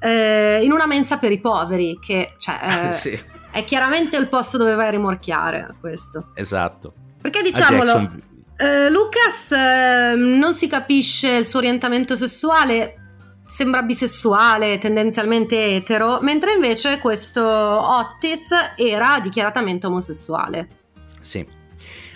eh, 0.00 0.60
in 0.62 0.72
una 0.72 0.86
mensa 0.86 1.18
per 1.18 1.32
i 1.32 1.40
poveri, 1.40 1.98
che 2.00 2.34
cioè, 2.38 2.88
eh, 2.88 2.92
sì. 2.92 3.20
è 3.50 3.64
chiaramente 3.64 4.16
il 4.16 4.28
posto 4.28 4.56
dove 4.56 4.74
vai 4.74 4.86
a 4.86 4.90
rimorchiare 4.90 5.74
questo. 5.78 6.28
Esatto. 6.34 6.94
Perché 7.20 7.42
diciamolo, 7.42 8.10
eh, 8.60 8.90
Lucas 8.90 9.52
ehm, 9.52 10.38
non 10.38 10.54
si 10.54 10.66
capisce 10.66 11.36
il 11.36 11.46
suo 11.46 11.58
orientamento 11.58 12.16
sessuale, 12.16 12.96
sembra 13.46 13.82
bisessuale, 13.82 14.78
tendenzialmente 14.78 15.76
etero, 15.76 16.20
mentre 16.20 16.52
invece 16.52 16.98
questo 16.98 17.42
Otis 17.42 18.50
era 18.76 19.18
dichiaratamente 19.20 19.86
omosessuale. 19.86 20.68
Sì. 21.20 21.58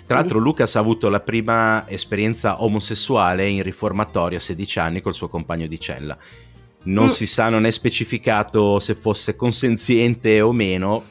Tra 0.05 0.17
l'altro 0.17 0.37
Lucas 0.37 0.75
ha 0.75 0.79
avuto 0.79 1.09
la 1.09 1.19
prima 1.19 1.89
esperienza 1.89 2.61
omosessuale 2.61 3.47
in 3.47 3.63
riformatorio 3.63 4.37
a 4.37 4.41
16 4.41 4.79
anni 4.79 5.01
col 5.01 5.15
suo 5.15 5.27
compagno 5.27 5.65
di 5.65 5.79
cella 5.79 6.15
non 6.85 7.05
mm. 7.05 7.09
si 7.09 7.25
sa, 7.25 7.49
non 7.49 7.65
è 7.65 7.71
specificato 7.71 8.79
se 8.79 8.95
fosse 8.95 9.35
consenziente 9.35 10.41
o 10.41 10.51
meno, 10.51 11.03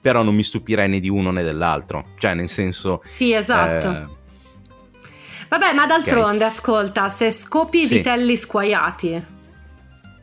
però 0.00 0.22
non 0.22 0.34
mi 0.34 0.42
stupirei 0.42 0.88
né 0.88 1.00
di 1.00 1.08
uno 1.08 1.30
né 1.30 1.42
dell'altro, 1.42 2.08
cioè 2.18 2.34
nel 2.34 2.48
senso... 2.48 3.02
Sì, 3.04 3.32
esatto. 3.32 3.90
Eh... 3.90 4.16
Vabbè, 5.48 5.72
ma 5.72 5.86
d'altronde, 5.86 6.44
okay. 6.44 6.48
ascolta, 6.48 7.08
se 7.08 7.30
scopi 7.30 7.82
i 7.82 7.86
sì. 7.86 7.96
vitelli 7.96 8.36
squaiati... 8.36 9.36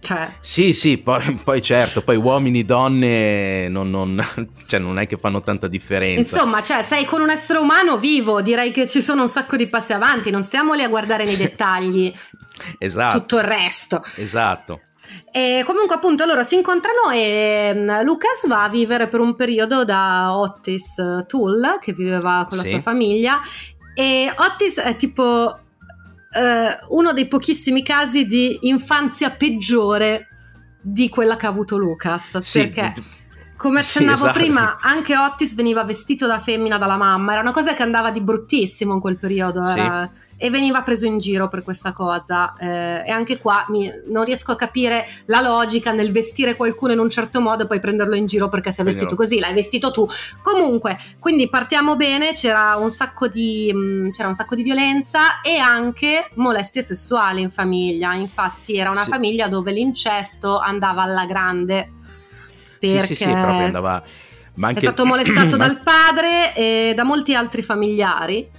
Cioè. 0.05 0.29
Sì, 0.39 0.73
sì, 0.73 0.99
poi, 0.99 1.41
poi, 1.43 1.63
certo, 1.63 2.03
poi 2.03 2.15
uomini, 2.15 2.63
donne 2.63 3.67
non, 3.69 3.89
non, 3.89 4.23
cioè 4.67 4.79
non, 4.79 4.99
è 4.99 5.07
che 5.07 5.17
fanno 5.17 5.41
tanta 5.41 5.67
differenza. 5.67 6.19
Insomma, 6.19 6.61
cioè, 6.61 6.83
sei 6.83 7.05
con 7.05 7.21
un 7.21 7.31
essere 7.31 7.57
umano 7.57 7.97
vivo, 7.97 8.39
direi 8.43 8.69
che 8.69 8.85
ci 8.85 9.01
sono 9.01 9.23
un 9.23 9.27
sacco 9.27 9.55
di 9.55 9.65
passi 9.65 9.93
avanti, 9.93 10.29
non 10.29 10.43
stiamo 10.43 10.75
lì 10.75 10.83
a 10.83 10.89
guardare 10.89 11.25
nei 11.25 11.37
dettagli 11.37 12.13
esatto. 12.77 13.17
tutto 13.17 13.37
il 13.37 13.45
resto. 13.45 14.03
Esatto. 14.17 14.81
E 15.31 15.63
comunque 15.65 15.95
appunto 15.95 16.25
loro 16.25 16.43
si 16.43 16.55
incontrano 16.55 17.09
e 17.11 17.73
mm, 17.75 18.01
Lucas 18.03 18.47
va 18.47 18.63
a 18.63 18.69
vivere 18.69 19.07
per 19.07 19.19
un 19.19 19.35
periodo 19.35 19.85
da 19.85 20.35
Otis 20.37 20.95
Tull 21.27 21.79
che 21.79 21.93
viveva 21.93 22.45
con 22.47 22.57
la 22.57 22.63
sì. 22.63 22.69
sua 22.69 22.79
famiglia 22.79 23.39
e 23.95 24.31
Otis 24.35 24.79
è 24.79 24.95
tipo 24.95 25.57
eh, 26.31 26.77
uno 26.89 27.13
dei 27.13 27.27
pochissimi 27.27 27.81
casi 27.81 28.25
di 28.25 28.59
infanzia 28.63 29.31
peggiore 29.31 30.27
di 30.81 31.09
quella 31.09 31.37
che 31.37 31.45
ha 31.45 31.49
avuto 31.49 31.77
Lucas 31.77 32.37
sì. 32.39 32.59
perché 32.59 32.93
come 33.55 33.79
accennavo 33.79 34.17
sì, 34.17 34.23
esatto. 34.23 34.39
prima, 34.39 34.77
anche 34.81 35.17
Otis 35.17 35.55
veniva 35.55 35.83
vestito 35.85 36.27
da 36.27 36.39
femmina 36.39 36.77
dalla 36.77 36.97
mamma, 36.97 37.31
era 37.31 37.41
una 37.41 37.53
cosa 37.53 37.73
che 37.73 37.83
andava 37.83 38.11
di 38.11 38.21
bruttissimo 38.21 38.93
in 38.93 38.99
quel 38.99 39.17
periodo 39.17 39.63
era, 39.63 40.09
e 40.37 40.49
veniva 40.49 40.81
preso 40.81 41.05
in 41.05 41.17
giro 41.17 41.47
per 41.47 41.63
questa 41.63 41.93
cosa. 41.93 42.53
Eh, 42.57 43.03
e 43.05 43.11
anche 43.11 43.37
qua 43.37 43.65
mi, 43.69 43.91
non 44.07 44.23
riesco 44.23 44.51
a 44.51 44.55
capire 44.55 45.05
la 45.25 45.41
logica 45.41 45.91
nel 45.91 46.11
vestire 46.11 46.55
qualcuno 46.55 46.93
in 46.93 46.99
un 46.99 47.09
certo 47.09 47.41
modo 47.41 47.63
e 47.63 47.67
poi 47.67 47.79
prenderlo 47.79 48.15
in 48.15 48.25
giro 48.25 48.49
perché 48.49 48.71
si 48.71 48.81
è 48.81 48.83
vestito 48.83 49.15
così, 49.15 49.39
l'hai 49.39 49.53
vestito 49.53 49.91
tu. 49.91 50.07
Comunque, 50.41 50.97
quindi 51.19 51.49
partiamo 51.49 51.95
bene, 51.95 52.33
c'era 52.33 52.75
un 52.75 52.89
sacco 52.89 53.27
di, 53.27 53.71
mh, 53.73 53.79
mm, 53.79 54.09
c'era 54.09 54.27
un 54.27 54.33
sacco 54.33 54.55
di 54.55 54.63
violenza 54.63 55.41
e 55.41 55.57
anche 55.57 56.29
molestie 56.35 56.81
sessuali 56.81 57.41
in 57.41 57.49
famiglia. 57.49 58.13
Infatti 58.13 58.77
era 58.77 58.89
una 58.89 59.03
sì. 59.03 59.09
famiglia 59.09 59.47
dove 59.47 59.71
l'incesto 59.71 60.59
andava 60.59 61.03
alla 61.03 61.25
grande 61.25 61.91
perché 62.91 62.99
sì, 63.01 63.15
sì, 63.15 63.23
sì, 63.23 63.31
proprio 63.31 63.65
andava... 63.65 64.03
Ma 64.55 64.67
anche... 64.67 64.79
è 64.79 64.83
stato 64.83 65.05
molestato 65.05 65.57
dal 65.57 65.81
padre 65.81 66.55
e 66.55 66.93
da 66.95 67.03
molti 67.03 67.35
altri 67.35 67.61
familiari. 67.61 68.49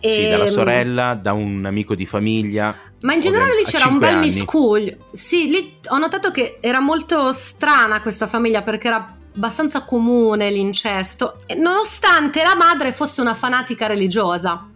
E... 0.00 0.12
Sì, 0.12 0.28
dalla 0.28 0.44
ehm, 0.44 0.50
sorella, 0.50 1.14
da 1.14 1.32
un 1.32 1.64
amico 1.64 1.94
di 1.94 2.06
famiglia. 2.06 2.74
Ma 3.02 3.14
in 3.14 3.20
generale 3.20 3.56
lì 3.56 3.64
c'era 3.64 3.86
un 3.86 3.98
bel 3.98 4.14
anni. 4.14 4.26
miscuglio. 4.26 4.96
Sì, 5.12 5.48
lì 5.48 5.78
ho 5.88 5.98
notato 5.98 6.30
che 6.30 6.58
era 6.60 6.80
molto 6.80 7.32
strana 7.32 8.00
questa 8.00 8.26
famiglia 8.26 8.62
perché 8.62 8.88
era 8.88 9.16
abbastanza 9.34 9.84
comune 9.84 10.50
l'incesto, 10.50 11.42
nonostante 11.56 12.42
la 12.42 12.56
madre 12.56 12.92
fosse 12.92 13.20
una 13.20 13.34
fanatica 13.34 13.86
religiosa. 13.86 14.66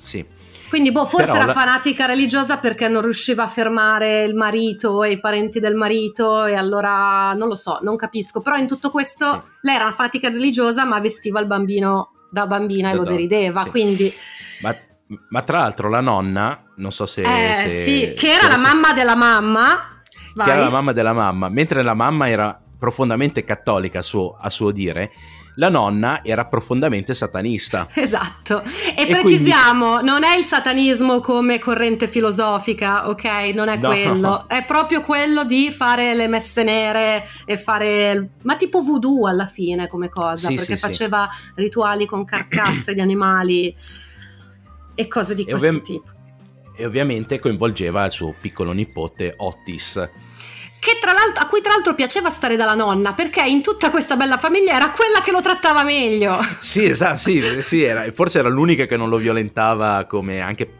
Sì. 0.00 0.38
Quindi, 0.68 0.92
boh, 0.92 1.04
forse 1.04 1.32
Però 1.32 1.38
era 1.38 1.46
la... 1.46 1.52
fanatica 1.52 2.06
religiosa 2.06 2.58
perché 2.58 2.86
non 2.86 3.02
riusciva 3.02 3.42
a 3.42 3.48
fermare 3.48 4.22
il 4.22 4.36
marito 4.36 5.02
e 5.02 5.12
i 5.12 5.18
parenti 5.18 5.58
del 5.58 5.74
marito, 5.74 6.44
e 6.44 6.54
allora 6.54 7.32
non 7.32 7.48
lo 7.48 7.56
so, 7.56 7.80
non 7.82 7.96
capisco. 7.96 8.40
Però 8.40 8.56
in 8.56 8.68
tutto 8.68 8.90
questo 8.90 9.32
sì. 9.32 9.50
lei 9.62 9.74
era 9.74 9.84
una 9.84 9.92
fanatica 9.94 10.28
religiosa, 10.28 10.84
ma 10.84 11.00
vestiva 11.00 11.40
il 11.40 11.46
bambino 11.46 12.12
da 12.30 12.46
bambina 12.46 12.90
e 12.90 12.94
lo 12.94 13.04
derideva. 13.04 13.64
Sì. 13.64 13.70
Quindi. 13.70 14.14
Ma, 14.62 14.74
ma, 15.28 15.42
tra 15.42 15.58
l'altro, 15.58 15.88
la 15.88 16.00
nonna, 16.00 16.64
non 16.76 16.92
so 16.92 17.06
se. 17.06 17.22
Eh, 17.22 17.68
se 17.68 17.82
sì, 17.82 18.12
che 18.16 18.32
era 18.32 18.48
la 18.48 18.56
mamma 18.56 18.92
della 18.92 19.16
mamma. 19.16 20.02
Vai. 20.34 20.46
Che 20.46 20.52
era 20.52 20.62
la 20.62 20.70
mamma 20.70 20.92
della 20.92 21.12
mamma, 21.12 21.48
mentre 21.48 21.82
la 21.82 21.94
mamma 21.94 22.28
era 22.28 22.58
profondamente 22.78 23.44
cattolica 23.44 23.98
a 23.98 24.02
suo, 24.02 24.36
a 24.40 24.48
suo 24.48 24.70
dire 24.70 25.10
la 25.54 25.68
nonna 25.68 26.22
era 26.24 26.46
profondamente 26.46 27.14
satanista. 27.14 27.88
Esatto. 28.10 28.62
E, 28.96 29.02
e 29.02 29.06
precisiamo, 29.06 29.94
quindi... 29.94 30.10
non 30.10 30.24
è 30.24 30.36
il 30.36 30.44
satanismo 30.44 31.20
come 31.20 31.58
corrente 31.58 32.08
filosofica, 32.08 33.08
ok? 33.08 33.24
Non 33.54 33.68
è 33.68 33.76
no. 33.76 33.88
quello. 33.88 34.48
È 34.48 34.64
proprio 34.64 35.02
quello 35.02 35.44
di 35.44 35.70
fare 35.70 36.14
le 36.14 36.28
messe 36.28 36.62
nere 36.62 37.24
e 37.44 37.56
fare... 37.56 38.30
Ma 38.42 38.56
tipo 38.56 38.80
voodoo 38.80 39.28
alla 39.28 39.46
fine 39.46 39.86
come 39.86 40.08
cosa, 40.08 40.48
sì, 40.48 40.54
perché 40.54 40.76
sì, 40.76 40.80
faceva 40.80 41.28
sì. 41.30 41.52
rituali 41.56 42.06
con 42.06 42.24
carcasse 42.24 42.94
di 42.94 43.00
animali 43.00 43.74
e 44.94 45.08
cose 45.08 45.34
di 45.34 45.42
e 45.42 45.50
questo 45.50 45.68
ovvi- 45.68 45.80
tipo. 45.80 46.10
E 46.76 46.86
ovviamente 46.86 47.38
coinvolgeva 47.38 48.04
il 48.06 48.12
suo 48.12 48.34
piccolo 48.40 48.72
nipote 48.72 49.34
Otis 49.36 50.08
a 51.40 51.46
cui 51.46 51.60
tra 51.60 51.72
l'altro 51.72 51.94
piaceva 51.94 52.30
stare 52.30 52.56
dalla 52.56 52.74
nonna, 52.74 53.12
perché 53.12 53.42
in 53.42 53.62
tutta 53.62 53.90
questa 53.90 54.16
bella 54.16 54.38
famiglia 54.38 54.74
era 54.74 54.90
quella 54.90 55.20
che 55.20 55.30
lo 55.30 55.40
trattava 55.40 55.82
meglio. 55.82 56.38
Sì, 56.58 56.84
esatto, 56.84 57.18
sì, 57.18 57.40
sì 57.40 57.82
era, 57.82 58.10
forse 58.12 58.38
era 58.38 58.48
l'unica 58.48 58.86
che 58.86 58.96
non 58.96 59.08
lo 59.08 59.16
violentava 59.16 60.06
come 60.08 60.40
anche... 60.40 60.74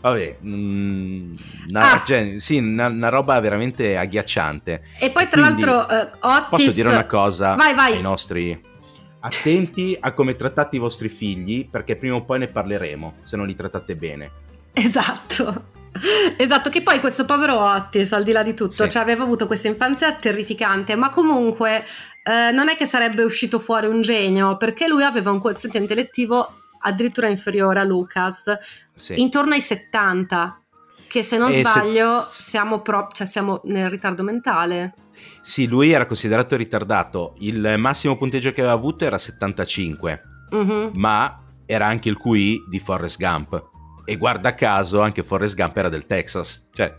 Vabbè, 0.00 0.36
mh, 0.40 1.34
una, 1.70 1.92
ah. 1.92 2.02
cioè, 2.04 2.34
sì, 2.38 2.58
una, 2.58 2.86
una, 2.86 3.08
roba 3.08 3.38
veramente 3.40 3.96
agghiacciante. 3.96 4.82
E 4.98 5.10
poi 5.10 5.28
tra 5.28 5.42
Quindi, 5.42 5.64
l'altro 5.64 5.94
uh, 5.94 6.28
Otis... 6.28 6.48
Posso 6.50 6.70
dire 6.70 6.88
una 6.88 7.06
cosa 7.06 7.54
vai, 7.54 7.74
vai. 7.74 7.94
ai 7.94 8.02
nostri... 8.02 8.76
Attenti 9.20 9.96
a 9.98 10.12
come 10.12 10.36
trattate 10.36 10.76
i 10.76 10.78
vostri 10.78 11.08
figli, 11.08 11.68
perché 11.68 11.96
prima 11.96 12.14
o 12.14 12.24
poi 12.24 12.38
ne 12.38 12.46
parleremo, 12.46 13.14
se 13.24 13.36
non 13.36 13.48
li 13.48 13.56
trattate 13.56 13.96
bene. 13.96 14.30
Esatto. 14.72 15.77
Esatto, 16.36 16.70
che 16.70 16.82
poi 16.82 17.00
questo 17.00 17.24
povero 17.24 17.58
Otis, 17.58 18.12
al 18.12 18.22
di 18.22 18.32
là 18.32 18.42
di 18.42 18.54
tutto, 18.54 18.84
sì. 18.84 18.90
cioè 18.90 19.02
aveva 19.02 19.24
avuto 19.24 19.46
questa 19.46 19.68
infanzia 19.68 20.14
terrificante, 20.14 20.96
ma 20.96 21.10
comunque 21.10 21.84
eh, 22.24 22.50
non 22.52 22.68
è 22.68 22.76
che 22.76 22.86
sarebbe 22.86 23.24
uscito 23.24 23.58
fuori 23.58 23.86
un 23.86 24.00
genio, 24.00 24.56
perché 24.56 24.86
lui 24.86 25.02
aveva 25.02 25.30
un 25.30 25.40
quoziente 25.40 25.78
intellettivo 25.78 26.54
addirittura 26.80 27.28
inferiore 27.28 27.80
a 27.80 27.84
Lucas, 27.84 28.56
sì. 28.94 29.20
intorno 29.20 29.54
ai 29.54 29.60
70, 29.60 30.62
che 31.08 31.22
se 31.22 31.36
non 31.36 31.50
e 31.50 31.64
sbaglio 31.64 32.20
se... 32.20 32.42
siamo, 32.42 32.80
pro- 32.80 33.08
cioè 33.12 33.26
siamo 33.26 33.60
nel 33.64 33.90
ritardo 33.90 34.22
mentale. 34.22 34.94
Sì, 35.40 35.66
lui 35.66 35.90
era 35.90 36.06
considerato 36.06 36.56
ritardato, 36.56 37.34
il 37.38 37.74
massimo 37.78 38.16
punteggio 38.16 38.52
che 38.52 38.60
aveva 38.60 38.76
avuto 38.76 39.04
era 39.04 39.18
75, 39.18 40.22
mm-hmm. 40.54 40.88
ma 40.94 41.42
era 41.66 41.86
anche 41.86 42.08
il 42.08 42.16
QI 42.16 42.64
di 42.68 42.78
Forrest 42.78 43.18
Gump 43.18 43.76
e 44.08 44.16
guarda 44.16 44.54
caso 44.54 45.02
anche 45.02 45.22
Forrest 45.22 45.54
Gump 45.54 45.76
era 45.76 45.90
del 45.90 46.06
Texas, 46.06 46.70
cioè, 46.72 46.94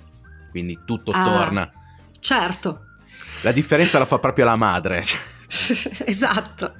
quindi 0.52 0.78
tutto 0.86 1.10
ah, 1.10 1.24
torna. 1.24 1.72
Certo. 2.20 2.86
La 3.42 3.52
differenza 3.52 3.98
la 3.98 4.06
fa 4.06 4.20
proprio 4.20 4.46
la 4.46 4.56
madre. 4.56 5.04
esatto. 6.06 6.74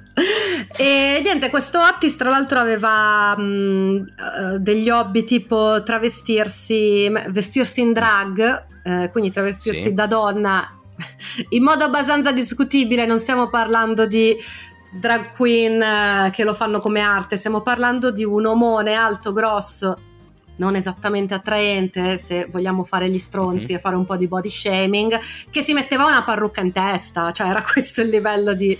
E 0.76 1.20
niente, 1.24 1.50
questo 1.50 1.80
Otis 1.80 2.14
tra 2.14 2.30
l'altro 2.30 2.60
aveva 2.60 3.36
mh, 3.36 3.42
uh, 3.42 4.58
degli 4.58 4.88
hobby 4.88 5.24
tipo 5.24 5.82
travestirsi, 5.82 7.10
vestirsi 7.28 7.80
in 7.80 7.92
drag, 7.92 8.66
eh, 8.84 9.08
quindi 9.10 9.32
travestirsi 9.32 9.82
sì. 9.82 9.94
da 9.94 10.06
donna 10.06 10.78
in 11.50 11.62
modo 11.64 11.84
abbastanza 11.84 12.30
discutibile, 12.30 13.06
non 13.06 13.18
stiamo 13.18 13.48
parlando 13.48 14.06
di 14.06 14.36
drag 14.92 15.34
queen 15.34 15.82
eh, 15.82 16.30
che 16.32 16.44
lo 16.44 16.54
fanno 16.54 16.78
come 16.78 17.00
arte, 17.00 17.36
stiamo 17.36 17.62
parlando 17.62 18.12
di 18.12 18.24
un 18.24 18.46
omone 18.46 18.94
alto, 18.94 19.32
grosso, 19.32 19.98
non 20.60 20.76
esattamente 20.76 21.32
attraente, 21.32 22.18
se 22.18 22.46
vogliamo 22.50 22.84
fare 22.84 23.10
gli 23.10 23.18
stronzi 23.18 23.68
mm-hmm. 23.68 23.76
e 23.76 23.80
fare 23.80 23.96
un 23.96 24.04
po' 24.04 24.16
di 24.16 24.28
body 24.28 24.50
shaming, 24.50 25.18
che 25.50 25.62
si 25.62 25.72
metteva 25.72 26.04
una 26.04 26.22
parrucca 26.22 26.60
in 26.60 26.70
testa, 26.70 27.32
cioè 27.32 27.48
era 27.48 27.62
questo 27.66 28.02
il 28.02 28.10
livello 28.10 28.52
di 28.52 28.76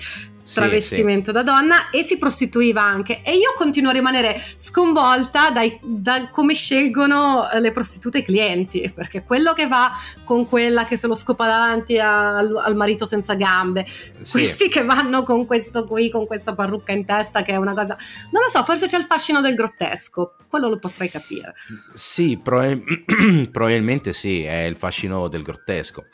travestimento 0.53 1.32
sì, 1.32 1.38
sì. 1.38 1.45
da 1.45 1.53
donna 1.53 1.91
e 1.91 2.03
si 2.03 2.18
prostituiva 2.18 2.82
anche 2.82 3.22
e 3.22 3.32
io 3.32 3.53
continuo 3.57 3.91
a 3.91 3.95
rimanere 3.95 4.41
sconvolta 4.57 5.51
dai, 5.51 5.78
da 5.82 6.28
come 6.30 6.55
scelgono 6.55 7.51
eh, 7.51 7.61
le 7.61 7.70
prostitute 7.70 8.18
i 8.18 8.22
clienti 8.22 8.91
perché 8.95 9.22
quello 9.24 9.53
che 9.53 9.66
va 9.66 9.91
con 10.24 10.49
quella 10.49 10.84
che 10.84 10.97
se 10.97 11.07
lo 11.07 11.14
scopa 11.14 11.47
davanti 11.47 11.99
al, 11.99 12.57
al 12.57 12.76
marito 12.76 13.05
senza 13.05 13.34
gambe 13.34 13.86
sì. 13.86 14.30
questi 14.30 14.68
che 14.68 14.82
vanno 14.82 15.22
con 15.22 15.47
questo 15.47 15.84
qui 15.84 16.11
con 16.11 16.26
questa 16.26 16.55
parrucca 16.55 16.93
in 16.93 17.05
testa 17.05 17.43
che 17.43 17.53
è 17.53 17.57
una 17.57 17.74
cosa 17.74 17.97
non 18.30 18.43
lo 18.43 18.49
so 18.49 18.62
forse 18.64 18.86
c'è 18.86 18.99
il 18.99 19.05
fascino 19.05 19.41
del 19.41 19.55
grottesco 19.55 20.34
quello 20.49 20.68
lo 20.68 20.78
potrei 20.78 21.11
capire 21.11 21.55
sì 21.93 22.38
prob- 22.43 22.82
probabilmente 23.51 24.12
sì 24.12 24.43
è 24.43 24.62
il 24.62 24.76
fascino 24.76 25.28
del 25.28 25.43
grottesco 25.43 26.07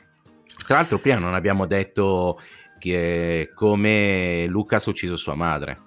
tra 0.67 0.77
l'altro 0.77 0.99
prima 0.99 1.19
non 1.19 1.35
abbiamo 1.35 1.67
detto 1.67 2.41
che 2.91 3.51
come 3.55 4.47
Lucas 4.47 4.87
ha 4.87 4.91
ucciso 4.91 5.17
sua 5.17 5.35
madre. 5.35 5.81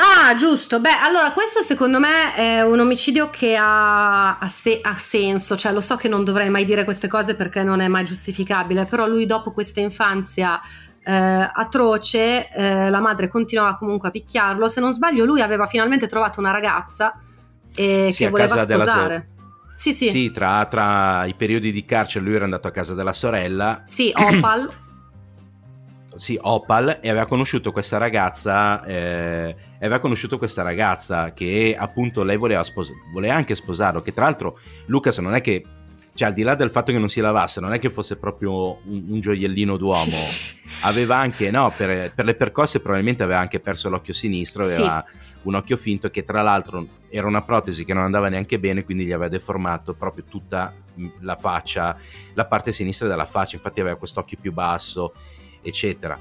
Ah, 0.00 0.34
giusto. 0.36 0.80
Beh, 0.80 0.96
allora 1.02 1.32
questo 1.32 1.60
secondo 1.62 1.98
me 1.98 2.34
è 2.34 2.62
un 2.62 2.78
omicidio 2.78 3.30
che 3.30 3.56
ha, 3.56 4.38
ha, 4.38 4.48
se- 4.48 4.78
ha, 4.80 4.94
senso. 4.94 5.56
Cioè, 5.56 5.72
lo 5.72 5.80
so 5.80 5.96
che 5.96 6.08
non 6.08 6.22
dovrei 6.22 6.50
mai 6.50 6.64
dire 6.64 6.84
queste 6.84 7.08
cose 7.08 7.34
perché 7.34 7.64
non 7.64 7.80
è 7.80 7.88
mai 7.88 8.04
giustificabile, 8.04 8.86
però 8.86 9.08
lui 9.08 9.26
dopo 9.26 9.50
questa 9.50 9.80
infanzia 9.80 10.60
eh, 11.02 11.12
atroce, 11.12 12.48
eh, 12.52 12.90
la 12.90 13.00
madre 13.00 13.26
continuava 13.26 13.76
comunque 13.76 14.08
a 14.08 14.12
picchiarlo. 14.12 14.68
Se 14.68 14.80
non 14.80 14.92
sbaglio, 14.92 15.24
lui 15.24 15.40
aveva 15.40 15.66
finalmente 15.66 16.06
trovato 16.06 16.38
una 16.38 16.52
ragazza 16.52 17.18
eh, 17.74 18.10
sì, 18.12 18.22
che 18.22 18.30
voleva 18.30 18.56
sposare. 18.56 19.30
Sì, 19.74 19.92
sì. 19.92 20.08
Sì, 20.08 20.30
tra, 20.30 20.64
tra 20.66 21.24
i 21.26 21.34
periodi 21.34 21.72
di 21.72 21.84
carcere 21.84 22.24
lui 22.24 22.34
era 22.34 22.44
andato 22.44 22.68
a 22.68 22.70
casa 22.70 22.94
della 22.94 23.12
sorella. 23.12 23.82
Sì, 23.84 24.12
Opal 24.14 24.68
sì, 26.18 26.38
Opal 26.40 26.98
e 27.00 27.08
aveva 27.08 27.26
conosciuto 27.26 27.70
questa 27.70 27.96
ragazza 27.96 28.84
eh, 28.84 29.56
aveva 29.76 30.00
conosciuto 30.00 30.36
questa 30.36 30.62
ragazza 30.62 31.32
che 31.32 31.76
appunto 31.78 32.24
lei 32.24 32.36
voleva, 32.36 32.64
spos- 32.64 32.92
voleva 33.12 33.34
anche 33.34 33.54
sposarlo 33.54 34.02
che 34.02 34.12
tra 34.12 34.24
l'altro 34.24 34.58
Lucas 34.86 35.18
non 35.18 35.34
è 35.34 35.40
che 35.40 35.64
cioè 36.18 36.26
al 36.26 36.34
di 36.34 36.42
là 36.42 36.56
del 36.56 36.70
fatto 36.70 36.90
che 36.90 36.98
non 36.98 37.08
si 37.08 37.20
lavasse, 37.20 37.60
non 37.60 37.72
è 37.72 37.78
che 37.78 37.90
fosse 37.90 38.16
proprio 38.16 38.80
un, 38.86 39.04
un 39.06 39.20
gioiellino 39.20 39.76
d'uomo, 39.76 40.16
aveva 40.82 41.14
anche, 41.14 41.48
no, 41.52 41.72
per, 41.76 42.12
per, 42.12 42.24
le 42.24 42.34
percosse 42.34 42.80
probabilmente 42.80 43.22
aveva 43.22 43.38
anche 43.38 43.60
perso 43.60 43.88
l'occhio 43.88 44.12
sinistro, 44.12 44.64
aveva 44.64 45.04
sì. 45.06 45.36
un 45.42 45.54
occhio 45.54 45.76
finto 45.76 46.10
che 46.10 46.24
tra 46.24 46.42
l'altro 46.42 46.84
era 47.08 47.28
una 47.28 47.42
protesi 47.42 47.84
che 47.84 47.94
non 47.94 48.02
andava 48.02 48.28
neanche 48.28 48.58
bene, 48.58 48.82
quindi 48.82 49.04
gli 49.04 49.12
aveva 49.12 49.28
deformato 49.28 49.94
proprio 49.94 50.24
tutta 50.28 50.74
la 51.20 51.36
faccia, 51.36 51.96
la 52.34 52.46
parte 52.46 52.72
sinistra 52.72 53.06
della 53.06 53.24
faccia, 53.24 53.54
infatti 53.54 53.78
aveva 53.78 53.94
quest'occhio 53.94 54.38
più 54.40 54.52
basso, 54.52 55.12
eccetera. 55.62 56.18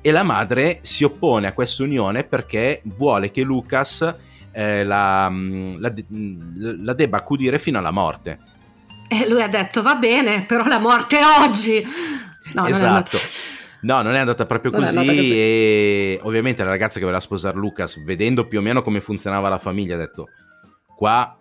E 0.00 0.10
la 0.10 0.22
madre 0.22 0.78
si 0.82 1.04
oppone 1.04 1.46
a 1.46 1.52
questa 1.52 1.82
unione 1.82 2.24
perché 2.24 2.82
vuole 2.84 3.30
che 3.30 3.42
Lucas 3.42 4.14
eh, 4.52 4.84
la, 4.84 5.32
la, 5.78 5.92
la 6.08 6.92
debba 6.92 7.16
accudire 7.16 7.58
fino 7.58 7.78
alla 7.78 7.90
morte 7.90 8.52
e 9.08 9.28
lui 9.28 9.42
ha 9.42 9.48
detto 9.48 9.82
va 9.82 9.94
bene, 9.96 10.44
però 10.44 10.64
la 10.64 10.78
morte 10.78 11.18
è 11.18 11.22
oggi. 11.40 11.84
No, 12.54 12.66
esatto. 12.66 13.18
No, 13.82 14.00
non 14.02 14.14
è 14.14 14.18
andata 14.18 14.46
proprio 14.46 14.70
non 14.70 14.80
così, 14.80 14.96
così, 14.96 15.32
e 15.32 16.18
ovviamente 16.22 16.64
la 16.64 16.70
ragazza 16.70 16.94
che 16.94 17.04
voleva 17.04 17.20
sposare 17.20 17.56
Lucas, 17.56 18.02
vedendo 18.02 18.46
più 18.46 18.58
o 18.58 18.62
meno 18.62 18.82
come 18.82 19.00
funzionava 19.00 19.48
la 19.50 19.58
famiglia, 19.58 19.94
ha 19.94 19.98
detto 19.98 20.28
qua 20.96 21.36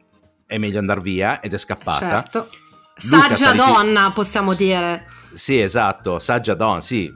è 0.45 0.57
meglio 0.57 0.79
andare 0.79 0.99
via 0.99 1.39
ed 1.39 1.53
è 1.53 1.57
scappata. 1.57 2.09
Certo. 2.09 2.49
Saggia 2.95 3.53
donna, 3.53 4.11
possiamo 4.11 4.53
dire. 4.53 5.05
Sì, 5.33 5.59
esatto, 5.59 6.19
saggia 6.19 6.53
donna, 6.53 6.81
sì, 6.81 7.11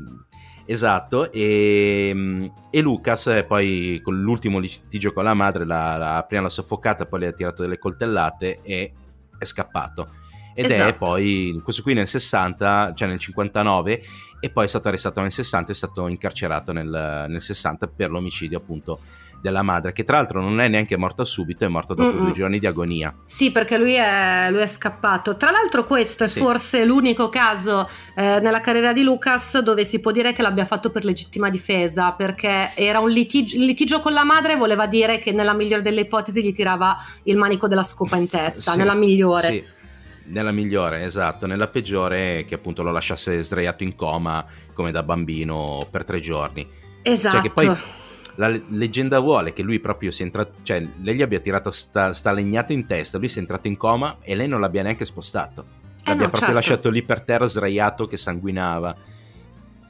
esatto. 0.65 1.31
E, 1.31 2.51
e, 2.69 2.81
Lucas 2.81 3.45
poi 3.47 4.01
con 4.03 4.19
l'ultimo 4.19 4.59
litigio 4.59 5.13
con 5.13 5.23
la 5.23 5.33
madre, 5.33 5.65
la, 5.65 5.97
la, 5.97 6.25
prima 6.27 6.43
l'ha 6.43 6.49
soffocata, 6.49 7.05
poi 7.05 7.19
le 7.21 7.27
ha 7.27 7.31
tirato 7.31 7.61
delle 7.61 7.77
coltellate 7.77 8.59
e 8.63 8.93
è 9.37 9.45
scappato 9.45 10.09
ed 10.57 10.71
esatto. 10.71 10.89
è 10.89 10.95
poi 10.95 11.61
questo 11.63 11.83
qui 11.83 11.93
nel 11.93 12.07
60, 12.07 12.93
cioè 12.95 13.07
nel 13.07 13.19
59 13.19 14.01
e 14.39 14.49
poi 14.49 14.65
è 14.65 14.67
stato 14.67 14.87
arrestato 14.87 15.21
nel 15.21 15.31
60 15.31 15.69
e 15.69 15.71
è 15.71 15.75
stato 15.75 16.07
incarcerato 16.07 16.71
nel, 16.71 17.25
nel 17.29 17.41
60 17.41 17.85
per 17.85 18.09
l'omicidio 18.09 18.57
appunto 18.57 18.99
della 19.41 19.61
madre, 19.61 19.93
che 19.93 20.03
tra 20.03 20.17
l'altro 20.17 20.41
non 20.41 20.59
è 20.59 20.67
neanche 20.67 20.97
morta 20.97 21.23
subito, 21.23 21.65
è 21.65 21.67
morto 21.67 21.93
dopo 21.93 22.15
Mm-mm. 22.15 22.23
due 22.25 22.31
giorni 22.33 22.59
di 22.59 22.65
agonia. 22.65 23.13
Sì, 23.25 23.51
perché 23.51 23.77
lui 23.77 23.93
è, 23.93 24.47
lui 24.49 24.61
è 24.61 24.67
scappato. 24.67 25.37
Tra 25.37 25.51
l'altro 25.51 25.83
questo 25.83 26.23
è 26.23 26.27
sì. 26.27 26.39
forse 26.39 26.85
l'unico 26.85 27.29
caso 27.29 27.87
eh, 28.15 28.39
nella 28.41 28.61
carriera 28.61 28.93
di 28.93 29.03
Lucas 29.03 29.59
dove 29.59 29.85
si 29.85 29.99
può 29.99 30.11
dire 30.11 30.33
che 30.33 30.41
l'abbia 30.41 30.65
fatto 30.65 30.89
per 30.89 31.05
legittima 31.05 31.49
difesa, 31.49 32.11
perché 32.11 32.71
era 32.75 32.99
un 32.99 33.09
litigio, 33.09 33.59
litigio 33.59 33.99
con 33.99 34.13
la 34.13 34.23
madre 34.23 34.55
voleva 34.55 34.87
dire 34.87 35.19
che 35.19 35.31
nella 35.31 35.53
migliore 35.53 35.81
delle 35.81 36.01
ipotesi 36.01 36.43
gli 36.43 36.51
tirava 36.51 36.97
il 37.23 37.37
manico 37.37 37.67
della 37.67 37.83
scopa 37.83 38.15
in 38.15 38.27
testa, 38.29 38.71
sì, 38.71 38.77
nella 38.77 38.95
migliore. 38.95 39.47
Sì 39.47 39.75
nella 40.27 40.51
migliore, 40.51 41.05
esatto, 41.05 41.45
nella 41.45 41.69
peggiore 41.69 42.43
che 42.45 42.55
appunto 42.55 42.83
lo 42.83 42.91
lasciasse 42.91 43.41
sdraiato 43.43 43.83
in 43.83 43.95
coma 43.95 44.45
come 44.73 44.91
da 44.91 45.01
bambino 45.01 45.79
per 45.89 46.03
tre 46.03 46.19
giorni. 46.19 46.67
Esatto. 47.01 47.35
Cioè 47.35 47.41
che 47.41 47.51
poi 47.51 47.65
esatto. 47.65 48.05
La 48.37 48.49
leggenda 48.69 49.19
vuole 49.19 49.53
che 49.53 49.63
lui 49.63 49.79
proprio 49.79 50.11
sia 50.11 50.25
entrato, 50.25 50.53
cioè 50.63 50.85
lei 51.01 51.15
gli 51.15 51.21
abbia 51.21 51.39
tirato 51.39 51.71
sta, 51.71 52.13
sta 52.13 52.31
legnata 52.31 52.71
in 52.71 52.85
testa, 52.85 53.17
lui 53.17 53.29
si 53.29 53.37
è 53.37 53.41
entrato 53.41 53.67
in 53.67 53.77
coma 53.77 54.17
e 54.21 54.35
lei 54.35 54.47
non 54.47 54.61
l'abbia 54.61 54.83
neanche 54.83 55.05
spostato. 55.05 55.61
Eh 55.61 56.09
l'abbia 56.09 56.25
no, 56.25 56.31
proprio 56.31 56.39
certo. 56.39 56.53
lasciato 56.53 56.89
lì 56.89 57.03
per 57.03 57.21
terra 57.21 57.45
sdraiato 57.45 58.07
che 58.07 58.17
sanguinava 58.17 58.95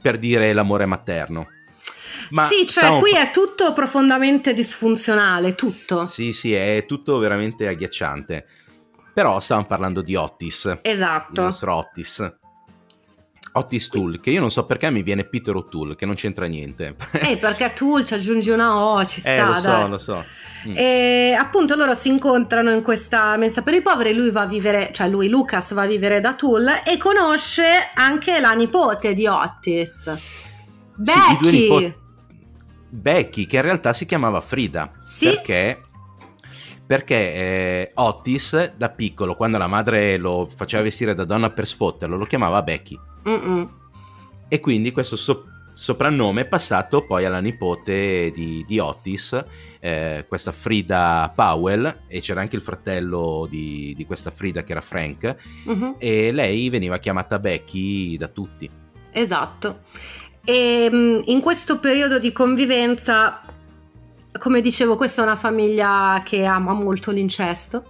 per 0.00 0.18
dire 0.18 0.52
l'amore 0.52 0.86
materno. 0.86 1.48
Ma 2.30 2.46
sì, 2.46 2.66
cioè 2.66 2.98
qui 2.98 3.10
fa- 3.10 3.28
è 3.28 3.30
tutto 3.30 3.72
profondamente 3.72 4.52
disfunzionale, 4.52 5.54
tutto. 5.54 6.04
Sì, 6.06 6.32
sì, 6.32 6.54
è 6.54 6.84
tutto 6.86 7.18
veramente 7.18 7.68
agghiacciante. 7.68 8.46
Però 9.12 9.40
stavamo 9.40 9.66
parlando 9.66 10.00
di 10.00 10.14
Otis. 10.14 10.78
Esatto. 10.82 11.40
Il 11.40 11.46
nostro 11.46 11.74
Otis. 11.74 12.37
Otis 13.58 13.88
Tool, 13.88 14.20
che 14.20 14.30
io 14.30 14.40
non 14.40 14.50
so 14.50 14.64
perché 14.66 14.90
mi 14.90 15.02
viene 15.02 15.24
Peter 15.24 15.54
O'Toole, 15.54 15.96
che 15.96 16.06
non 16.06 16.14
c'entra 16.14 16.46
niente. 16.46 16.96
Eh, 17.12 17.36
perché 17.36 17.64
a 17.64 17.70
Tool 17.70 18.04
ci 18.04 18.14
aggiungi 18.14 18.50
una 18.50 18.76
O, 18.76 19.04
ci 19.04 19.20
sta, 19.20 19.34
eh, 19.34 19.44
lo 19.44 19.54
so, 19.54 19.68
dai. 19.68 19.88
lo 19.88 19.98
so. 19.98 20.24
Mm. 20.68 20.76
E 20.76 21.36
appunto 21.38 21.76
loro 21.76 21.94
si 21.94 22.08
incontrano 22.08 22.72
in 22.72 22.82
questa 22.82 23.36
mensa 23.36 23.62
per 23.62 23.74
i 23.74 23.82
poveri, 23.82 24.12
lui 24.12 24.30
va 24.30 24.42
a 24.42 24.46
vivere, 24.46 24.90
cioè 24.92 25.08
lui 25.08 25.28
Lucas 25.28 25.72
va 25.74 25.82
a 25.82 25.86
vivere 25.86 26.20
da 26.20 26.34
Tool 26.34 26.68
e 26.84 26.96
conosce 26.96 27.90
anche 27.94 28.40
la 28.40 28.52
nipote 28.54 29.12
di 29.14 29.26
Otis. 29.26 30.12
Becky. 30.96 31.48
Sì, 31.48 31.60
nipoti- 31.60 31.94
Becky, 32.90 33.46
che 33.46 33.56
in 33.56 33.62
realtà 33.62 33.92
si 33.92 34.06
chiamava 34.06 34.40
Frida. 34.40 34.90
Sì. 35.04 35.26
Perché 35.26 35.82
perché 36.88 37.34
eh, 37.34 37.90
Otis 37.96 38.72
da 38.74 38.88
piccolo, 38.88 39.36
quando 39.36 39.58
la 39.58 39.66
madre 39.66 40.16
lo 40.16 40.46
faceva 40.46 40.82
vestire 40.82 41.14
da 41.14 41.24
donna 41.24 41.50
per 41.50 41.66
sfotterlo, 41.66 42.16
lo 42.16 42.24
chiamava 42.24 42.62
Becky. 42.62 42.98
Mm-mm. 43.28 43.68
E 44.48 44.60
quindi 44.60 44.90
questo 44.90 45.16
so- 45.16 45.44
soprannome 45.72 46.42
è 46.42 46.46
passato 46.46 47.04
poi 47.04 47.24
alla 47.24 47.40
nipote 47.40 48.30
di, 48.34 48.64
di 48.66 48.78
Otis, 48.78 49.44
eh, 49.80 50.24
questa 50.26 50.52
Frida 50.52 51.30
Powell, 51.34 52.00
e 52.06 52.20
c'era 52.20 52.40
anche 52.40 52.56
il 52.56 52.62
fratello 52.62 53.46
di, 53.48 53.92
di 53.96 54.06
questa 54.06 54.30
Frida 54.30 54.64
che 54.64 54.72
era 54.72 54.80
Frank, 54.80 55.36
mm-hmm. 55.68 55.90
e 55.98 56.32
lei 56.32 56.68
veniva 56.70 56.98
chiamata 56.98 57.38
Becky 57.38 58.16
da 58.16 58.28
tutti. 58.28 58.68
Esatto. 59.12 59.80
E 60.44 60.88
mm, 60.90 61.20
in 61.26 61.40
questo 61.40 61.78
periodo 61.78 62.18
di 62.18 62.32
convivenza 62.32 63.42
come 64.38 64.60
dicevo, 64.60 64.96
questa 64.96 65.22
è 65.22 65.24
una 65.24 65.36
famiglia 65.36 66.22
che 66.24 66.44
ama 66.44 66.72
molto 66.72 67.10
l'incesto. 67.10 67.86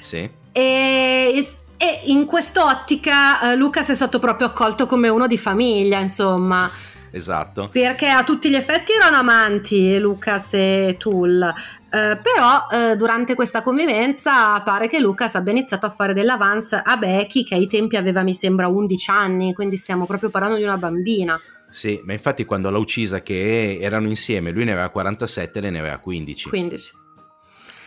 Sì. 0.00 0.28
E, 0.52 1.44
e 1.78 2.00
in 2.10 2.26
quest'ottica 2.26 3.52
eh, 3.52 3.56
Lucas 3.56 3.88
è 3.90 3.94
stato 3.94 4.18
proprio 4.18 4.48
accolto 4.48 4.84
come 4.86 5.08
uno 5.08 5.28
di 5.28 5.38
famiglia, 5.38 5.98
insomma. 6.00 6.68
Esatto. 7.10 7.68
Perché 7.68 8.08
a 8.08 8.24
tutti 8.24 8.50
gli 8.50 8.54
effetti 8.54 8.92
erano 8.92 9.16
amanti 9.16 9.98
Lucas 9.98 10.54
e 10.54 10.96
Tool. 10.98 11.54
Uh, 11.90 12.18
però 12.20 12.66
uh, 12.70 12.96
durante 12.96 13.34
questa 13.34 13.62
convivenza 13.62 14.60
pare 14.60 14.88
che 14.88 15.00
Lucas 15.00 15.36
abbia 15.36 15.52
iniziato 15.52 15.86
a 15.86 15.88
fare 15.88 16.12
dell'avance 16.12 16.82
a 16.84 16.98
Becky 16.98 17.44
che 17.44 17.54
ai 17.54 17.66
tempi 17.66 17.96
aveva 17.96 18.22
mi 18.22 18.34
sembra 18.34 18.68
11 18.68 19.10
anni, 19.10 19.54
quindi 19.54 19.78
stiamo 19.78 20.04
proprio 20.04 20.28
parlando 20.28 20.56
di 20.56 20.64
una 20.64 20.76
bambina. 20.76 21.40
Sì, 21.70 22.00
ma 22.04 22.12
infatti 22.12 22.44
quando 22.44 22.70
l'ha 22.70 22.78
uccisa 22.78 23.22
che 23.22 23.78
erano 23.80 24.08
insieme, 24.08 24.50
lui 24.50 24.64
ne 24.64 24.72
aveva 24.72 24.88
47 24.90 25.58
e 25.58 25.62
lei 25.62 25.70
ne 25.70 25.78
aveva 25.78 25.98
15. 25.98 26.48
15. 26.48 26.92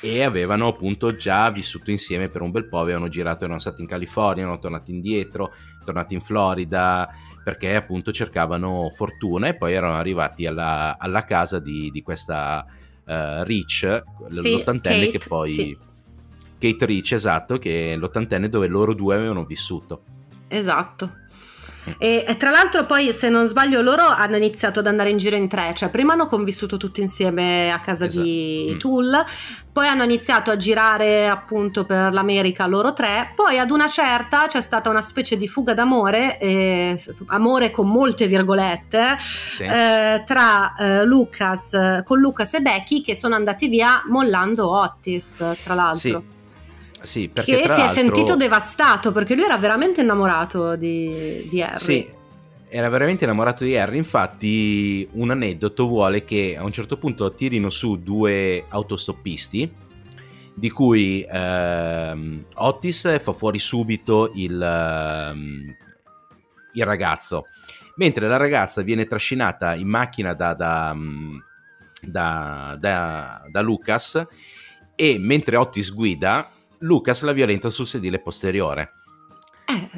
E 0.01 0.23
avevano 0.23 0.67
appunto 0.67 1.15
già 1.15 1.49
vissuto 1.51 1.91
insieme 1.91 2.27
per 2.27 2.41
un 2.41 2.49
bel 2.49 2.67
po', 2.67 2.79
avevano 2.79 3.07
girato, 3.07 3.43
erano 3.43 3.59
stati 3.59 3.81
in 3.81 3.87
California, 3.87 4.43
erano 4.43 4.57
tornati 4.57 4.91
indietro, 4.91 5.53
tornati 5.85 6.15
in 6.15 6.21
Florida, 6.21 7.07
perché 7.43 7.75
appunto 7.75 8.11
cercavano 8.11 8.89
fortuna 8.89 9.47
e 9.47 9.55
poi 9.55 9.73
erano 9.73 9.95
arrivati 9.95 10.47
alla, 10.47 10.97
alla 10.97 11.23
casa 11.23 11.59
di, 11.59 11.91
di 11.91 12.01
questa 12.01 12.65
uh, 12.67 13.43
Rich, 13.43 14.03
sì, 14.29 14.51
l'ottantenne 14.51 15.05
Kate, 15.05 15.17
che 15.17 15.27
poi... 15.27 15.51
Sì. 15.51 15.77
Kate 16.57 16.85
Rich, 16.85 17.13
esatto, 17.13 17.57
che 17.57 17.93
è 17.93 17.95
l'ottantenne 17.95 18.49
dove 18.49 18.67
loro 18.67 18.93
due 18.93 19.15
avevano 19.15 19.43
vissuto. 19.43 20.03
Esatto. 20.47 21.20
E, 21.97 22.25
e, 22.27 22.37
tra 22.37 22.49
l'altro 22.49 22.85
poi 22.85 23.11
se 23.11 23.29
non 23.29 23.47
sbaglio 23.47 23.81
loro 23.81 24.03
hanno 24.03 24.35
iniziato 24.35 24.79
ad 24.79 24.87
andare 24.87 25.09
in 25.09 25.17
giro 25.17 25.35
in 25.35 25.47
tre, 25.47 25.73
cioè 25.75 25.89
prima 25.89 26.13
hanno 26.13 26.27
convissuto 26.27 26.77
tutti 26.77 27.01
insieme 27.01 27.71
a 27.71 27.79
casa 27.79 28.05
esatto. 28.05 28.23
di 28.23 28.71
mm. 28.73 28.77
Tool, 28.77 29.25
poi 29.71 29.87
hanno 29.87 30.03
iniziato 30.03 30.51
a 30.51 30.57
girare 30.57 31.27
appunto 31.27 31.85
per 31.85 32.13
l'America 32.13 32.67
loro 32.67 32.93
tre, 32.93 33.31
poi 33.35 33.57
ad 33.57 33.71
una 33.71 33.87
certa 33.87 34.47
c'è 34.47 34.61
stata 34.61 34.89
una 34.89 35.01
specie 35.01 35.37
di 35.37 35.47
fuga 35.47 35.73
d'amore, 35.73 36.37
eh, 36.39 37.03
amore 37.27 37.71
con 37.71 37.87
molte 37.87 38.27
virgolette, 38.27 39.15
sì. 39.19 39.63
eh, 39.63 40.23
tra 40.25 40.75
eh, 40.75 41.05
Lucas, 41.05 42.01
con 42.03 42.19
Lucas 42.19 42.53
e 42.53 42.61
Becky 42.61 43.01
che 43.01 43.15
sono 43.15 43.35
andati 43.35 43.67
via 43.67 44.03
mollando 44.07 44.69
Otis 44.69 45.43
tra 45.63 45.73
l'altro. 45.73 45.97
Sì. 45.99 46.39
Sì, 47.01 47.29
perché 47.29 47.61
che 47.61 47.69
si 47.69 47.81
è 47.81 47.87
sentito 47.87 48.35
devastato 48.35 49.11
perché 49.11 49.33
lui 49.35 49.43
era 49.43 49.57
veramente 49.57 50.01
innamorato 50.01 50.75
di, 50.75 51.47
di 51.49 51.61
Harry. 51.61 51.79
Sì, 51.79 52.07
era 52.69 52.89
veramente 52.89 53.23
innamorato 53.23 53.63
di 53.63 53.75
Harry. 53.75 53.97
Infatti, 53.97 55.07
un 55.13 55.31
aneddoto 55.31 55.87
vuole 55.87 56.23
che 56.23 56.55
a 56.57 56.63
un 56.63 56.71
certo 56.71 56.97
punto 56.97 57.33
tirino 57.33 57.69
su 57.69 57.97
due 57.97 58.65
autostoppisti, 58.67 59.69
di 60.53 60.69
cui 60.69 61.25
ehm, 61.29 62.45
Otis 62.55 63.19
fa 63.19 63.33
fuori 63.33 63.59
subito 63.59 64.31
il, 64.35 64.61
ehm, 64.61 65.75
il, 66.73 66.85
ragazzo, 66.85 67.45
mentre 67.95 68.27
la 68.27 68.37
ragazza 68.37 68.81
viene 68.83 69.05
trascinata 69.05 69.75
in 69.75 69.87
macchina 69.87 70.33
da, 70.33 70.53
da, 70.53 70.95
da, 72.79 73.41
da 73.49 73.61
Lucas. 73.61 74.25
E 74.95 75.17
mentre 75.17 75.55
Otis 75.55 75.91
guida, 75.91 76.51
Lucas 76.81 77.21
la 77.21 77.31
violenta 77.31 77.69
sul 77.69 77.87
sedile 77.87 78.19
posteriore. 78.19 78.93
Eh, 79.65 79.89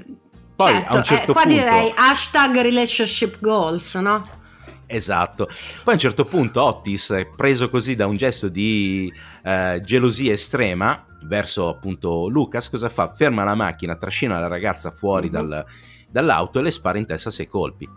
Poi 0.55 0.71
certo, 0.71 0.93
a 0.93 0.95
un 0.97 1.03
certo 1.03 1.31
eh, 1.31 1.33
qua 1.33 1.43
punto... 1.43 1.59
direi 1.59 1.93
hashtag 1.95 2.55
relationship 2.61 3.39
goals, 3.39 3.93
no? 3.95 4.41
Esatto. 4.85 5.47
Poi 5.47 5.93
a 5.93 5.93
un 5.93 5.99
certo 5.99 6.23
punto 6.23 6.61
Otis, 6.61 7.27
preso 7.35 7.69
così 7.69 7.95
da 7.95 8.05
un 8.05 8.15
gesto 8.15 8.47
di 8.47 9.11
eh, 9.43 9.81
gelosia 9.83 10.33
estrema 10.33 11.05
verso 11.23 11.69
appunto 11.69 12.27
Lucas, 12.27 12.69
cosa 12.69 12.89
fa? 12.89 13.11
Ferma 13.11 13.43
la 13.43 13.55
macchina, 13.55 13.95
trascina 13.95 14.39
la 14.39 14.47
ragazza 14.47 14.91
fuori 14.91 15.29
mm-hmm. 15.29 15.47
dal, 15.47 15.65
dall'auto 16.09 16.59
e 16.59 16.63
le 16.63 16.71
spara 16.71 16.99
in 16.99 17.05
testa 17.05 17.31
sei 17.31 17.47
colpi. 17.47 17.89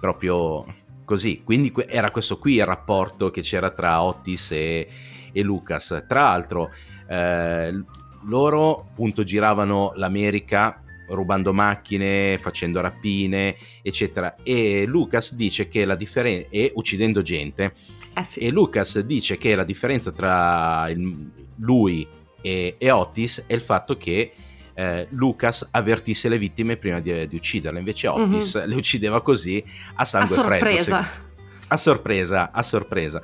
Proprio 0.00 0.66
così. 1.04 1.42
Quindi 1.44 1.72
era 1.86 2.10
questo 2.10 2.38
qui 2.38 2.56
il 2.56 2.66
rapporto 2.66 3.30
che 3.30 3.40
c'era 3.40 3.70
tra 3.70 4.02
Otis 4.02 4.50
e, 4.50 4.88
e 5.32 5.42
Lucas. 5.42 6.04
Tra 6.06 6.24
l'altro, 6.24 6.70
eh, 7.08 7.82
loro 8.24 8.86
appunto 8.90 9.22
giravano 9.22 9.92
l'America 9.96 10.82
rubando 11.08 11.52
macchine, 11.52 12.38
facendo 12.38 12.80
rapine, 12.80 13.56
eccetera. 13.82 14.36
E 14.42 14.84
Lucas 14.86 15.34
dice 15.34 15.68
che 15.68 15.84
la 15.84 15.96
differenza 15.96 16.46
e 16.50 16.72
uccidendo 16.74 17.22
gente. 17.22 17.74
Eh 18.14 18.24
sì. 18.24 18.40
E 18.40 18.50
Lucas 18.50 19.00
dice 19.00 19.38
che 19.38 19.54
la 19.54 19.64
differenza 19.64 20.12
tra 20.12 20.88
il, 20.90 21.30
lui 21.56 22.06
e, 22.40 22.74
e, 22.78 22.90
Otis 22.90 23.44
è 23.46 23.54
il 23.54 23.60
fatto 23.60 23.96
che 23.96 24.32
eh, 24.74 25.06
Lucas 25.10 25.68
avvertisse 25.70 26.28
le 26.28 26.38
vittime 26.38 26.76
prima 26.76 27.00
di, 27.00 27.26
di 27.26 27.36
ucciderle, 27.36 27.78
invece 27.78 28.08
mhm. 28.08 28.14
Otis 28.14 28.56
mm-hmm. 28.56 28.68
le 28.68 28.74
uccideva 28.74 29.22
così 29.22 29.64
a 29.94 30.04
sangue 30.04 30.34
a 30.36 30.38
sorpresa. 30.38 31.02
freddo. 31.02 31.30
a 31.68 31.76
sorpresa, 31.76 32.50
a 32.52 32.62
sorpresa. 32.62 33.22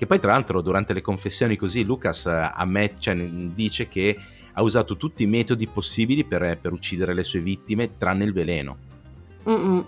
Che 0.00 0.06
poi 0.06 0.18
tra 0.18 0.32
l'altro 0.32 0.62
durante 0.62 0.94
le 0.94 1.02
confessioni 1.02 1.56
così 1.56 1.84
Lucas 1.84 2.24
eh, 2.24 2.52
ammette, 2.54 3.00
cioè, 3.00 3.14
dice 3.16 3.86
che 3.86 4.16
ha 4.54 4.62
usato 4.62 4.96
tutti 4.96 5.24
i 5.24 5.26
metodi 5.26 5.66
possibili 5.66 6.24
per, 6.24 6.56
per 6.58 6.72
uccidere 6.72 7.12
le 7.12 7.22
sue 7.22 7.40
vittime, 7.40 7.98
tranne 7.98 8.24
il 8.24 8.32
veleno. 8.32 8.78
Mm-mm. 9.46 9.84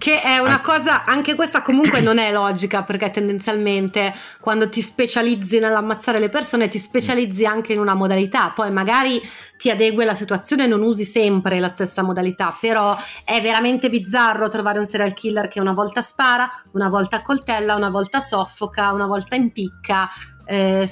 Che 0.00 0.22
è 0.22 0.38
una 0.38 0.62
cosa, 0.62 1.04
anche 1.04 1.34
questa 1.34 1.60
comunque 1.60 2.00
non 2.00 2.16
è 2.16 2.32
logica 2.32 2.82
perché 2.84 3.10
tendenzialmente 3.10 4.14
quando 4.40 4.66
ti 4.70 4.80
specializzi 4.80 5.58
nell'ammazzare 5.58 6.18
le 6.18 6.30
persone 6.30 6.70
ti 6.70 6.78
specializzi 6.78 7.44
anche 7.44 7.74
in 7.74 7.80
una 7.80 7.92
modalità, 7.92 8.48
poi 8.48 8.70
magari 8.70 9.20
ti 9.58 9.68
adegui 9.68 10.04
alla 10.04 10.14
situazione 10.14 10.64
e 10.64 10.68
non 10.68 10.80
usi 10.80 11.04
sempre 11.04 11.60
la 11.60 11.68
stessa 11.68 12.00
modalità, 12.00 12.56
però 12.58 12.96
è 13.26 13.42
veramente 13.42 13.90
bizzarro 13.90 14.48
trovare 14.48 14.78
un 14.78 14.86
serial 14.86 15.12
killer 15.12 15.48
che 15.48 15.60
una 15.60 15.74
volta 15.74 16.00
spara, 16.00 16.48
una 16.72 16.88
volta 16.88 17.20
coltella, 17.20 17.74
una 17.74 17.90
volta 17.90 18.20
soffoca, 18.20 18.92
una 18.92 19.04
volta 19.04 19.34
impicca. 19.36 20.08
Eh, 20.46 20.88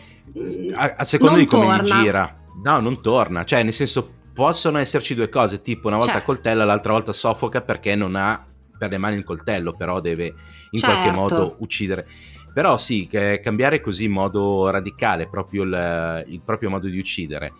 a, 0.74 0.94
a 0.98 1.04
seconda 1.04 1.38
di 1.38 1.46
come 1.46 1.64
torna. 1.64 1.80
li 1.80 2.02
gira. 2.02 2.36
No, 2.62 2.78
non 2.80 3.00
torna, 3.00 3.42
cioè 3.46 3.62
nel 3.62 3.72
senso 3.72 4.16
possono 4.34 4.76
esserci 4.78 5.14
due 5.14 5.30
cose, 5.30 5.62
tipo 5.62 5.86
una 5.86 5.96
volta 5.96 6.12
certo. 6.12 6.26
coltella, 6.26 6.66
l'altra 6.66 6.92
volta 6.92 7.14
soffoca 7.14 7.62
perché 7.62 7.94
non 7.94 8.14
ha 8.14 8.47
per 8.78 8.90
le 8.90 8.98
mani 8.98 9.16
il 9.16 9.24
coltello, 9.24 9.74
però 9.74 10.00
deve 10.00 10.34
in 10.70 10.78
certo. 10.78 10.94
qualche 10.94 11.16
modo 11.16 11.56
uccidere. 11.58 12.06
Però 12.52 12.78
sì, 12.78 13.08
cambiare 13.42 13.80
così 13.80 14.04
in 14.04 14.12
modo 14.12 14.70
radicale 14.70 15.28
proprio 15.28 15.64
il, 15.64 16.24
il 16.28 16.40
proprio 16.40 16.70
modo 16.70 16.88
di 16.88 16.98
uccidere 16.98 17.52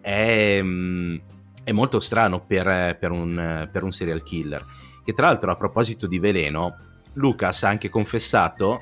è, 0.00 0.60
mm, 0.62 1.16
è 1.64 1.72
molto 1.72 2.00
strano 2.00 2.44
per, 2.44 2.96
per, 2.98 3.10
un, 3.10 3.68
per 3.70 3.82
un 3.82 3.92
serial 3.92 4.22
killer. 4.22 4.64
Che 5.04 5.12
tra 5.12 5.26
l'altro 5.26 5.50
a 5.50 5.56
proposito 5.56 6.06
di 6.06 6.18
veleno, 6.18 6.76
Lucas 7.14 7.64
ha 7.64 7.68
anche 7.68 7.88
confessato 7.88 8.80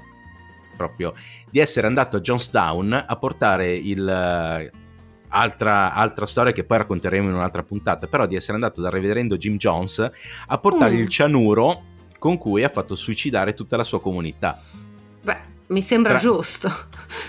proprio 0.76 1.14
di 1.50 1.58
essere 1.58 1.86
andato 1.86 2.18
a 2.18 2.20
Johnstown 2.20 3.04
a 3.06 3.16
portare 3.16 3.72
il 3.72 4.70
altra, 5.28 5.92
altra, 5.92 6.26
storia 6.26 6.52
che 6.52 6.64
poi 6.64 6.78
racconteremo 6.78 7.28
in 7.28 7.34
un'altra 7.34 7.62
puntata, 7.62 8.06
però 8.06 8.26
di 8.26 8.36
essere 8.36 8.54
andato 8.54 8.80
dal 8.80 8.90
reverendo 8.90 9.36
Jim 9.36 9.56
Jones 9.56 10.10
a 10.46 10.58
portare 10.58 10.94
mm. 10.94 10.98
il 10.98 11.08
cianuro 11.08 11.82
con 12.18 12.38
cui 12.38 12.64
ha 12.64 12.68
fatto 12.68 12.94
suicidare 12.94 13.54
tutta 13.54 13.76
la 13.76 13.84
sua 13.84 14.00
comunità. 14.00 14.60
Beh, 15.22 15.38
mi 15.68 15.82
sembra 15.82 16.12
Tra... 16.12 16.20
giusto. 16.20 16.70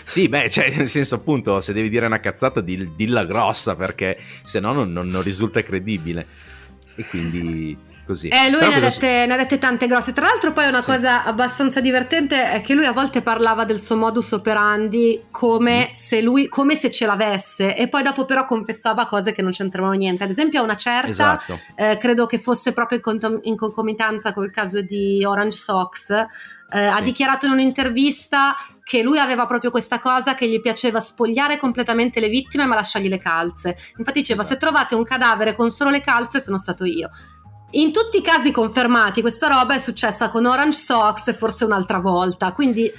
Sì, 0.04 0.28
beh, 0.28 0.50
cioè, 0.50 0.74
nel 0.76 0.90
senso 0.90 1.16
appunto, 1.16 1.60
se 1.62 1.74
devi 1.74 1.90
dire 1.90 2.06
una 2.06 2.20
cazzata, 2.20 2.62
dilla 2.62 3.26
grossa, 3.26 3.76
perché 3.76 4.18
se 4.44 4.60
no 4.60 4.74
non, 4.74 4.92
non, 4.92 5.08
non 5.08 5.22
risulta 5.22 5.62
credibile. 5.62 6.26
E 6.96 7.06
quindi 7.06 7.78
così. 8.10 8.28
Eh, 8.28 8.50
lui 8.50 8.68
ne 8.68 8.76
ha, 8.76 8.80
dette, 8.80 9.26
ne 9.28 9.34
ha, 9.34 9.38
dette, 9.38 9.60
tante 9.60 9.86
grosse. 9.86 10.14
Tra 10.14 10.26
l'altro, 10.26 10.52
poi 10.52 10.68
una 10.68 10.82
sì. 10.82 10.92
cosa 10.92 11.24
abbastanza 11.24 11.80
divertente 11.80 12.52
è 12.52 12.62
che 12.62 12.74
lui 12.74 12.86
a 12.86 12.92
volte 12.92 13.22
parlava 13.22 13.66
del 13.66 13.80
suo 13.80 13.96
modus 13.96 14.32
operandi 14.32 15.26
come, 15.30 15.90
mm. 15.90 15.94
se, 15.94 16.22
lui, 16.22 16.48
come 16.48 16.76
se 16.76 16.90
ce 16.90 17.06
l'avesse, 17.06 17.76
e 17.76 17.88
poi 17.88 18.02
dopo, 18.02 18.26
però, 18.26 18.46
confessava 18.46 19.06
cose 19.06 19.32
che 19.32 19.44
non 19.44 19.52
c'entravano 19.52 19.94
niente. 19.94 20.24
Ad 20.24 20.32
esempio, 20.32 20.60
a 20.60 20.64
una 20.64 20.76
certa, 20.76 21.10
esatto. 21.10 21.60
eh, 21.76 21.98
credo 21.98 22.26
che 22.26 22.40
fosse 22.40 22.74
proprio 22.74 22.98
in, 22.98 23.04
cont- 23.04 23.40
in 23.44 23.56
concomitanza 23.56 24.34
col 24.34 24.52
caso 24.52 24.82
di 24.82 25.24
Orange 25.24 25.58
Sox. 25.58 26.10
Eh, 26.12 26.28
sì. 26.72 26.78
Ha 26.78 27.02
dichiarato 27.02 27.46
in 27.46 27.52
un'intervista 27.52 28.56
che 28.84 29.04
lui 29.04 29.20
aveva 29.20 29.46
proprio 29.46 29.70
questa 29.70 30.00
cosa 30.00 30.34
che 30.34 30.48
gli 30.48 30.60
piaceva 30.60 31.00
spogliare 31.00 31.58
completamente 31.58 32.20
le 32.20 32.28
vittime 32.28 32.66
ma 32.66 32.74
lasciargli 32.74 33.08
le 33.08 33.20
calze. 33.20 33.78
Infatti 33.98 34.22
diceva 34.22 34.42
esatto. 34.42 34.60
se 34.60 34.66
trovate 34.66 34.96
un 34.96 35.04
cadavere 35.04 35.56
con 35.56 35.70
solo 35.70 35.92
le 35.92 36.02
calze 36.02 36.40
sono 36.40 36.58
stato 36.58 36.86
io. 36.86 37.12
In 37.72 37.92
tutti 37.92 38.18
i 38.18 38.22
casi 38.22 38.52
confermati, 38.52 39.22
questa 39.22 39.48
roba 39.48 39.76
è 39.76 39.80
successa 39.80 40.30
con 40.30 40.46
Orange 40.46 40.80
Sox 40.80 41.28
e 41.28 41.34
forse 41.34 41.66
un'altra 41.66 42.00
volta. 42.00 42.52
Quindi 42.52 42.92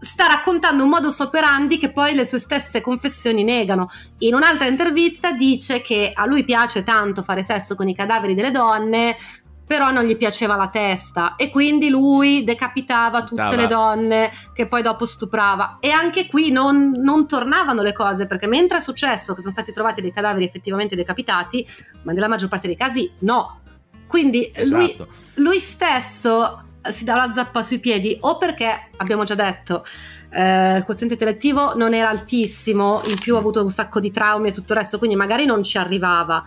sta 0.00 0.26
raccontando 0.26 0.82
un 0.82 0.90
modus 0.90 1.20
operandi 1.20 1.78
che 1.78 1.92
poi 1.92 2.14
le 2.14 2.24
sue 2.24 2.40
stesse 2.40 2.80
confessioni 2.80 3.44
negano. 3.44 3.88
In 4.18 4.34
un'altra 4.34 4.66
intervista 4.66 5.30
dice 5.30 5.82
che 5.82 6.10
a 6.12 6.26
lui 6.26 6.44
piace 6.44 6.82
tanto 6.82 7.22
fare 7.22 7.44
sesso 7.44 7.76
con 7.76 7.88
i 7.88 7.94
cadaveri 7.94 8.34
delle 8.34 8.50
donne, 8.50 9.16
però 9.68 9.90
non 9.90 10.04
gli 10.04 10.16
piaceva 10.16 10.56
la 10.56 10.68
testa 10.68 11.36
e 11.36 11.50
quindi 11.50 11.90
lui 11.90 12.42
decapitava 12.42 13.22
tutte 13.22 13.42
Dava. 13.42 13.54
le 13.54 13.66
donne 13.66 14.30
che 14.54 14.66
poi 14.66 14.80
dopo 14.80 15.04
stuprava. 15.04 15.76
E 15.78 15.90
anche 15.90 16.26
qui 16.26 16.50
non, 16.50 16.92
non, 16.96 17.28
tornavano 17.28 17.82
le 17.82 17.92
cose 17.92 18.26
perché 18.26 18.46
mentre 18.46 18.78
è 18.78 18.80
successo 18.80 19.34
che 19.34 19.42
sono 19.42 19.52
stati 19.52 19.70
trovati 19.70 20.00
dei 20.00 20.10
cadaveri 20.10 20.44
effettivamente 20.44 20.96
decapitati, 20.96 21.64
ma 22.02 22.12
nella 22.12 22.28
maggior 22.28 22.48
parte 22.48 22.66
dei 22.66 22.76
casi 22.76 23.12
no. 23.20 23.57
Quindi 24.08 24.50
esatto. 24.52 25.08
lui, 25.34 25.44
lui, 25.44 25.58
stesso 25.60 26.64
si 26.88 27.04
dà 27.04 27.14
la 27.14 27.30
zappa 27.32 27.62
sui 27.62 27.78
piedi 27.78 28.16
o 28.20 28.36
perché, 28.36 28.88
abbiamo 28.96 29.22
già 29.22 29.34
detto, 29.34 29.84
eh, 30.30 30.78
il 30.78 30.84
quoziente 30.84 31.14
intellettivo 31.14 31.76
non 31.76 31.94
era 31.94 32.08
altissimo, 32.08 33.02
in 33.06 33.18
più 33.18 33.36
ha 33.36 33.38
avuto 33.38 33.62
un 33.62 33.70
sacco 33.70 34.00
di 34.00 34.10
traumi 34.10 34.48
e 34.48 34.52
tutto 34.52 34.72
il 34.72 34.78
resto, 34.78 34.98
quindi 34.98 35.14
magari 35.14 35.44
non 35.44 35.62
ci 35.62 35.78
arrivava. 35.78 36.42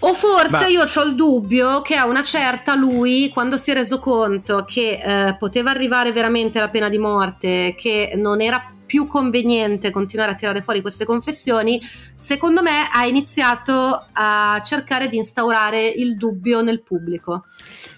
O 0.00 0.14
forse 0.14 0.50
Ma... 0.50 0.66
io 0.66 0.82
ho 0.82 1.02
il 1.04 1.14
dubbio 1.14 1.80
che 1.80 1.96
a 1.96 2.06
una 2.06 2.22
certa 2.22 2.74
lui, 2.74 3.30
quando 3.30 3.56
si 3.56 3.70
è 3.70 3.74
reso 3.74 3.98
conto 3.98 4.64
che 4.64 5.00
eh, 5.02 5.36
poteva 5.36 5.70
arrivare 5.70 6.12
veramente 6.12 6.60
la 6.60 6.68
pena 6.68 6.88
di 6.88 6.98
morte, 6.98 7.74
che 7.76 8.12
non 8.14 8.40
era 8.40 8.64
più 8.88 9.06
conveniente 9.06 9.90
continuare 9.90 10.32
a 10.32 10.34
tirare 10.34 10.62
fuori 10.62 10.80
queste 10.80 11.04
confessioni, 11.04 11.78
secondo 12.14 12.62
me 12.62 12.88
ha 12.90 13.04
iniziato 13.04 14.06
a 14.12 14.60
cercare 14.64 15.08
di 15.08 15.18
instaurare 15.18 15.86
il 15.86 16.16
dubbio 16.16 16.62
nel 16.62 16.82
pubblico. 16.82 17.44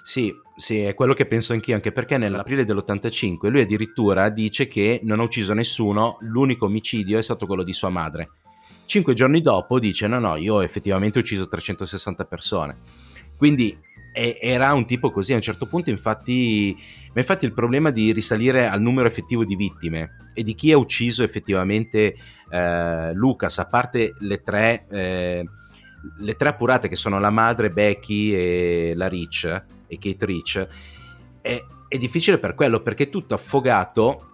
Sì, 0.02 0.34
sì, 0.56 0.80
è 0.80 0.94
quello 0.94 1.14
che 1.14 1.26
penso 1.26 1.52
anch'io, 1.52 1.76
anche 1.76 1.92
perché 1.92 2.18
nell'aprile 2.18 2.64
dell'85 2.64 3.48
lui 3.48 3.60
addirittura 3.60 4.28
dice 4.30 4.66
che 4.66 4.98
non 5.04 5.20
ha 5.20 5.22
ucciso 5.22 5.54
nessuno, 5.54 6.18
l'unico 6.22 6.66
omicidio 6.66 7.18
è 7.18 7.22
stato 7.22 7.46
quello 7.46 7.62
di 7.62 7.72
sua 7.72 7.88
madre. 7.88 8.32
Cinque 8.84 9.14
giorni 9.14 9.40
dopo 9.40 9.78
dice 9.78 10.08
no, 10.08 10.18
no, 10.18 10.34
io 10.34 10.56
ho 10.56 10.62
effettivamente 10.64 11.20
ucciso 11.20 11.46
360 11.46 12.24
persone. 12.24 12.76
Quindi 13.36 13.78
era 14.12 14.72
un 14.72 14.84
tipo 14.86 15.10
così, 15.10 15.32
a 15.32 15.36
un 15.36 15.42
certo 15.42 15.66
punto 15.66 15.90
infatti, 15.90 16.76
ma 17.12 17.20
infatti 17.20 17.44
il 17.44 17.52
problema 17.52 17.90
di 17.90 18.12
risalire 18.12 18.66
al 18.66 18.80
numero 18.80 19.06
effettivo 19.06 19.44
di 19.44 19.56
vittime 19.56 20.30
e 20.34 20.42
di 20.42 20.54
chi 20.54 20.72
ha 20.72 20.78
ucciso 20.78 21.22
effettivamente 21.22 22.14
eh, 22.50 23.12
Lucas, 23.14 23.58
a 23.58 23.68
parte 23.68 24.14
le 24.18 24.42
tre, 24.42 24.86
eh, 24.90 25.44
le 26.18 26.34
tre 26.34 26.48
appurate 26.48 26.88
che 26.88 26.96
sono 26.96 27.20
la 27.20 27.30
madre, 27.30 27.70
Becky 27.70 28.32
e 28.32 28.92
la 28.96 29.08
Rich, 29.08 29.44
e 29.86 29.98
Kate 29.98 30.26
Rich, 30.26 30.68
è, 31.40 31.62
è 31.88 31.98
difficile 31.98 32.38
per 32.38 32.54
quello, 32.54 32.80
perché 32.80 33.04
è 33.04 33.08
tutto 33.10 33.34
affogato 33.34 34.26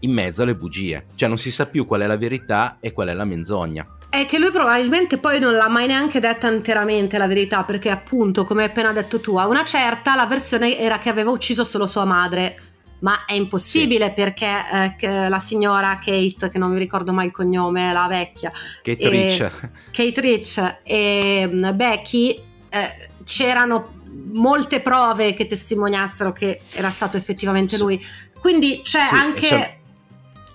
in 0.00 0.12
mezzo 0.12 0.42
alle 0.42 0.54
bugie, 0.54 1.06
cioè 1.14 1.28
non 1.28 1.38
si 1.38 1.50
sa 1.50 1.66
più 1.66 1.86
qual 1.86 2.02
è 2.02 2.06
la 2.06 2.16
verità 2.16 2.78
e 2.80 2.92
qual 2.92 3.08
è 3.08 3.14
la 3.14 3.24
menzogna. 3.24 3.86
È 4.10 4.26
che 4.26 4.38
lui 4.38 4.50
probabilmente 4.50 5.18
poi 5.18 5.38
non 5.38 5.52
l'ha 5.52 5.68
mai 5.68 5.86
neanche 5.86 6.18
detta 6.18 6.50
interamente 6.50 7.16
la 7.16 7.28
verità, 7.28 7.62
perché 7.62 7.90
appunto, 7.90 8.42
come 8.42 8.64
hai 8.64 8.68
appena 8.68 8.90
detto 8.90 9.20
tu, 9.20 9.36
a 9.36 9.46
una 9.46 9.64
certa 9.64 10.16
la 10.16 10.26
versione 10.26 10.76
era 10.76 10.98
che 10.98 11.08
aveva 11.08 11.30
ucciso 11.30 11.62
solo 11.62 11.86
sua 11.86 12.04
madre. 12.04 12.62
Ma 13.00 13.24
è 13.24 13.32
impossibile 13.32 14.08
sì. 14.08 14.12
perché 14.12 14.96
eh, 14.98 15.28
la 15.28 15.38
signora 15.38 15.96
Kate, 16.04 16.50
che 16.50 16.58
non 16.58 16.72
mi 16.72 16.78
ricordo 16.78 17.12
mai 17.12 17.26
il 17.26 17.32
cognome, 17.32 17.92
la 17.92 18.06
vecchia, 18.08 18.52
Kate 18.82 18.98
e, 18.98 19.08
Rich, 19.08 19.70
Kate 19.90 20.20
Rich 20.20 20.78
e 20.82 21.48
mm, 21.50 21.70
Becky, 21.74 22.42
eh, 22.68 23.08
c'erano 23.24 24.02
molte 24.32 24.80
prove 24.80 25.32
che 25.34 25.46
testimoniassero 25.46 26.32
che 26.32 26.62
era 26.72 26.90
stato 26.90 27.16
effettivamente 27.16 27.76
sì. 27.76 27.82
lui. 27.82 28.06
Quindi 28.38 28.80
c'è 28.82 29.06
sì, 29.06 29.14
anche 29.14 29.79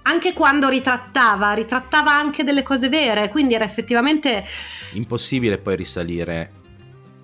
anche 0.08 0.34
quando 0.34 0.70
ritrattava, 0.70 1.54
ritrattava 1.54 2.12
anche 2.12 2.44
delle 2.44 2.64
cose 2.64 2.90
vere, 2.90 3.30
quindi 3.30 3.54
era 3.54 3.64
effettivamente 3.64 4.44
impossibile 4.94 5.58
poi 5.58 5.76
risalire 5.76 6.52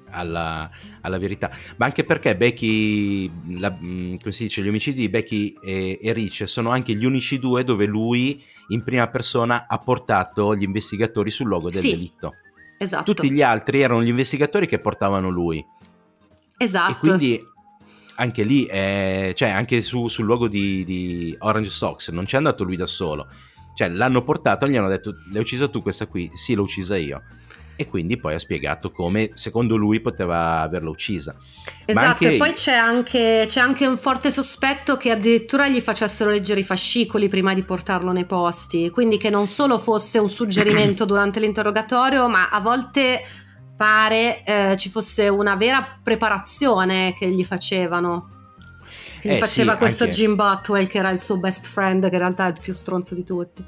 alla, 0.09 0.69
alla, 1.01 1.17
verità. 1.19 1.51
Ma 1.77 1.85
anche 1.85 2.03
perché 2.03 2.35
Becky, 2.35 3.59
la, 3.59 3.71
mm, 3.71 4.15
come 4.15 4.31
si 4.31 4.43
dice, 4.43 4.61
gli 4.61 4.67
omicidi 4.67 5.01
di 5.01 5.09
Becky 5.09 5.53
e, 5.63 5.99
e 6.01 6.13
Rich 6.13 6.47
sono 6.47 6.71
anche 6.71 6.93
gli 6.95 7.05
unici 7.05 7.39
due 7.39 7.63
dove 7.63 7.85
lui 7.85 8.43
in 8.69 8.83
prima 8.83 9.07
persona 9.09 9.67
ha 9.67 9.77
portato 9.77 10.55
gli 10.55 10.63
investigatori 10.63 11.29
sul 11.29 11.47
luogo 11.47 11.69
del 11.69 11.81
sì, 11.81 11.91
delitto. 11.91 12.35
Esatto. 12.77 13.13
Tutti 13.13 13.31
gli 13.31 13.43
altri 13.43 13.81
erano 13.81 14.01
gli 14.01 14.07
investigatori 14.07 14.65
che 14.65 14.79
portavano 14.79 15.29
lui. 15.29 15.63
Esatto. 16.57 16.91
E 16.91 16.97
quindi 16.97 17.43
anche 18.21 18.43
lì, 18.43 18.65
eh, 18.65 19.33
cioè 19.35 19.49
anche 19.49 19.81
su, 19.81 20.07
sul 20.07 20.25
luogo 20.25 20.47
di, 20.47 20.85
di, 20.85 21.35
Orange 21.39 21.71
Sox, 21.71 22.11
non 22.11 22.25
c'è 22.25 22.37
andato 22.37 22.63
lui 22.63 22.75
da 22.75 22.85
solo. 22.85 23.27
Cioè 23.73 23.89
l'hanno 23.89 24.23
portato 24.23 24.67
gli 24.67 24.75
hanno 24.75 24.89
detto, 24.89 25.15
l'hai 25.31 25.41
uccisa 25.41 25.67
tu 25.67 25.81
questa 25.81 26.05
qui? 26.05 26.29
Sì, 26.35 26.53
l'ho 26.53 26.61
uccisa 26.61 26.95
io. 26.95 27.23
E 27.75 27.87
quindi 27.87 28.17
poi 28.17 28.35
ha 28.35 28.39
spiegato 28.39 28.91
come 28.91 29.31
secondo 29.33 29.75
lui 29.75 30.01
poteva 30.01 30.59
averla 30.59 30.91
uccisa. 30.91 31.35
Esatto, 31.85 32.07
anche... 32.07 32.35
e 32.35 32.37
poi 32.37 32.53
c'è 32.53 32.75
anche, 32.75 33.45
c'è 33.47 33.59
anche 33.59 33.87
un 33.87 33.97
forte 33.97 34.29
sospetto 34.29 34.97
che 34.97 35.09
addirittura 35.09 35.67
gli 35.67 35.79
facessero 35.79 36.29
leggere 36.29 36.59
i 36.59 36.63
fascicoli 36.63 37.27
prima 37.27 37.55
di 37.55 37.63
portarlo 37.63 38.11
nei 38.11 38.25
posti. 38.25 38.91
Quindi 38.91 39.17
che 39.17 39.31
non 39.31 39.47
solo 39.47 39.79
fosse 39.79 40.19
un 40.19 40.29
suggerimento 40.29 41.05
durante 41.05 41.39
l'interrogatorio, 41.39 42.27
ma 42.27 42.49
a 42.49 42.59
volte 42.59 43.23
pare 43.81 44.43
eh, 44.43 44.77
ci 44.77 44.91
fosse 44.91 45.27
una 45.27 45.55
vera 45.55 45.83
preparazione 46.03 47.15
che 47.17 47.31
gli 47.31 47.43
facevano. 47.43 48.29
Che 49.19 49.27
gli 49.27 49.31
eh, 49.31 49.37
faceva 49.39 49.71
sì, 49.71 49.77
questo 49.79 50.03
anche... 50.03 50.15
Jim 50.15 50.35
Butwell 50.35 50.85
che 50.85 50.99
era 50.99 51.09
il 51.09 51.17
suo 51.17 51.37
best 51.37 51.65
friend, 51.67 52.07
che 52.07 52.13
in 52.13 52.21
realtà 52.21 52.45
è 52.45 52.49
il 52.49 52.59
più 52.61 52.73
stronzo 52.73 53.15
di 53.15 53.23
tutti. 53.23 53.65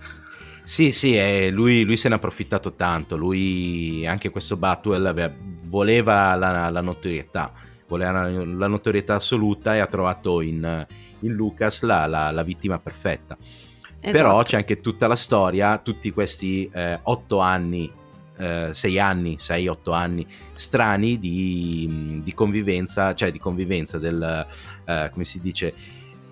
Sì, 0.62 0.92
sì, 0.92 1.18
eh, 1.18 1.50
lui, 1.50 1.84
lui, 1.84 1.98
se 1.98 2.10
ne 2.10 2.14
ha 2.14 2.18
approfittato 2.18 2.76
tanto. 2.76 3.18
Lui, 3.18 4.06
anche 4.06 4.30
questo 4.30 4.56
Butwell, 4.56 5.04
aveva, 5.04 5.34
voleva 5.64 6.36
la, 6.36 6.70
la, 6.70 6.82
notorietà, 6.82 7.52
voleva 7.88 8.12
la, 8.12 8.46
la, 8.46 8.68
notorietà 8.68 9.16
assoluta 9.16 9.74
e 9.74 9.80
ha 9.80 9.88
trovato 9.88 10.42
in, 10.42 10.86
in 11.22 11.34
Lucas 11.34 11.82
la, 11.82 12.06
la, 12.06 12.44
vittima 12.44 12.78
perfetta. 12.78 13.36
Esatto. 13.40 14.12
Però 14.12 14.44
c'è 14.44 14.58
anche 14.58 14.80
tutta 14.80 15.08
la 15.08 15.16
storia, 15.16 15.80
tutti 15.80 16.12
questi 16.12 16.70
eh, 16.72 17.00
otto 17.02 17.40
anni 17.40 18.02
eh, 18.44 18.74
sei 18.74 19.00
anni, 19.00 19.38
sei, 19.40 19.70
otto 19.70 19.94
anni 19.94 20.28
strani 20.54 21.18
di, 21.18 22.20
di, 22.22 22.34
convivenza, 22.34 23.14
cioè 23.14 23.32
di 23.32 23.40
convivenza 23.40 23.98
del, 23.98 24.46
eh, 24.86 25.10
come 25.14 25.24
si 25.24 25.40
dice, 25.40 25.74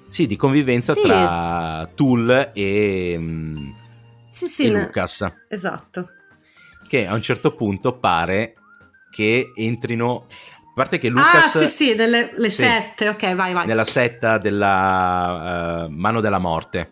sì, 0.09 0.27
di 0.27 0.35
convivenza 0.35 0.93
sì. 0.93 1.01
tra 1.03 1.89
Tool 1.95 2.51
e, 2.53 3.15
mm, 3.17 3.69
sì, 4.29 4.47
sì, 4.47 4.65
e 4.65 4.69
Lucas. 4.71 5.25
Esatto. 5.47 6.09
Che 6.85 7.07
a 7.07 7.13
un 7.13 7.21
certo 7.21 7.55
punto 7.55 7.97
pare 7.97 8.55
che 9.09 9.53
entrino 9.55 10.25
a 10.27 10.73
parte 10.73 10.97
che 10.97 11.07
Lucas... 11.07 11.55
Ah, 11.55 11.59
sì, 11.59 11.67
sì, 11.67 11.95
nelle 11.95 12.31
sì, 12.49 12.49
sette, 12.49 13.07
ok, 13.07 13.35
vai, 13.35 13.53
vai. 13.53 13.65
Nella 13.65 13.85
setta 13.85 14.37
della 14.37 15.85
uh, 15.85 15.89
Mano 15.89 16.19
della 16.19 16.39
Morte. 16.39 16.91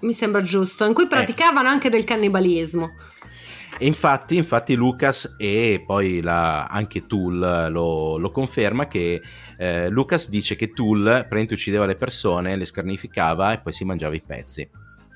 Mi 0.00 0.12
sembra 0.12 0.42
giusto, 0.42 0.84
in 0.84 0.92
cui 0.92 1.06
praticavano 1.06 1.68
eh. 1.68 1.72
anche 1.72 1.88
del 1.88 2.04
cannibalismo. 2.04 2.90
E 3.80 3.86
infatti, 3.86 4.34
infatti 4.34 4.74
Lucas 4.74 5.36
e 5.38 5.84
poi 5.86 6.20
la, 6.20 6.66
anche 6.66 7.06
Tool 7.06 7.68
lo, 7.70 8.18
lo 8.18 8.30
conferma 8.32 8.88
che 8.88 9.22
eh, 9.56 9.88
Lucas 9.88 10.28
dice 10.28 10.56
che 10.56 10.72
Tool 10.72 11.04
praticamente 11.04 11.54
uccideva 11.54 11.86
le 11.86 11.94
persone, 11.94 12.56
le 12.56 12.64
scarnificava 12.64 13.52
e 13.52 13.60
poi 13.60 13.72
si 13.72 13.84
mangiava 13.84 14.16
i 14.16 14.22
pezzi, 14.22 14.68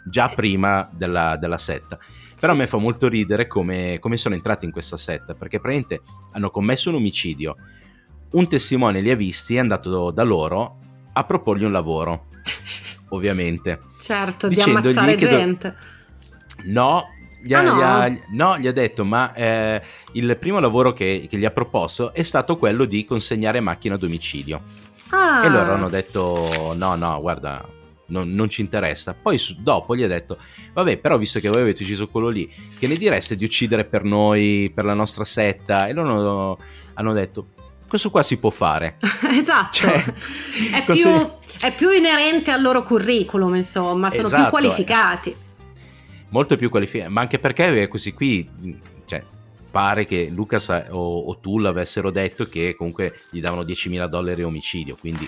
già 0.04 0.28
prima 0.28 0.88
della, 0.92 1.36
della 1.36 1.58
setta. 1.58 1.98
Però 2.38 2.52
sì. 2.52 2.58
a 2.58 2.62
me 2.62 2.68
fa 2.68 2.76
molto 2.76 3.08
ridere 3.08 3.48
come, 3.48 3.98
come 3.98 4.16
sono 4.16 4.36
entrati 4.36 4.64
in 4.64 4.70
questa 4.70 4.96
setta, 4.96 5.34
perché 5.34 5.58
praticamente 5.58 6.00
hanno 6.30 6.50
commesso 6.50 6.88
un 6.90 6.96
omicidio, 6.96 7.56
un 8.30 8.48
testimone 8.48 9.00
li 9.00 9.10
ha 9.10 9.16
visti, 9.16 9.56
è 9.56 9.58
andato 9.58 10.12
da 10.12 10.22
loro 10.22 10.78
a 11.14 11.24
proporgli 11.24 11.64
un 11.64 11.72
lavoro, 11.72 12.26
ovviamente. 13.10 13.80
Certo, 14.00 14.46
di 14.46 14.60
ammazzare 14.60 15.16
gente. 15.16 15.74
Do- 16.58 16.70
no, 16.70 17.04
gli 17.42 17.54
ha, 17.54 17.58
ah, 17.58 17.62
no. 17.62 17.76
Gli 17.76 17.82
ha, 17.82 18.12
no, 18.30 18.58
gli 18.58 18.66
ha 18.66 18.72
detto, 18.72 19.04
ma 19.04 19.34
eh, 19.34 19.82
il 20.12 20.36
primo 20.38 20.60
lavoro 20.60 20.92
che, 20.92 21.26
che, 21.28 21.36
gli 21.36 21.44
ha 21.44 21.50
proposto 21.50 22.12
è 22.12 22.22
stato 22.22 22.56
quello 22.56 22.84
di 22.84 23.04
consegnare 23.04 23.60
macchina 23.60 23.96
a 23.96 23.98
domicilio. 23.98 24.60
Ah. 25.10 25.44
E 25.44 25.48
loro 25.48 25.74
hanno 25.74 25.88
detto, 25.88 26.74
no, 26.76 26.94
no, 26.94 27.20
guarda, 27.20 27.66
non, 28.06 28.32
non 28.32 28.48
ci 28.48 28.60
interessa. 28.60 29.14
Poi 29.20 29.38
su, 29.38 29.56
dopo 29.58 29.96
gli 29.96 30.02
ha 30.02 30.08
detto, 30.08 30.38
vabbè, 30.72 30.98
però 30.98 31.18
visto 31.18 31.40
che 31.40 31.48
voi 31.48 31.62
avete 31.62 31.82
ucciso 31.82 32.08
quello 32.08 32.28
lì, 32.28 32.50
che 32.78 32.86
ne 32.86 32.94
direste 32.94 33.36
di 33.36 33.44
uccidere 33.44 33.84
per 33.84 34.04
noi, 34.04 34.70
per 34.72 34.84
la 34.84 34.94
nostra 34.94 35.24
setta? 35.24 35.88
E 35.88 35.92
loro 35.92 36.58
hanno 36.94 37.12
detto, 37.12 37.48
questo 37.88 38.10
qua 38.10 38.22
si 38.22 38.38
può 38.38 38.50
fare. 38.50 38.96
esatto. 39.30 39.70
Cioè, 39.72 40.04
è, 40.72 40.84
così... 40.84 41.02
più, 41.02 41.30
è, 41.60 41.74
più, 41.74 41.90
inerente 41.90 42.50
al 42.50 42.62
loro 42.62 42.82
curriculum, 42.82 43.56
insomma, 43.56 44.10
sono 44.10 44.28
esatto. 44.28 44.42
più 44.42 44.50
qualificati 44.50 45.36
molto 46.32 46.56
più 46.56 46.68
qualificati, 46.68 47.10
ma 47.10 47.20
anche 47.20 47.38
perché 47.38 47.88
questi 47.88 48.12
qui, 48.12 48.48
cioè, 49.06 49.22
pare 49.70 50.04
che 50.04 50.28
Lucas 50.30 50.68
o, 50.90 51.20
o 51.20 51.40
Tull 51.40 51.64
avessero 51.66 52.10
detto 52.10 52.46
che 52.46 52.74
comunque 52.76 53.20
gli 53.30 53.40
davano 53.40 53.62
10.000 53.62 54.06
dollari 54.06 54.42
omicidio, 54.42 54.96
quindi 54.98 55.26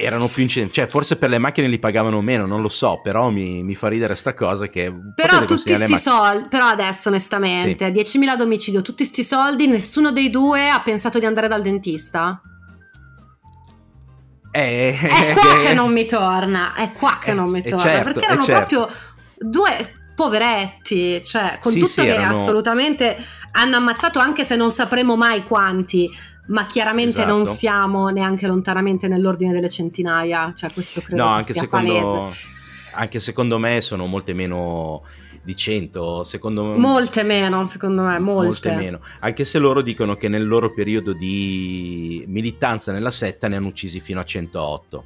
erano 0.00 0.28
più 0.28 0.44
incidenti, 0.44 0.74
cioè 0.74 0.86
forse 0.86 1.16
per 1.16 1.28
le 1.28 1.38
macchine 1.38 1.66
li 1.66 1.80
pagavano 1.80 2.20
meno, 2.20 2.46
non 2.46 2.60
lo 2.60 2.68
so, 2.68 3.00
però 3.02 3.30
mi, 3.30 3.64
mi 3.64 3.74
fa 3.74 3.88
ridere 3.88 4.14
sta 4.14 4.32
cosa 4.32 4.68
che... 4.68 4.94
Però 5.16 5.44
tutti 5.44 5.74
sti 5.74 5.86
mac- 5.88 6.00
soldi, 6.00 6.46
però 6.48 6.66
adesso 6.66 7.08
onestamente, 7.08 7.92
sì. 7.92 8.18
10.000 8.20 8.36
d'omicidio, 8.36 8.82
tutti 8.82 9.04
sti 9.04 9.24
soldi, 9.24 9.66
nessuno 9.66 10.12
dei 10.12 10.30
due 10.30 10.68
ha 10.68 10.80
pensato 10.80 11.18
di 11.18 11.26
andare 11.26 11.48
dal 11.48 11.62
dentista? 11.62 12.40
Eh, 14.52 14.96
è 14.96 15.34
qua 15.34 15.58
che 15.64 15.74
non 15.74 15.92
mi 15.92 16.06
torna, 16.06 16.74
è 16.74 16.92
qua 16.92 17.18
che 17.20 17.32
non 17.32 17.50
mi 17.50 17.62
torna, 17.62 17.78
certo, 17.78 18.04
perché 18.04 18.24
erano 18.24 18.44
certo. 18.44 18.76
proprio 18.76 18.98
due 19.38 19.94
poveretti, 20.14 21.22
cioè 21.24 21.58
con 21.60 21.70
sì, 21.70 21.78
tutto 21.78 21.92
sì, 21.92 22.02
che 22.02 22.14
erano... 22.14 22.40
assolutamente 22.40 23.16
hanno 23.52 23.76
ammazzato 23.76 24.18
anche 24.18 24.44
se 24.44 24.56
non 24.56 24.72
sapremo 24.72 25.16
mai 25.16 25.44
quanti, 25.44 26.10
ma 26.48 26.66
chiaramente 26.66 27.20
esatto. 27.20 27.32
non 27.32 27.44
siamo 27.44 28.08
neanche 28.08 28.46
lontanamente 28.46 29.06
nell'ordine 29.06 29.52
delle 29.52 29.68
centinaia, 29.68 30.52
cioè 30.54 30.72
questo 30.72 31.00
credo 31.02 31.22
no, 31.22 31.28
anche 31.30 31.52
secondo, 31.52 31.92
palese. 31.92 32.46
Anche 32.94 33.20
secondo 33.20 33.58
me 33.58 33.80
sono 33.80 34.06
molte 34.06 34.32
meno 34.32 35.02
di 35.42 35.56
100, 35.56 36.24
secondo 36.24 36.64
me. 36.64 36.76
Molte 36.78 37.22
meno, 37.22 37.66
secondo 37.66 38.02
me, 38.02 38.18
molte. 38.18 38.68
molte 38.68 38.74
meno. 38.74 39.00
Anche 39.20 39.44
se 39.44 39.58
loro 39.58 39.82
dicono 39.82 40.16
che 40.16 40.28
nel 40.28 40.46
loro 40.46 40.72
periodo 40.72 41.12
di 41.12 42.24
militanza 42.26 42.92
nella 42.92 43.10
setta 43.10 43.48
ne 43.48 43.56
hanno 43.56 43.68
uccisi 43.68 44.00
fino 44.00 44.20
a 44.20 44.24
108. 44.24 45.04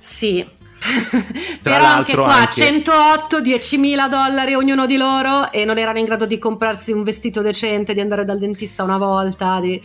Sì, 0.00 0.46
Però 1.62 1.84
anche 1.84 2.14
qua 2.14 2.34
anche... 2.34 2.62
108, 2.62 3.40
10.000 3.40 4.08
dollari 4.08 4.54
ognuno 4.54 4.86
di 4.86 4.96
loro 4.96 5.50
e 5.50 5.64
non 5.64 5.78
erano 5.78 5.98
in 5.98 6.04
grado 6.04 6.26
di 6.26 6.38
comprarsi 6.38 6.92
un 6.92 7.02
vestito 7.02 7.42
decente, 7.42 7.94
di 7.94 8.00
andare 8.00 8.24
dal 8.24 8.38
dentista 8.38 8.82
una 8.82 8.98
volta. 8.98 9.60
Di... 9.60 9.80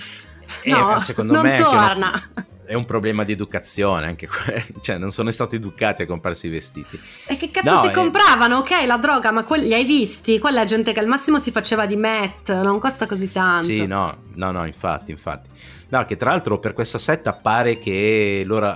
Eh, 0.63 0.71
no, 0.71 0.99
secondo 0.99 1.33
non 1.33 1.43
me 1.43 1.55
torna. 1.57 1.95
Una, 1.95 2.45
è 2.69 2.75
un 2.75 2.85
problema 2.85 3.23
di 3.23 3.31
educazione 3.31 4.05
anche 4.05 4.27
quello, 4.27 4.79
cioè 4.81 4.99
non 4.99 5.11
sono 5.11 5.31
stati 5.31 5.55
educati 5.55 6.03
a 6.03 6.05
comprarsi 6.05 6.45
i 6.45 6.49
vestiti. 6.51 6.99
E 7.25 7.35
che 7.35 7.49
cazzo 7.49 7.73
no, 7.73 7.81
si 7.81 7.87
eh... 7.87 7.91
compravano? 7.91 8.57
Ok, 8.57 8.85
la 8.85 8.97
droga, 8.97 9.31
ma 9.31 9.43
quelli, 9.43 9.65
li 9.65 9.73
hai 9.73 9.85
visti? 9.85 10.37
Quella 10.37 10.61
è 10.61 10.65
gente 10.65 10.93
che 10.93 10.99
al 10.99 11.07
massimo 11.07 11.39
si 11.39 11.49
faceva 11.49 11.87
di 11.87 11.95
met, 11.95 12.53
non 12.61 12.77
costa 12.77 13.07
così 13.07 13.31
tanto. 13.31 13.63
Sì, 13.63 13.87
no, 13.87 14.19
no, 14.35 14.51
no, 14.51 14.67
infatti, 14.67 15.09
infatti. 15.09 15.49
No, 15.89 16.05
che 16.05 16.15
tra 16.15 16.29
l'altro 16.29 16.59
per 16.59 16.73
questa 16.73 16.99
setta 16.99 17.33
pare 17.33 17.79
che 17.79 18.43
loro, 18.45 18.71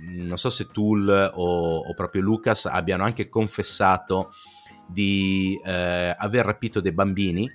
non 0.00 0.36
so 0.36 0.50
se 0.50 0.68
Tool 0.70 1.08
o, 1.34 1.78
o 1.78 1.94
proprio 1.94 2.20
Lucas 2.20 2.66
abbiano 2.66 3.04
anche 3.04 3.30
confessato 3.30 4.34
di 4.86 5.58
eh, 5.64 6.14
aver 6.18 6.44
rapito 6.44 6.80
dei 6.80 6.92
bambini 6.92 7.50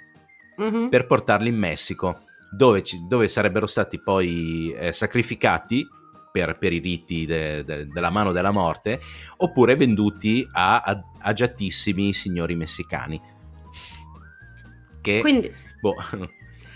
mm-hmm. 0.59 0.87
per 0.87 1.05
portarli 1.05 1.49
in 1.49 1.57
Messico, 1.57 2.21
dove, 2.55 2.83
ci, 2.83 3.05
dove 3.07 3.27
sarebbero 3.27 3.67
stati 3.67 3.99
poi 3.99 4.71
eh, 4.71 4.93
sacrificati 4.93 5.87
per, 6.31 6.57
per, 6.57 6.73
i 6.73 6.79
riti 6.79 7.25
de, 7.25 7.63
de, 7.63 7.87
della 7.87 8.09
mano 8.09 8.31
della 8.31 8.51
morte, 8.51 8.99
oppure 9.37 9.75
venduti 9.75 10.47
a, 10.51 10.81
a 10.81 11.03
agiatissimi 11.19 12.13
signori 12.13 12.55
messicani. 12.55 13.21
Che, 15.01 15.19
Quindi... 15.21 15.51
boh, 15.79 15.95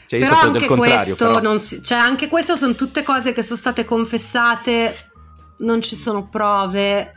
cioè, 0.05 0.19
però 0.19 0.39
anche 0.39 0.67
questo, 0.67 1.31
però... 1.31 1.57
Si, 1.57 1.83
cioè, 1.83 1.97
anche 1.97 2.27
questo 2.27 2.55
sono 2.55 2.73
tutte 2.73 3.03
cose 3.03 3.31
che 3.31 3.43
sono 3.43 3.57
state 3.57 3.83
confessate, 3.85 4.95
non 5.59 5.81
ci 5.81 5.95
sono 5.95 6.27
prove. 6.27 7.13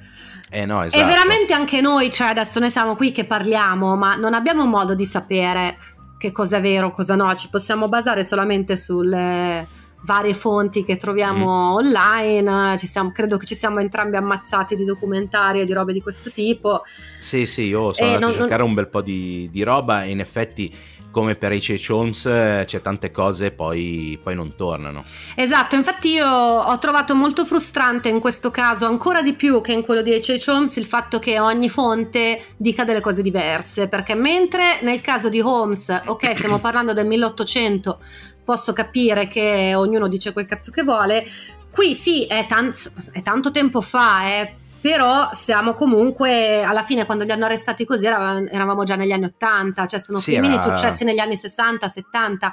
Eh 0.50 0.66
no, 0.66 0.82
esatto. 0.82 1.02
E 1.02 1.06
veramente 1.06 1.52
anche 1.52 1.80
noi, 1.80 2.10
cioè 2.10 2.28
adesso 2.28 2.58
noi 2.58 2.70
siamo 2.70 2.96
qui 2.96 3.10
che 3.12 3.24
parliamo, 3.24 3.96
ma 3.96 4.16
non 4.16 4.34
abbiamo 4.34 4.66
modo 4.66 4.94
di 4.94 5.06
sapere 5.06 5.78
che 6.22 6.30
cosa 6.30 6.58
è 6.58 6.60
vero, 6.60 6.92
cosa 6.92 7.16
no, 7.16 7.34
ci 7.34 7.48
possiamo 7.48 7.88
basare 7.88 8.22
solamente 8.22 8.76
sulle, 8.76 9.66
varie 10.02 10.34
fonti 10.34 10.84
che 10.84 10.96
troviamo 10.96 11.46
mm. 11.46 11.74
online, 11.74 12.76
ci 12.78 12.86
siamo, 12.86 13.10
credo 13.10 13.36
che 13.36 13.46
ci 13.46 13.56
siamo 13.56 13.80
entrambi 13.80 14.14
ammazzati 14.14 14.76
di 14.76 14.84
documentari 14.84 15.60
e 15.60 15.64
di 15.64 15.72
robe 15.72 15.92
di 15.92 16.00
questo 16.00 16.30
tipo. 16.30 16.82
Sì, 17.18 17.44
sì, 17.44 17.62
io 17.62 17.92
sono 17.92 18.08
e 18.08 18.14
andato 18.14 18.26
non, 18.26 18.34
a 18.34 18.38
cercare 18.40 18.60
non... 18.60 18.68
un 18.68 18.74
bel 18.74 18.88
po' 18.88 19.00
di, 19.00 19.48
di 19.50 19.62
roba 19.64 20.04
e 20.04 20.10
in 20.10 20.20
effetti 20.20 20.72
come 21.12 21.36
per 21.36 21.52
H.H. 21.52 21.92
Holmes 21.92 22.22
c'è 22.22 22.80
tante 22.80 23.12
cose 23.12 23.52
poi, 23.52 24.18
poi 24.20 24.34
non 24.34 24.56
tornano. 24.56 25.04
Esatto, 25.36 25.76
infatti 25.76 26.08
io 26.08 26.26
ho 26.26 26.78
trovato 26.78 27.14
molto 27.14 27.44
frustrante 27.44 28.08
in 28.08 28.18
questo 28.18 28.50
caso, 28.50 28.86
ancora 28.86 29.22
di 29.22 29.34
più 29.34 29.60
che 29.60 29.72
in 29.72 29.82
quello 29.82 30.02
di 30.02 30.10
H.H. 30.10 30.50
Holmes, 30.50 30.74
il 30.76 30.86
fatto 30.86 31.20
che 31.20 31.38
ogni 31.38 31.68
fonte 31.68 32.46
dica 32.56 32.82
delle 32.82 33.00
cose 33.00 33.22
diverse, 33.22 33.86
perché 33.86 34.14
mentre 34.14 34.80
nel 34.82 35.00
caso 35.00 35.28
di 35.28 35.40
Holmes, 35.40 36.02
ok, 36.06 36.34
stiamo 36.34 36.58
parlando 36.58 36.92
del 36.92 37.06
1800, 37.06 38.00
posso 38.44 38.72
capire 38.72 39.28
che 39.28 39.74
ognuno 39.76 40.08
dice 40.08 40.32
quel 40.32 40.46
cazzo 40.46 40.72
che 40.72 40.82
vuole, 40.82 41.24
qui 41.70 41.94
sì, 41.94 42.24
è, 42.24 42.46
tan- 42.48 42.72
è 43.12 43.22
tanto 43.22 43.50
tempo 43.50 43.80
fa, 43.80 44.26
eh, 44.26 44.54
però 44.82 45.30
siamo 45.32 45.74
comunque 45.74 46.64
alla 46.64 46.82
fine 46.82 47.06
quando 47.06 47.22
li 47.22 47.30
hanno 47.30 47.44
arrestati 47.44 47.84
così 47.84 48.04
eravamo 48.04 48.82
già 48.82 48.96
negli 48.96 49.12
anni 49.12 49.26
80 49.26 49.86
cioè 49.86 50.00
sono 50.00 50.18
sì, 50.18 50.32
crimini 50.32 50.54
era... 50.54 50.62
successi 50.62 51.04
negli 51.04 51.20
anni 51.20 51.36
60 51.36 51.88
70 51.88 52.52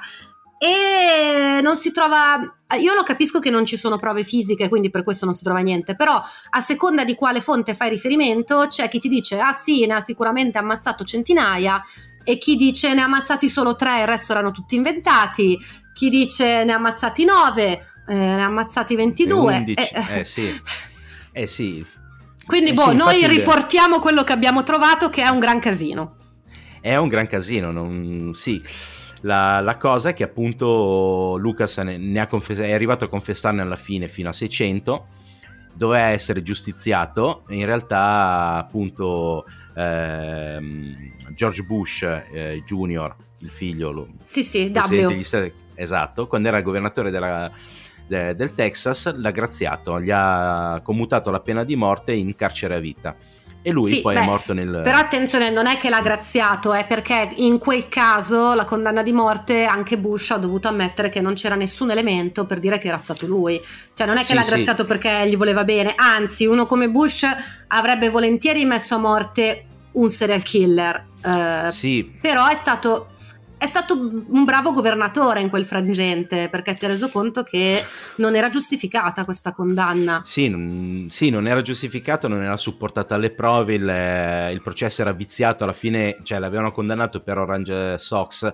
e 0.56 1.60
non 1.60 1.76
si 1.76 1.90
trova 1.90 2.38
io 2.78 2.94
lo 2.94 3.02
capisco 3.02 3.40
che 3.40 3.50
non 3.50 3.64
ci 3.64 3.76
sono 3.76 3.98
prove 3.98 4.22
fisiche 4.22 4.68
quindi 4.68 4.90
per 4.90 5.02
questo 5.02 5.24
non 5.24 5.34
si 5.34 5.42
trova 5.42 5.58
niente 5.58 5.96
però 5.96 6.22
a 6.50 6.60
seconda 6.60 7.04
di 7.04 7.16
quale 7.16 7.40
fonte 7.40 7.74
fai 7.74 7.90
riferimento 7.90 8.66
c'è 8.68 8.88
chi 8.88 9.00
ti 9.00 9.08
dice 9.08 9.40
ah 9.40 9.52
sì 9.52 9.84
ne 9.86 9.94
ha 9.94 10.00
sicuramente 10.00 10.56
ammazzato 10.56 11.02
centinaia 11.02 11.82
e 12.22 12.38
chi 12.38 12.54
dice 12.54 12.94
ne 12.94 13.00
ha 13.00 13.04
ammazzati 13.06 13.48
solo 13.48 13.74
tre 13.74 14.02
il 14.02 14.06
resto 14.06 14.30
erano 14.32 14.52
tutti 14.52 14.76
inventati 14.76 15.58
chi 15.92 16.08
dice 16.08 16.62
ne 16.62 16.72
ha 16.72 16.76
ammazzati 16.76 17.24
nove 17.24 17.72
eh, 18.06 18.14
ne 18.14 18.40
ha 18.40 18.46
ammazzati 18.46 18.94
22 18.94 19.56
11, 19.56 19.72
eh, 19.72 20.20
eh 20.20 20.24
sì. 20.24 20.42
Eh 21.32 21.46
sì 21.46 21.86
quindi, 22.50 22.70
eh 22.70 22.74
boh, 22.74 22.90
sì, 22.90 22.96
noi 22.96 23.26
riportiamo 23.26 24.00
quello 24.00 24.24
che 24.24 24.32
abbiamo 24.32 24.62
trovato, 24.62 25.08
che 25.08 25.22
è 25.22 25.28
un 25.28 25.38
gran 25.38 25.60
casino. 25.60 26.16
È 26.80 26.96
un 26.96 27.08
gran 27.08 27.26
casino, 27.26 27.70
non... 27.70 28.32
sì. 28.34 28.62
La, 29.22 29.60
la, 29.60 29.76
cosa 29.76 30.08
è 30.08 30.14
che 30.14 30.24
appunto 30.24 31.36
Lucas 31.38 31.76
ne, 31.78 31.98
ne 31.98 32.26
confess- 32.26 32.60
è 32.60 32.72
arrivato 32.72 33.04
a 33.04 33.08
confessarne 33.08 33.60
alla 33.60 33.76
fine 33.76 34.08
fino 34.08 34.30
a 34.30 34.32
600 34.32 35.06
doveva 35.74 36.06
essere 36.06 36.40
giustiziato 36.40 37.44
in 37.48 37.66
realtà 37.66 38.56
appunto 38.56 39.44
ehm, 39.76 41.12
George 41.34 41.62
Bush 41.64 42.02
eh, 42.02 42.62
Jr 42.64 43.14
il 43.40 43.50
figlio 43.50 43.90
lo, 43.90 44.08
sì 44.22 44.42
sì 44.42 44.72
W 44.74 45.20
Stati, 45.20 45.52
esatto 45.74 46.26
quando 46.26 46.48
era 46.48 46.62
governatore 46.62 47.10
della, 47.10 47.50
de, 48.10 48.34
del 48.34 48.54
Texas 48.54 49.14
l'ha 49.14 49.30
graziato, 49.30 50.00
gli 50.00 50.10
ha 50.12 50.80
commutato 50.82 51.30
la 51.30 51.38
pena 51.38 51.62
di 51.62 51.76
morte 51.76 52.12
in 52.12 52.34
carcere 52.34 52.74
a 52.74 52.80
vita. 52.80 53.14
E 53.62 53.70
lui 53.70 53.90
sì, 53.92 54.00
poi 54.00 54.14
beh, 54.14 54.20
è 54.22 54.24
morto 54.24 54.52
nel... 54.54 54.80
Però 54.82 54.96
attenzione, 54.96 55.50
non 55.50 55.66
è 55.66 55.76
che 55.76 55.90
l'ha 55.90 56.00
graziato, 56.00 56.72
è 56.72 56.86
perché 56.86 57.30
in 57.36 57.58
quel 57.58 57.88
caso 57.88 58.54
la 58.54 58.64
condanna 58.64 59.02
di 59.02 59.12
morte 59.12 59.64
anche 59.64 59.98
Bush 59.98 60.30
ha 60.30 60.38
dovuto 60.38 60.66
ammettere 60.66 61.10
che 61.10 61.20
non 61.20 61.34
c'era 61.34 61.54
nessun 61.54 61.90
elemento 61.90 62.46
per 62.46 62.58
dire 62.58 62.78
che 62.78 62.88
era 62.88 62.96
stato 62.96 63.26
lui. 63.26 63.60
Cioè 63.94 64.06
non 64.06 64.16
è 64.16 64.20
che 64.20 64.28
sì, 64.28 64.34
l'ha 64.34 64.44
graziato 64.44 64.82
sì. 64.82 64.88
perché 64.88 65.28
gli 65.28 65.36
voleva 65.36 65.62
bene, 65.62 65.92
anzi 65.94 66.46
uno 66.46 66.66
come 66.66 66.88
Bush 66.88 67.26
avrebbe 67.68 68.08
volentieri 68.08 68.64
messo 68.64 68.94
a 68.94 68.98
morte 68.98 69.66
un 69.92 70.08
serial 70.08 70.42
killer. 70.42 71.06
Eh, 71.22 71.70
sì. 71.70 72.18
Però 72.20 72.48
è 72.48 72.56
stato 72.56 73.08
è 73.60 73.66
stato 73.66 73.92
un 73.94 74.44
bravo 74.44 74.72
governatore 74.72 75.42
in 75.42 75.50
quel 75.50 75.66
frangente 75.66 76.48
perché 76.48 76.72
si 76.72 76.86
è 76.86 76.88
reso 76.88 77.10
conto 77.10 77.42
che 77.42 77.84
non 78.16 78.34
era 78.34 78.48
giustificata 78.48 79.26
questa 79.26 79.52
condanna. 79.52 80.22
Sì, 80.24 80.48
non, 80.48 81.08
sì, 81.10 81.28
non 81.28 81.46
era 81.46 81.60
giustificata, 81.60 82.26
non 82.26 82.40
era 82.40 82.56
supportata 82.56 83.16
alle 83.16 83.30
prove, 83.30 83.74
il, 83.74 84.52
il, 84.54 84.62
processo 84.62 85.02
era 85.02 85.12
viziato, 85.12 85.64
alla 85.64 85.74
fine 85.74 86.20
cioè, 86.22 86.38
l'avevano 86.38 86.72
condannato 86.72 87.20
per 87.20 87.36
Orange 87.36 87.98
Sox, 87.98 88.50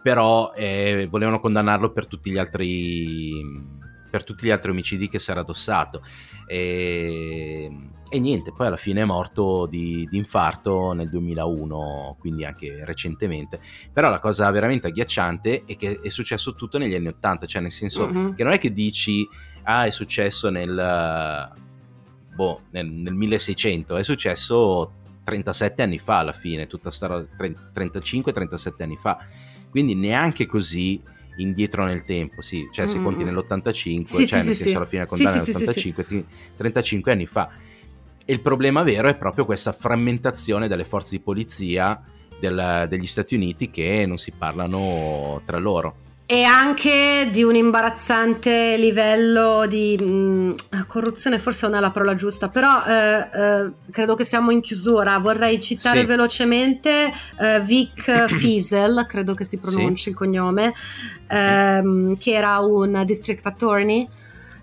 però 0.00 0.52
eh, 0.54 1.08
volevano 1.10 1.40
condannarlo 1.40 1.90
per 1.90 2.06
tutti 2.06 2.30
gli 2.30 2.38
altri 2.38 3.74
per 4.08 4.22
tutti 4.22 4.46
gli 4.46 4.50
altri 4.50 4.70
omicidi 4.70 5.08
che 5.08 5.18
si 5.18 5.32
era 5.32 5.40
addossato. 5.40 6.02
E, 6.46 7.70
e 8.08 8.20
niente, 8.20 8.52
poi 8.52 8.68
alla 8.68 8.76
fine 8.76 9.02
è 9.02 9.04
morto 9.04 9.66
di, 9.66 10.06
di, 10.08 10.16
infarto 10.16 10.92
nel 10.92 11.08
2001, 11.08 12.16
quindi 12.18 12.44
anche 12.44 12.84
recentemente. 12.84 13.60
Però 13.92 14.08
la 14.08 14.20
cosa 14.20 14.50
veramente 14.50 14.86
agghiacciante 14.86 15.64
è 15.66 15.76
che 15.76 15.98
è 16.00 16.08
successo 16.08 16.54
tutto 16.54 16.78
negli 16.78 16.94
anni 16.94 17.08
80, 17.08 17.46
cioè 17.46 17.62
nel 17.62 17.72
senso 17.72 18.06
mm-hmm. 18.06 18.34
che 18.34 18.44
non 18.44 18.52
è 18.52 18.58
che 18.58 18.72
dici, 18.72 19.26
ah 19.64 19.86
è 19.86 19.90
successo 19.90 20.50
nel, 20.50 21.52
boh, 22.34 22.60
nel, 22.70 22.86
nel 22.86 23.14
1600, 23.14 23.96
è 23.96 24.04
successo 24.04 24.92
37 25.24 25.82
anni 25.82 25.98
fa 25.98 26.20
alla 26.20 26.32
fine, 26.32 26.68
tutta 26.68 26.92
sta 26.92 27.08
35-37 27.08 28.82
anni 28.82 28.96
fa. 28.96 29.18
Quindi 29.68 29.96
neanche 29.96 30.46
così 30.46 31.02
indietro 31.36 31.84
nel 31.84 32.04
tempo, 32.04 32.40
sì, 32.40 32.68
cioè 32.72 32.86
se 32.86 32.94
mm-hmm. 32.94 33.04
conti 33.04 33.24
nell'85, 33.24 34.04
sì, 34.04 34.26
cioè 34.26 34.40
sì, 34.40 34.46
nel 34.46 34.54
sì, 34.54 34.54
senso 34.54 34.76
alla 34.76 34.86
fine 34.86 35.06
condanna 35.06 35.44
sì, 35.44 35.52
nell'85, 35.52 36.24
35 36.56 37.12
anni 37.12 37.26
fa. 37.26 37.50
E 38.24 38.32
il 38.32 38.40
problema 38.40 38.82
vero 38.82 39.08
è 39.08 39.16
proprio 39.16 39.44
questa 39.44 39.72
frammentazione 39.72 40.68
delle 40.68 40.84
forze 40.84 41.16
di 41.16 41.22
polizia 41.22 42.02
del, 42.38 42.86
degli 42.88 43.06
Stati 43.06 43.34
Uniti 43.34 43.70
che 43.70 44.04
non 44.06 44.18
si 44.18 44.32
parlano 44.32 45.40
tra 45.44 45.58
loro 45.58 46.04
e 46.28 46.42
anche 46.42 47.28
di 47.30 47.44
un 47.44 47.54
imbarazzante 47.54 48.76
livello 48.78 49.64
di 49.68 49.96
mh, 49.96 50.04
mm, 50.04 50.52
corruzione, 50.88 51.38
forse 51.38 51.68
non 51.68 51.76
è 51.76 51.80
la 51.80 51.92
parola 51.92 52.14
giusta, 52.14 52.48
però 52.48 52.82
eh, 52.84 53.28
eh, 53.32 53.70
credo 53.92 54.16
che 54.16 54.24
siamo 54.24 54.50
in 54.50 54.60
chiusura. 54.60 55.18
Vorrei 55.18 55.60
citare 55.60 56.00
sì. 56.00 56.06
velocemente 56.06 57.12
eh, 57.38 57.60
Vic 57.60 58.26
Fiesel, 58.34 59.06
credo 59.06 59.34
che 59.34 59.44
si 59.44 59.58
pronunci 59.58 60.02
sì. 60.02 60.08
il 60.08 60.16
cognome, 60.16 60.74
ehm, 61.28 62.16
che 62.18 62.32
era 62.32 62.58
un 62.58 63.04
district 63.06 63.46
attorney. 63.46 64.08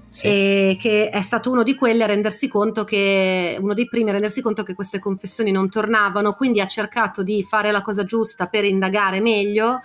Sì. 0.10 0.28
E 0.28 0.78
che 0.80 1.10
è 1.10 1.22
stato 1.24 1.50
uno 1.50 1.64
di 1.64 1.74
quelli 1.74 2.04
a 2.04 2.06
rendersi 2.06 2.48
conto 2.48 2.84
che 2.84 3.58
uno 3.60 3.74
dei 3.74 3.88
primi 3.88 4.12
a 4.12 4.14
rendersi 4.14 4.44
conto 4.44 4.62
che 4.62 4.76
queste 4.76 5.00
confessioni 5.00 5.50
non 5.50 5.72
tornavano, 5.72 6.34
quindi 6.34 6.62
ha 6.62 6.68
cercato 6.68 7.24
di 7.24 7.42
fare 7.42 7.72
la 7.72 7.82
cosa 7.82 8.04
giusta 8.04 8.46
per 8.46 8.64
indagare 8.64 9.22
meglio 9.22 9.82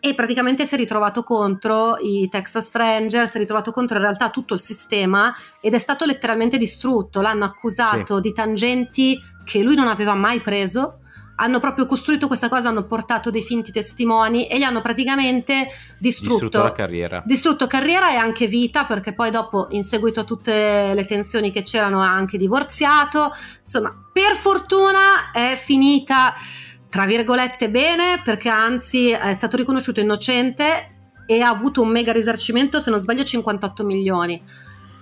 e 0.00 0.14
praticamente 0.14 0.64
si 0.64 0.74
è 0.74 0.78
ritrovato 0.78 1.22
contro 1.22 1.98
i 1.98 2.28
Texas 2.28 2.74
Rangers, 2.74 3.30
si 3.30 3.36
è 3.36 3.40
ritrovato 3.40 3.70
contro 3.70 3.96
in 3.96 4.02
realtà 4.02 4.30
tutto 4.30 4.54
il 4.54 4.60
sistema 4.60 5.34
ed 5.60 5.74
è 5.74 5.78
stato 5.78 6.06
letteralmente 6.06 6.56
distrutto. 6.56 7.20
L'hanno 7.20 7.44
accusato 7.44 8.16
sì. 8.16 8.22
di 8.22 8.32
tangenti 8.32 9.20
che 9.44 9.62
lui 9.62 9.74
non 9.74 9.88
aveva 9.88 10.14
mai 10.14 10.40
preso. 10.40 10.96
Hanno 11.36 11.58
proprio 11.58 11.86
costruito 11.86 12.26
questa 12.26 12.50
cosa, 12.50 12.68
hanno 12.68 12.84
portato 12.84 13.30
dei 13.30 13.42
finti 13.42 13.72
testimoni 13.72 14.46
e 14.46 14.58
gli 14.58 14.62
hanno 14.62 14.82
praticamente 14.82 15.68
distrutto, 15.98 16.32
distrutto 16.32 16.62
la 16.62 16.72
carriera. 16.72 17.22
Distrutto 17.24 17.66
carriera 17.66 18.10
e 18.10 18.16
anche 18.16 18.46
vita, 18.46 18.84
perché 18.84 19.14
poi 19.14 19.30
dopo, 19.30 19.68
in 19.70 19.82
seguito 19.82 20.20
a 20.20 20.24
tutte 20.24 20.92
le 20.92 21.04
tensioni 21.06 21.50
che 21.50 21.62
c'erano, 21.62 22.02
ha 22.02 22.12
anche 22.12 22.36
divorziato. 22.36 23.30
Insomma, 23.60 23.94
per 24.12 24.36
fortuna 24.36 25.30
è 25.32 25.56
finita 25.56 26.34
tra 26.90 27.06
virgolette 27.06 27.70
bene 27.70 28.20
perché 28.22 28.48
anzi 28.48 29.10
è 29.10 29.32
stato 29.32 29.56
riconosciuto 29.56 30.00
innocente 30.00 30.96
e 31.24 31.40
ha 31.40 31.48
avuto 31.48 31.80
un 31.80 31.88
mega 31.88 32.12
risarcimento, 32.12 32.80
se 32.80 32.90
non 32.90 33.00
sbaglio 33.00 33.22
58 33.22 33.84
milioni. 33.84 34.42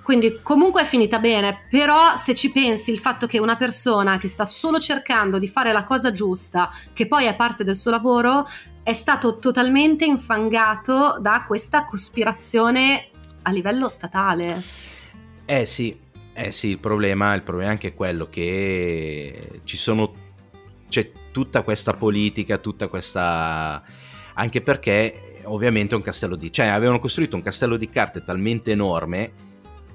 Quindi 0.02 0.40
comunque 0.42 0.82
è 0.82 0.84
finita 0.84 1.18
bene, 1.18 1.66
però 1.70 2.16
se 2.16 2.34
ci 2.34 2.50
pensi 2.50 2.90
il 2.90 2.98
fatto 2.98 3.26
che 3.26 3.38
una 3.38 3.56
persona 3.56 4.18
che 4.18 4.28
sta 4.28 4.44
solo 4.44 4.78
cercando 4.78 5.38
di 5.38 5.48
fare 5.48 5.72
la 5.72 5.84
cosa 5.84 6.12
giusta, 6.12 6.70
che 6.92 7.06
poi 7.06 7.24
è 7.24 7.34
parte 7.34 7.64
del 7.64 7.76
suo 7.76 7.90
lavoro, 7.90 8.46
è 8.82 8.92
stato 8.92 9.38
totalmente 9.38 10.04
infangato 10.04 11.18
da 11.20 11.44
questa 11.46 11.84
cospirazione 11.84 13.08
a 13.42 13.50
livello 13.50 13.88
statale. 13.88 14.62
Eh 15.46 15.66
sì, 15.66 15.98
eh 16.34 16.52
sì, 16.52 16.68
il 16.68 16.78
problema, 16.78 17.34
il 17.34 17.42
problema 17.42 17.70
è 17.70 17.72
anche 17.72 17.94
quello 17.94 18.28
che 18.30 19.60
ci 19.64 19.76
sono 19.76 20.26
c'è 20.88 21.10
tutta 21.30 21.62
questa 21.62 21.92
politica, 21.92 22.58
tutta 22.58 22.88
questa... 22.88 23.82
anche 24.34 24.60
perché 24.60 25.40
ovviamente 25.44 25.94
è 25.94 25.96
un 25.96 26.02
castello 26.02 26.36
di... 26.36 26.52
cioè 26.52 26.66
avevano 26.66 26.98
costruito 26.98 27.36
un 27.36 27.42
castello 27.42 27.76
di 27.76 27.88
carte 27.88 28.24
talmente 28.24 28.70
enorme 28.72 29.32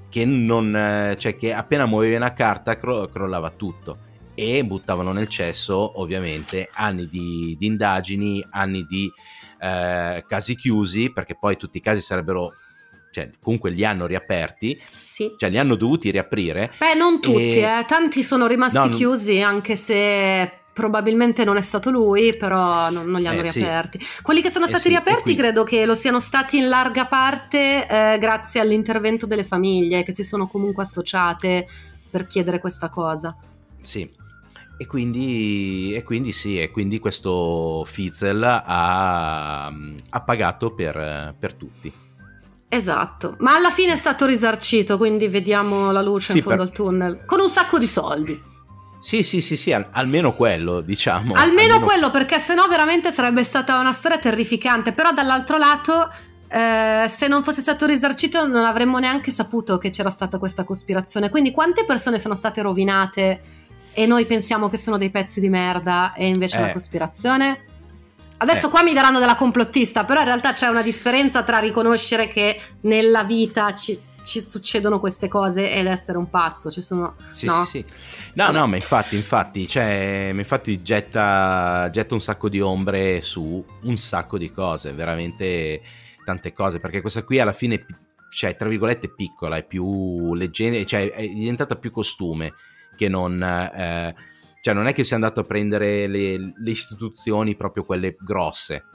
che 0.09 0.25
non... 0.25 1.15
cioè 1.17 1.35
che 1.35 1.53
appena 1.53 1.85
muovevi 1.85 2.15
una 2.15 2.33
carta 2.33 2.77
cro- 2.77 3.07
crollava 3.07 3.49
tutto 3.49 3.97
e 4.35 4.63
buttavano 4.63 5.11
nel 5.11 5.27
cesso 5.27 5.99
ovviamente 5.99 6.69
anni 6.73 7.07
di, 7.07 7.55
di 7.57 7.65
indagini, 7.67 8.43
anni 8.49 8.85
di 8.85 9.11
eh, 9.59 10.23
casi 10.27 10.55
chiusi, 10.55 11.11
perché 11.11 11.37
poi 11.39 11.55
tutti 11.55 11.77
i 11.77 11.81
casi 11.81 12.01
sarebbero 12.01 12.53
cioè 13.11 13.29
comunque 13.39 13.69
li 13.69 13.85
hanno 13.85 14.07
riaperti, 14.07 14.81
sì. 15.05 15.35
cioè 15.37 15.51
li 15.51 15.59
hanno 15.59 15.75
dovuti 15.75 16.09
riaprire. 16.09 16.73
Beh, 16.79 16.95
non 16.95 17.21
tutti, 17.21 17.59
e... 17.59 17.59
eh. 17.59 17.85
tanti 17.85 18.23
sono 18.23 18.47
rimasti 18.47 18.77
no, 18.79 18.89
chiusi, 18.89 19.39
anche 19.39 19.75
se 19.75 20.51
probabilmente 20.73 21.45
non 21.45 21.55
è 21.55 21.61
stato 21.61 21.91
lui, 21.91 22.35
però 22.35 22.89
non, 22.89 23.05
non 23.05 23.21
li 23.21 23.27
hanno 23.27 23.41
eh, 23.41 23.51
riaperti. 23.51 23.99
Sì. 24.01 24.21
Quelli 24.21 24.41
che 24.41 24.49
sono 24.49 24.65
eh, 24.65 24.69
stati 24.69 24.83
sì, 24.83 24.89
riaperti 24.89 25.35
credo 25.35 25.63
che 25.63 25.85
lo 25.85 25.95
siano 25.95 26.19
stati 26.19 26.57
in 26.57 26.67
larga 26.67 27.05
parte 27.05 27.87
eh, 27.87 28.17
grazie 28.17 28.59
all'intervento 28.59 29.25
delle 29.25 29.43
famiglie 29.43 30.03
che 30.03 30.11
si 30.11 30.23
sono 30.23 30.47
comunque 30.47 30.83
associate 30.83 31.67
per 32.09 32.25
chiedere 32.27 32.59
questa 32.59 32.89
cosa. 32.89 33.35
Sì, 33.81 34.09
e 34.77 34.87
quindi, 34.87 35.93
e 35.93 36.03
quindi 36.03 36.33
sì, 36.33 36.59
e 36.59 36.71
quindi 36.71 36.99
questo 36.99 37.85
Fitzel 37.85 38.43
ha, 38.43 39.65
ha 39.67 40.21
pagato 40.21 40.73
per, 40.73 41.35
per, 41.37 41.53
tutti. 41.53 41.91
Esatto, 42.67 43.35
ma 43.39 43.55
alla 43.55 43.69
fine 43.69 43.93
è 43.93 43.95
stato 43.95 44.25
risarcito, 44.25 44.97
quindi 44.97 45.27
vediamo 45.27 45.91
la 45.91 46.01
luce 46.01 46.31
sì, 46.31 46.37
in 46.37 46.43
fondo 46.43 46.63
per... 46.63 46.67
al 46.67 46.73
tunnel, 46.73 47.25
con 47.25 47.39
un 47.39 47.49
sacco 47.49 47.77
di 47.77 47.85
soldi. 47.85 48.51
Sì, 49.03 49.21
sì, 49.21 49.41
sì, 49.41 49.57
sì, 49.57 49.73
al- 49.73 49.89
almeno 49.91 50.33
quello, 50.33 50.79
diciamo. 50.79 51.33
Almeno, 51.33 51.73
almeno... 51.73 51.79
quello, 51.81 52.09
perché 52.09 52.39
sennò 52.39 52.69
veramente 52.69 53.11
sarebbe 53.11 53.43
stata 53.43 53.77
una 53.77 53.91
storia 53.91 54.17
terrificante. 54.17 54.93
Però 54.93 55.11
dall'altro 55.11 55.57
lato, 55.57 56.09
eh, 56.47 57.05
se 57.09 57.27
non 57.27 57.43
fosse 57.43 57.59
stato 57.59 57.85
risarcito, 57.85 58.47
non 58.47 58.63
avremmo 58.63 58.99
neanche 58.99 59.31
saputo 59.31 59.77
che 59.77 59.89
c'era 59.89 60.09
stata 60.09 60.37
questa 60.37 60.63
cospirazione. 60.63 61.29
Quindi, 61.29 61.51
quante 61.51 61.83
persone 61.83 62.17
sono 62.17 62.33
state 62.33 62.61
rovinate 62.61 63.41
e 63.91 64.05
noi 64.05 64.25
pensiamo 64.25 64.69
che 64.69 64.77
sono 64.77 64.97
dei 64.97 65.09
pezzi 65.09 65.41
di 65.41 65.49
merda 65.49 66.13
e 66.13 66.29
invece 66.29 66.55
è 66.55 66.59
una 66.59 66.69
eh. 66.69 66.73
cospirazione? 66.73 67.65
Adesso 68.37 68.67
eh. 68.67 68.69
qua 68.69 68.83
mi 68.83 68.93
daranno 68.93 69.19
della 69.19 69.35
complottista, 69.35 70.05
però 70.05 70.21
in 70.21 70.27
realtà 70.27 70.53
c'è 70.53 70.67
una 70.67 70.81
differenza 70.81 71.43
tra 71.43 71.59
riconoscere 71.59 72.29
che 72.29 72.57
nella 72.83 73.25
vita 73.25 73.73
ci 73.73 73.99
ci 74.23 74.41
succedono 74.41 74.99
queste 74.99 75.27
cose 75.27 75.71
ed 75.71 75.85
essere 75.85 76.17
un 76.17 76.29
pazzo. 76.29 76.71
Ci 76.71 76.81
sono. 76.81 77.15
Sì, 77.31 77.45
no? 77.45 77.63
sì, 77.65 77.85
sì. 77.85 77.85
No, 78.33 78.51
no, 78.51 78.67
ma 78.67 78.75
infatti, 78.75 79.15
infatti, 79.15 79.67
cioè, 79.67 80.31
infatti 80.33 80.81
getta, 80.81 81.89
getta 81.91 82.13
un 82.13 82.21
sacco 82.21 82.49
di 82.49 82.59
ombre 82.59 83.21
su 83.21 83.63
un 83.83 83.97
sacco 83.97 84.37
di 84.37 84.51
cose, 84.51 84.93
veramente 84.93 85.81
tante 86.23 86.53
cose. 86.53 86.79
Perché 86.79 87.01
questa 87.01 87.23
qui 87.23 87.39
alla 87.39 87.53
fine, 87.53 87.85
cioè, 88.33 88.55
tra 88.55 88.69
virgolette, 88.69 89.13
piccola, 89.13 89.57
è 89.57 89.65
più 89.65 90.33
leggenda, 90.33 90.83
cioè, 90.85 91.11
è 91.11 91.27
diventata 91.27 91.75
più 91.75 91.91
costume 91.91 92.53
che 92.95 93.09
non. 93.09 93.41
Eh, 93.41 94.15
cioè, 94.61 94.73
non 94.73 94.87
è 94.87 94.93
che 94.93 95.03
sia 95.03 95.15
andato 95.15 95.41
a 95.41 95.43
prendere 95.43 96.07
le, 96.07 96.37
le 96.37 96.71
istituzioni 96.71 97.55
proprio 97.55 97.83
quelle 97.83 98.15
grosse 98.17 98.85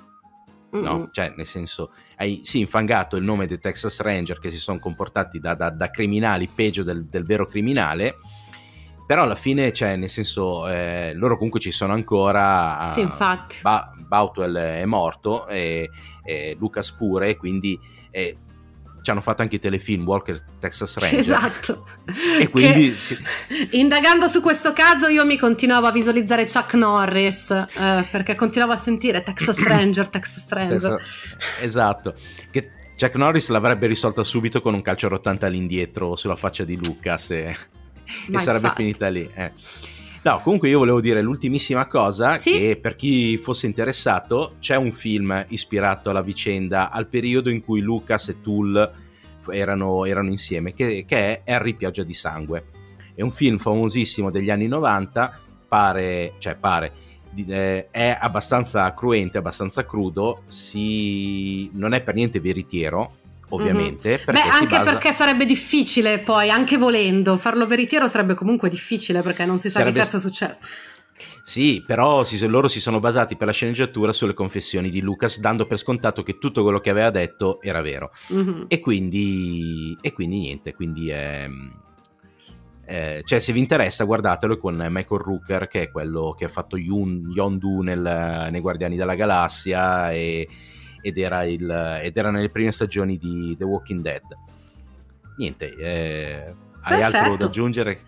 no? 0.70 1.08
Cioè, 1.10 1.32
nel 1.36 1.46
senso, 1.46 1.92
hai 2.16 2.40
sì 2.44 2.60
infangato 2.60 3.16
il 3.16 3.24
nome 3.24 3.46
dei 3.46 3.58
Texas 3.58 4.00
Ranger 4.00 4.38
che 4.38 4.50
si 4.50 4.58
sono 4.58 4.78
comportati 4.78 5.38
da, 5.38 5.54
da, 5.54 5.70
da 5.70 5.90
criminali 5.90 6.48
peggio 6.48 6.82
del, 6.82 7.06
del, 7.06 7.24
vero 7.24 7.46
criminale, 7.46 8.16
però 9.06 9.22
alla 9.22 9.34
fine, 9.34 9.72
cioè, 9.72 9.96
nel 9.96 10.10
senso, 10.10 10.68
eh, 10.68 11.12
loro 11.14 11.36
comunque 11.36 11.60
ci 11.60 11.70
sono 11.70 11.92
ancora. 11.92 12.90
Sì, 12.92 13.00
infatti. 13.00 13.56
Ba- 13.62 13.92
Bautwell 13.96 14.56
è 14.56 14.84
morto 14.84 15.46
e, 15.46 15.90
e 16.22 16.56
Lucas 16.58 16.92
pure, 16.92 17.36
quindi 17.36 17.78
eh, 18.10 18.36
ci 19.02 19.10
hanno 19.10 19.20
fatto 19.20 19.42
anche 19.42 19.56
i 19.56 19.58
telefilm 19.58 20.04
Walker 20.04 20.40
Texas 20.58 20.98
Ranger. 20.98 21.18
Esatto. 21.18 21.86
E 22.38 22.48
quindi... 22.48 22.92
Che, 22.92 23.68
indagando 23.72 24.28
su 24.28 24.40
questo 24.40 24.72
caso 24.72 25.08
io 25.08 25.24
mi 25.24 25.36
continuavo 25.36 25.86
a 25.86 25.92
visualizzare 25.92 26.44
Chuck 26.44 26.74
Norris 26.74 27.50
eh, 27.50 28.06
perché 28.10 28.34
continuavo 28.34 28.72
a 28.72 28.76
sentire 28.76 29.22
Texas 29.22 29.62
Ranger, 29.66 30.08
Texas 30.08 30.50
Ranger. 30.50 30.96
Texas, 30.96 31.36
esatto. 31.62 32.14
Che 32.50 32.70
Chuck 32.98 33.14
Norris 33.14 33.48
l'avrebbe 33.48 33.86
risolta 33.86 34.24
subito 34.24 34.60
con 34.60 34.74
un 34.74 34.82
calcio 34.82 35.06
80 35.06 35.46
all'indietro 35.46 36.16
sulla 36.16 36.36
faccia 36.36 36.64
di 36.64 36.76
Lucas 36.76 37.30
e, 37.30 37.56
e 38.30 38.38
sarebbe 38.38 38.72
finita 38.74 39.08
lì. 39.08 39.30
Eh. 39.32 39.52
No, 40.28 40.40
comunque 40.42 40.68
io 40.68 40.76
volevo 40.76 41.00
dire 41.00 41.22
l'ultimissima 41.22 41.86
cosa, 41.86 42.36
sì? 42.36 42.50
che 42.50 42.78
per 42.78 42.96
chi 42.96 43.38
fosse 43.38 43.64
interessato 43.64 44.56
c'è 44.58 44.76
un 44.76 44.92
film 44.92 45.46
ispirato 45.48 46.10
alla 46.10 46.20
vicenda, 46.20 46.90
al 46.90 47.06
periodo 47.06 47.48
in 47.48 47.64
cui 47.64 47.80
Lucas 47.80 48.28
e 48.28 48.42
Tool 48.42 48.92
erano, 49.50 50.04
erano 50.04 50.28
insieme, 50.28 50.74
che, 50.74 51.06
che, 51.06 51.42
è 51.42 51.50
Harry 51.50 51.72
Pioggia 51.72 52.02
di 52.02 52.12
Sangue. 52.12 52.66
È 53.14 53.22
un 53.22 53.30
film 53.30 53.56
famosissimo 53.56 54.30
degli 54.30 54.50
anni 54.50 54.66
90, 54.66 55.38
pare, 55.66 56.34
cioè 56.36 56.56
pare, 56.56 56.92
eh, 57.34 57.88
è 57.90 58.18
abbastanza 58.20 58.92
cruente, 58.92 59.38
abbastanza 59.38 59.86
crudo, 59.86 60.42
si... 60.48 61.70
non 61.72 61.94
è 61.94 62.02
per 62.02 62.14
niente 62.14 62.38
veritiero, 62.38 63.14
ovviamente. 63.50 64.10
Mm-hmm. 64.10 64.24
Beh, 64.24 64.50
anche 64.50 64.78
basa... 64.78 64.90
perché 64.92 65.12
sarebbe 65.12 65.44
difficile 65.44 66.18
poi, 66.18 66.50
anche 66.50 66.76
volendo, 66.76 67.36
farlo 67.36 67.66
veritiero 67.66 68.06
sarebbe 68.06 68.34
comunque 68.34 68.68
difficile 68.68 69.22
perché 69.22 69.44
non 69.44 69.58
si 69.58 69.70
sa 69.70 69.80
sarebbe... 69.80 69.98
che 69.98 70.04
cazzo 70.04 70.16
è 70.16 70.20
successo. 70.20 70.60
Sì, 71.42 71.82
però 71.84 72.24
si, 72.24 72.46
loro 72.46 72.68
si 72.68 72.78
sono 72.78 73.00
basati 73.00 73.36
per 73.36 73.46
la 73.46 73.52
sceneggiatura 73.52 74.12
sulle 74.12 74.34
confessioni 74.34 74.90
di 74.90 75.00
Lucas, 75.00 75.40
dando 75.40 75.66
per 75.66 75.78
scontato 75.78 76.22
che 76.22 76.38
tutto 76.38 76.62
quello 76.62 76.78
che 76.78 76.90
aveva 76.90 77.10
detto 77.10 77.60
era 77.62 77.80
vero. 77.80 78.10
Mm-hmm. 78.32 78.62
E, 78.68 78.80
quindi, 78.80 79.96
e 80.00 80.12
quindi 80.12 80.38
niente, 80.38 80.74
quindi 80.74 81.08
è... 81.08 81.48
Eh, 82.84 83.22
cioè, 83.24 83.38
se 83.38 83.52
vi 83.52 83.58
interessa, 83.58 84.04
guardatelo 84.04 84.56
con 84.58 84.74
Michael 84.76 85.20
Rooker, 85.20 85.68
che 85.68 85.82
è 85.82 85.90
quello 85.90 86.34
che 86.36 86.46
ha 86.46 86.48
fatto 86.48 86.76
Yun, 86.76 87.32
Yondu 87.34 87.80
nel, 87.80 88.48
nei 88.50 88.60
Guardiani 88.60 88.96
della 88.96 89.14
Galassia 89.14 90.12
e, 90.12 90.48
ed, 91.00 91.18
era 91.18 91.44
il, 91.44 92.00
ed, 92.02 92.16
era 92.16 92.30
nelle 92.30 92.50
prime 92.50 92.72
stagioni 92.72 93.16
di 93.18 93.54
The 93.56 93.64
Walking 93.64 94.02
Dead. 94.02 94.22
Niente, 95.36 95.74
eh, 95.76 96.54
hai 96.82 97.02
altro 97.02 97.36
da 97.36 97.46
aggiungere? 97.46 98.00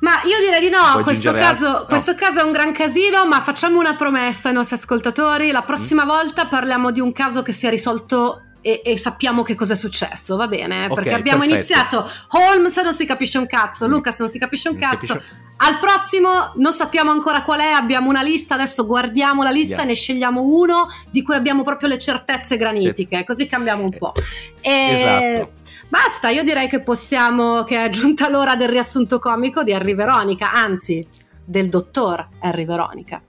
Ma 0.00 0.12
io 0.24 0.38
direi 0.40 0.60
di 0.60 0.68
no, 0.68 1.02
questo 1.02 1.32
caso, 1.32 1.70
no. 1.70 1.84
questo 1.86 2.14
caso, 2.14 2.40
è 2.40 2.42
un 2.42 2.52
gran 2.52 2.72
casino, 2.72 3.26
ma 3.26 3.40
facciamo 3.40 3.78
una 3.78 3.94
promessa 3.94 4.48
ai 4.48 4.54
nostri 4.54 4.76
ascoltatori, 4.76 5.50
la 5.50 5.62
prossima 5.62 6.04
mm. 6.04 6.08
volta 6.08 6.46
parliamo 6.46 6.90
di 6.90 7.00
un 7.00 7.12
caso 7.12 7.42
che 7.42 7.52
si 7.52 7.66
è 7.66 7.70
risolto 7.70 8.42
e, 8.66 8.82
e, 8.84 8.98
sappiamo 8.98 9.44
che 9.44 9.54
cosa 9.54 9.74
è 9.74 9.76
successo, 9.76 10.34
va 10.34 10.48
bene? 10.48 10.88
Perché 10.88 11.10
okay, 11.10 11.12
abbiamo 11.12 11.44
perfetto. 11.44 11.54
iniziato 11.54 12.10
Holmes 12.30 12.76
non 12.78 12.92
si 12.92 13.06
capisce 13.06 13.38
un 13.38 13.46
cazzo, 13.46 13.86
mm. 13.86 13.90
Lucas 13.92 14.18
non 14.18 14.28
si 14.28 14.40
capisce 14.40 14.68
un 14.68 14.76
cazzo. 14.76 15.14
Capisce... 15.14 15.44
Al 15.58 15.78
prossimo 15.78 16.52
non 16.56 16.72
sappiamo 16.72 17.12
ancora 17.12 17.44
qual 17.44 17.60
è, 17.60 17.70
abbiamo 17.70 18.08
una 18.08 18.22
lista, 18.22 18.54
adesso 18.54 18.84
guardiamo 18.84 19.44
la 19.44 19.50
lista 19.50 19.76
yeah. 19.76 19.84
e 19.84 19.86
ne 19.86 19.94
scegliamo 19.94 20.42
uno 20.42 20.88
di 21.08 21.22
cui 21.22 21.36
abbiamo 21.36 21.62
proprio 21.62 21.88
le 21.88 21.98
certezze 21.98 22.56
granitiche, 22.56 23.22
così 23.24 23.46
cambiamo 23.46 23.84
un 23.84 23.96
po'. 23.96 24.12
E 24.60 24.90
esatto. 24.90 25.52
Basta, 25.88 26.30
io 26.30 26.42
direi 26.42 26.66
che 26.68 26.80
possiamo, 26.80 27.62
che 27.62 27.84
è 27.84 27.88
giunta 27.88 28.28
l'ora 28.28 28.56
del 28.56 28.68
riassunto 28.68 29.20
comico 29.20 29.62
di 29.62 29.72
Harry 29.72 29.94
Veronica, 29.94 30.52
anzi 30.52 31.06
del 31.44 31.68
dottor 31.68 32.28
Harry 32.40 32.66
Veronica. 32.66 33.22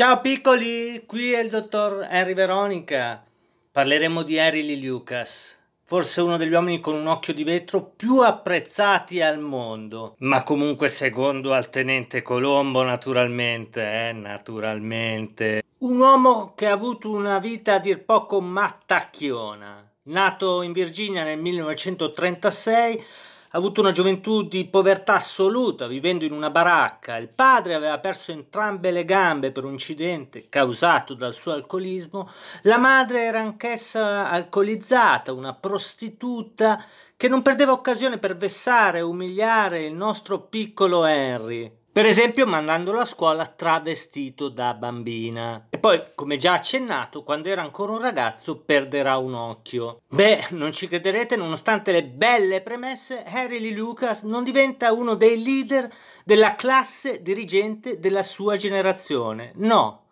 Ciao 0.00 0.22
piccoli, 0.22 1.02
qui 1.04 1.32
è 1.32 1.40
il 1.40 1.50
dottor 1.50 2.08
Harry 2.08 2.32
Veronica. 2.32 3.22
Parleremo 3.70 4.22
di 4.22 4.38
Harry 4.38 4.64
Lee 4.64 4.82
Lucas, 4.82 5.54
forse 5.84 6.22
uno 6.22 6.38
degli 6.38 6.54
uomini 6.54 6.80
con 6.80 6.94
un 6.94 7.06
occhio 7.06 7.34
di 7.34 7.44
vetro 7.44 7.92
più 7.96 8.20
apprezzati 8.20 9.20
al 9.20 9.38
mondo, 9.40 10.14
ma 10.20 10.42
comunque 10.42 10.88
secondo 10.88 11.52
al 11.52 11.68
tenente 11.68 12.22
Colombo 12.22 12.82
naturalmente, 12.82 14.08
eh, 14.08 14.12
naturalmente. 14.12 15.62
Un 15.80 15.98
uomo 15.98 16.54
che 16.54 16.64
ha 16.64 16.72
avuto 16.72 17.10
una 17.10 17.38
vita 17.38 17.74
a 17.74 17.78
dir 17.78 18.02
poco 18.02 18.40
mattacchiona. 18.40 19.86
Nato 20.04 20.62
in 20.62 20.72
Virginia 20.72 21.24
nel 21.24 21.38
1936, 21.38 23.04
ha 23.52 23.58
avuto 23.58 23.80
una 23.80 23.90
gioventù 23.90 24.46
di 24.46 24.64
povertà 24.66 25.14
assoluta, 25.14 25.88
vivendo 25.88 26.24
in 26.24 26.32
una 26.32 26.50
baracca. 26.50 27.16
Il 27.16 27.28
padre 27.28 27.74
aveva 27.74 27.98
perso 27.98 28.30
entrambe 28.30 28.92
le 28.92 29.04
gambe 29.04 29.50
per 29.50 29.64
un 29.64 29.72
incidente 29.72 30.48
causato 30.48 31.14
dal 31.14 31.34
suo 31.34 31.52
alcolismo. 31.52 32.30
La 32.62 32.78
madre 32.78 33.24
era 33.24 33.40
anch'essa 33.40 34.30
alcolizzata, 34.30 35.32
una 35.32 35.52
prostituta 35.52 36.84
che 37.16 37.26
non 37.26 37.42
perdeva 37.42 37.72
occasione 37.72 38.18
per 38.18 38.36
vessare 38.36 38.98
e 38.98 39.02
umiliare 39.02 39.82
il 39.84 39.94
nostro 39.94 40.42
piccolo 40.42 41.04
Henry. 41.04 41.79
Per 41.92 42.06
esempio 42.06 42.46
mandandolo 42.46 43.00
a 43.00 43.04
scuola 43.04 43.46
travestito 43.46 44.48
da 44.48 44.74
bambina. 44.74 45.66
E 45.70 45.78
poi, 45.78 46.00
come 46.14 46.36
già 46.36 46.52
accennato, 46.52 47.24
quando 47.24 47.48
era 47.48 47.62
ancora 47.62 47.90
un 47.90 48.00
ragazzo 48.00 48.60
perderà 48.60 49.16
un 49.16 49.34
occhio. 49.34 50.02
Beh, 50.06 50.46
non 50.50 50.70
ci 50.70 50.86
crederete, 50.86 51.34
nonostante 51.34 51.90
le 51.90 52.04
belle 52.04 52.60
premesse, 52.60 53.24
Harry 53.24 53.58
Lee 53.58 53.72
Lucas 53.74 54.22
non 54.22 54.44
diventa 54.44 54.92
uno 54.92 55.16
dei 55.16 55.42
leader 55.42 55.92
della 56.24 56.54
classe 56.54 57.22
dirigente 57.22 57.98
della 57.98 58.22
sua 58.22 58.56
generazione. 58.56 59.50
No, 59.56 60.04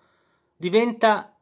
diventa 0.56 1.32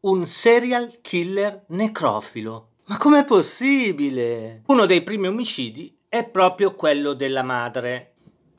un 0.00 0.26
serial 0.26 0.98
killer 1.00 1.66
necrofilo. 1.68 2.70
Ma 2.86 2.96
com'è 2.96 3.24
possibile? 3.24 4.62
Uno 4.66 4.86
dei 4.86 5.02
primi 5.02 5.28
omicidi 5.28 5.96
è 6.08 6.24
proprio 6.24 6.74
quello 6.74 7.14
della 7.14 7.42
madre, 7.42 8.11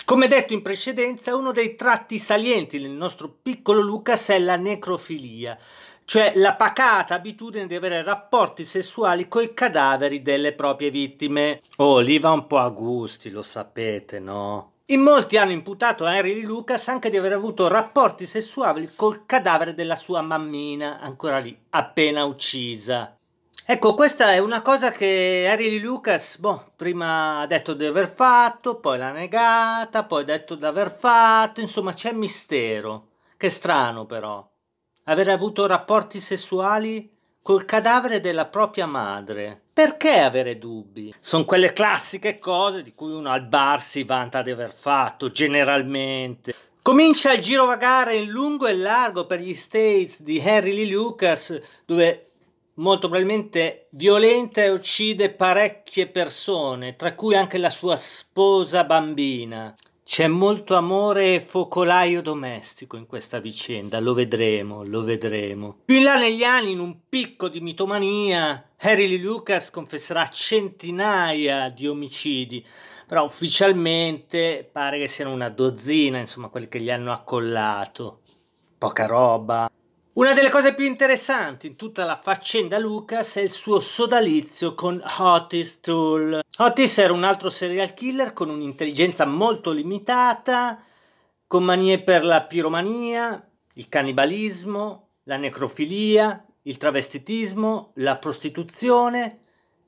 come 0.06 0.28
detto 0.28 0.54
in 0.54 0.62
precedenza, 0.62 1.36
uno 1.36 1.51
dei 1.51 1.76
tratti 1.76 2.20
salienti 2.20 2.80
del 2.80 2.91
nostro 2.91 3.34
piccolo 3.41 3.82
Lucas 3.82 4.30
è 4.30 4.39
la 4.39 4.56
necrofilia, 4.56 5.58
cioè 6.06 6.34
la 6.36 6.54
pacata 6.56 7.16
abitudine 7.16 7.68
di 7.68 7.76
avere 7.76 8.04
rapporti 8.04 8.66
sessuali 8.66 9.28
coi 9.28 9.54
cadaveri 9.54 10.22
delle 10.22 10.54
proprie 10.54 10.89
vittime. 10.89 11.62
Oh, 11.78 11.99
lì 11.99 12.20
va 12.20 12.32
un 12.32 12.47
po' 12.47 12.58
a 12.58 12.70
gusti, 12.70 13.30
lo 13.30 13.41
sapete, 13.41 14.20
no? 14.20 14.72
In 14.88 14.99
molti 14.99 15.38
hanno 15.38 15.54
imputato 15.54 16.04
a 16.04 16.20
Lee 16.22 16.41
Lucas 16.41 16.89
anche 16.89 17.10
di 17.10 17.16
aver 17.16 17.32
avuto 17.32 17.70
rapporti 17.70 18.26
sessuali 18.26 18.89
col 18.95 19.26
cadavere 19.26 19.74
della 19.74 19.95
sua 19.95 20.22
mammina, 20.22 20.99
ancora 20.99 21.38
lì, 21.38 21.58
appena 21.70 22.26
uccisa. 22.26 23.18
Ecco, 23.66 23.93
questa 23.93 24.34
è 24.34 24.39
una 24.39 24.61
cosa 24.61 24.91
che 24.91 25.47
Harry 25.49 25.80
Lucas, 25.80 26.38
boh, 26.38 26.74
prima 26.76 27.39
ha 27.39 27.47
detto 27.47 27.74
di 27.74 27.86
aver 27.86 28.09
fatto, 28.14 28.76
poi 28.76 28.97
l'ha 28.97 29.11
negata, 29.11 30.03
poi 30.03 30.24
ha 30.24 30.26
detto 30.26 30.55
di 30.55 30.66
aver 30.66 30.91
fatto, 30.91 31.61
insomma 31.61 31.93
c'è 31.93 32.11
mistero. 32.11 33.07
Che 33.38 33.49
strano 33.49 34.05
però. 34.05 34.45
Avere 35.05 35.32
avuto 35.32 35.66
rapporti 35.66 36.20
sessuali 36.20 37.09
col 37.41 37.64
cadavere 37.64 38.20
della 38.20 38.47
propria 38.47 38.86
madre. 38.86 39.61
Perché 39.74 40.20
avere 40.20 40.57
dubbi? 40.57 41.14
Sono 41.22 41.45
quelle 41.45 41.72
classiche 41.72 42.39
cose 42.39 42.84
di 42.84 42.93
cui 42.93 43.14
uno 43.14 43.30
al 43.30 43.45
bar 43.45 43.82
si 43.82 44.03
vanta 44.03 44.41
di 44.41 44.51
aver 44.51 44.74
fatto, 44.74 45.32
generalmente. 45.32 46.53
Comincia 46.82 47.32
il 47.32 47.41
girovagare 47.41 48.18
in 48.18 48.30
lungo 48.30 48.68
e 48.68 48.76
largo 48.76 49.26
per 49.26 49.39
gli 49.39 49.53
States 49.53 50.22
di 50.22 50.41
Harry 50.41 50.74
Lee 50.74 50.91
Lucas, 50.91 51.57
dove 51.86 52.33
molto 52.76 53.07
probabilmente 53.07 53.88
violenta 53.91 54.63
e 54.63 54.69
uccide 54.69 55.30
parecchie 55.30 56.07
persone, 56.07 56.95
tra 56.95 57.13
cui 57.13 57.36
anche 57.36 57.57
la 57.57 57.69
sua 57.69 57.95
sposa 57.95 58.84
bambina. 58.84 59.74
C'è 60.05 60.28
molto 60.28 60.76
amore 60.76 61.36
e 61.36 61.39
focolaio 61.39 62.21
domestico 62.21 62.97
in 62.97 63.05
questa 63.05 63.39
vicenda, 63.39 64.01
lo 64.01 64.13
vedremo, 64.13 64.84
lo 64.84 65.01
vedremo. 65.01 65.78
Più 65.86 65.95
in 65.95 66.03
là 66.03 66.19
negli 66.19 66.43
anni, 66.43 66.74
in 66.74 66.80
un 66.80 66.97
picco 67.07 67.47
di 67.47 67.61
mitomania, 67.61 68.71
Harry 68.80 69.07
Lee 69.07 69.19
Lucas 69.19 69.69
confesserà 69.69 70.28
centinaia 70.28 71.69
di 71.69 71.88
omicidi, 71.88 72.65
però 73.07 73.24
ufficialmente 73.24 74.67
pare 74.69 74.99
che 74.99 75.07
siano 75.07 75.32
una 75.32 75.49
dozzina, 75.49 76.19
insomma, 76.19 76.49
quelli 76.49 76.67
che 76.67 76.82
gli 76.82 76.91
hanno 76.91 77.13
accollato. 77.13 78.19
Poca 78.78 79.05
roba. 79.05 79.71
Una 80.14 80.34
delle 80.34 80.51
cose 80.51 80.76
più 80.76 80.86
interessanti 80.86 81.66
in 81.66 81.76
tutta 81.76 82.05
la 82.05 82.16
faccenda 82.16 82.78
Lucas 82.78 83.38
è 83.38 83.41
il 83.41 83.49
suo 83.49 83.80
sodalizio 83.80 84.76
con 84.76 85.01
Otis 85.18 85.80
Tool. 85.80 86.39
Otis 86.57 86.97
era 86.99 87.14
un 87.14 87.24
altro 87.24 87.49
serial 87.49 87.95
killer 87.95 88.32
con 88.32 88.51
un'intelligenza 88.51 89.26
molto 89.26 89.72
limitata, 89.72 90.80
con 91.47 91.64
manie 91.64 91.99
per 91.99 92.24
la 92.24 92.43
piromania, 92.43 93.43
il 93.74 93.89
cannibalismo, 93.89 95.07
la 95.24 95.38
necrofilia, 95.38 96.45
il 96.61 96.78
travestitismo, 96.78 97.93
la 97.95 98.18
prostituzione 98.18 99.39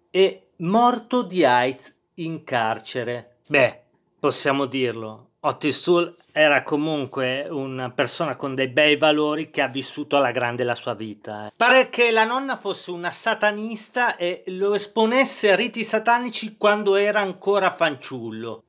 e 0.10 0.54
morto 0.58 1.22
di 1.22 1.46
AIDS 1.46 1.96
in 2.16 2.44
carcere. 2.44 3.42
Beh, 3.48 3.80
possiamo 4.20 4.66
dirlo, 4.66 5.25
Otis 5.48 5.82
Toole 5.84 6.16
era 6.32 6.64
comunque 6.64 7.46
una 7.48 7.92
persona 7.92 8.36
con 8.36 8.56
dei 8.56 8.68
bei 8.68 8.98
valori 8.98 9.52
che 9.52 9.62
ha 9.62 9.68
vissuto 9.68 10.18
alla 10.18 10.32
grande 10.32 10.64
la 10.64 10.74
sua 10.74 10.96
vita. 10.96 11.46
Eh. 11.46 11.54
Pare 11.56 11.90
che 11.90 12.10
la 12.10 12.24
nonna 12.24 12.58
fosse 12.58 12.90
una 12.90 13.12
satanista 13.12 14.16
e 14.16 14.42
lo 14.48 14.74
esponesse 14.74 15.52
a 15.52 15.56
riti 15.56 15.84
satanici 15.84 16.58
quando 16.58 16.96
era 16.96 17.20
ancora 17.20 17.70
fanciullo. 17.70 18.64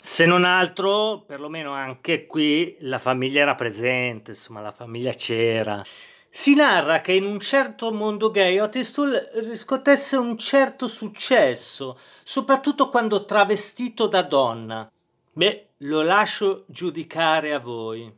Se 0.00 0.24
non 0.24 0.44
altro, 0.44 1.22
perlomeno 1.26 1.72
anche 1.72 2.26
qui 2.26 2.76
la 2.80 2.98
famiglia 2.98 3.42
era 3.42 3.54
presente, 3.54 4.30
insomma 4.30 4.62
la 4.62 4.72
famiglia 4.72 5.12
c'era. 5.12 5.84
Si 6.30 6.54
narra 6.54 7.02
che 7.02 7.12
in 7.12 7.26
un 7.26 7.40
certo 7.40 7.92
mondo 7.92 8.30
gay 8.30 8.58
Otis 8.58 8.90
Toole 8.90 9.30
riscuotesse 9.34 10.16
un 10.16 10.38
certo 10.38 10.88
successo, 10.88 11.98
soprattutto 12.22 12.88
quando 12.88 13.26
travestito 13.26 14.06
da 14.06 14.22
donna. 14.22 14.90
Beh, 15.32 15.65
lo 15.78 16.02
lascio 16.02 16.64
giudicare 16.68 17.52
a 17.52 17.58
voi. 17.58 18.12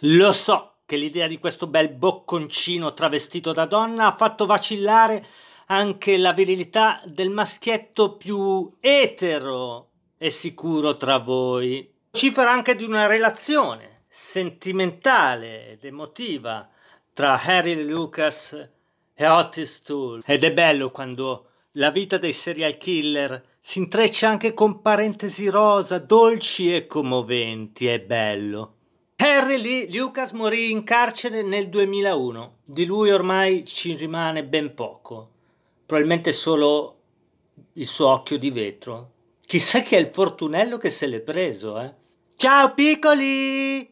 Lo 0.00 0.32
so 0.32 0.78
che 0.84 0.96
l'idea 0.96 1.26
di 1.26 1.38
questo 1.38 1.66
bel 1.66 1.90
bocconcino 1.90 2.92
travestito 2.92 3.52
da 3.52 3.66
donna 3.66 4.06
ha 4.06 4.16
fatto 4.16 4.46
vacillare 4.46 5.24
anche 5.66 6.18
la 6.18 6.32
virilità 6.32 7.00
del 7.06 7.30
maschietto 7.30 8.16
più 8.16 8.76
etero 8.80 9.90
e 10.18 10.28
sicuro 10.30 10.96
tra 10.96 11.18
voi. 11.18 11.90
Cifra 12.10 12.50
anche 12.50 12.76
di 12.76 12.84
una 12.84 13.06
relazione 13.06 14.04
sentimentale 14.08 15.70
ed 15.70 15.84
emotiva 15.84 16.68
tra 17.14 17.40
Harry 17.40 17.86
Lucas 17.86 18.68
e 19.14 19.26
Otis 19.26 19.82
Toole. 19.82 20.22
Ed 20.26 20.44
è 20.44 20.52
bello 20.52 20.90
quando 20.90 21.51
la 21.76 21.90
vita 21.90 22.18
dei 22.18 22.32
serial 22.32 22.76
killer 22.76 23.42
si 23.60 23.78
intreccia 23.78 24.28
anche 24.28 24.52
con 24.52 24.82
parentesi 24.82 25.48
rosa, 25.48 25.98
dolci 25.98 26.74
e 26.74 26.86
commoventi, 26.86 27.86
è 27.86 28.00
bello. 28.00 28.76
Harry 29.16 29.60
Lee 29.60 29.88
Lucas 29.90 30.32
morì 30.32 30.70
in 30.70 30.82
carcere 30.82 31.42
nel 31.42 31.68
2001. 31.68 32.56
Di 32.64 32.84
lui 32.84 33.10
ormai 33.10 33.64
ci 33.64 33.94
rimane 33.94 34.44
ben 34.44 34.74
poco. 34.74 35.30
Probabilmente 35.86 36.32
solo 36.32 36.98
il 37.74 37.86
suo 37.86 38.08
occhio 38.08 38.36
di 38.36 38.50
vetro. 38.50 39.10
Chissà 39.46 39.80
chi 39.80 39.94
è 39.94 39.98
il 39.98 40.10
fortunello 40.12 40.76
che 40.76 40.90
se 40.90 41.06
l'è 41.06 41.20
preso, 41.20 41.80
eh. 41.80 41.94
Ciao 42.34 42.74
piccoli! 42.74 43.91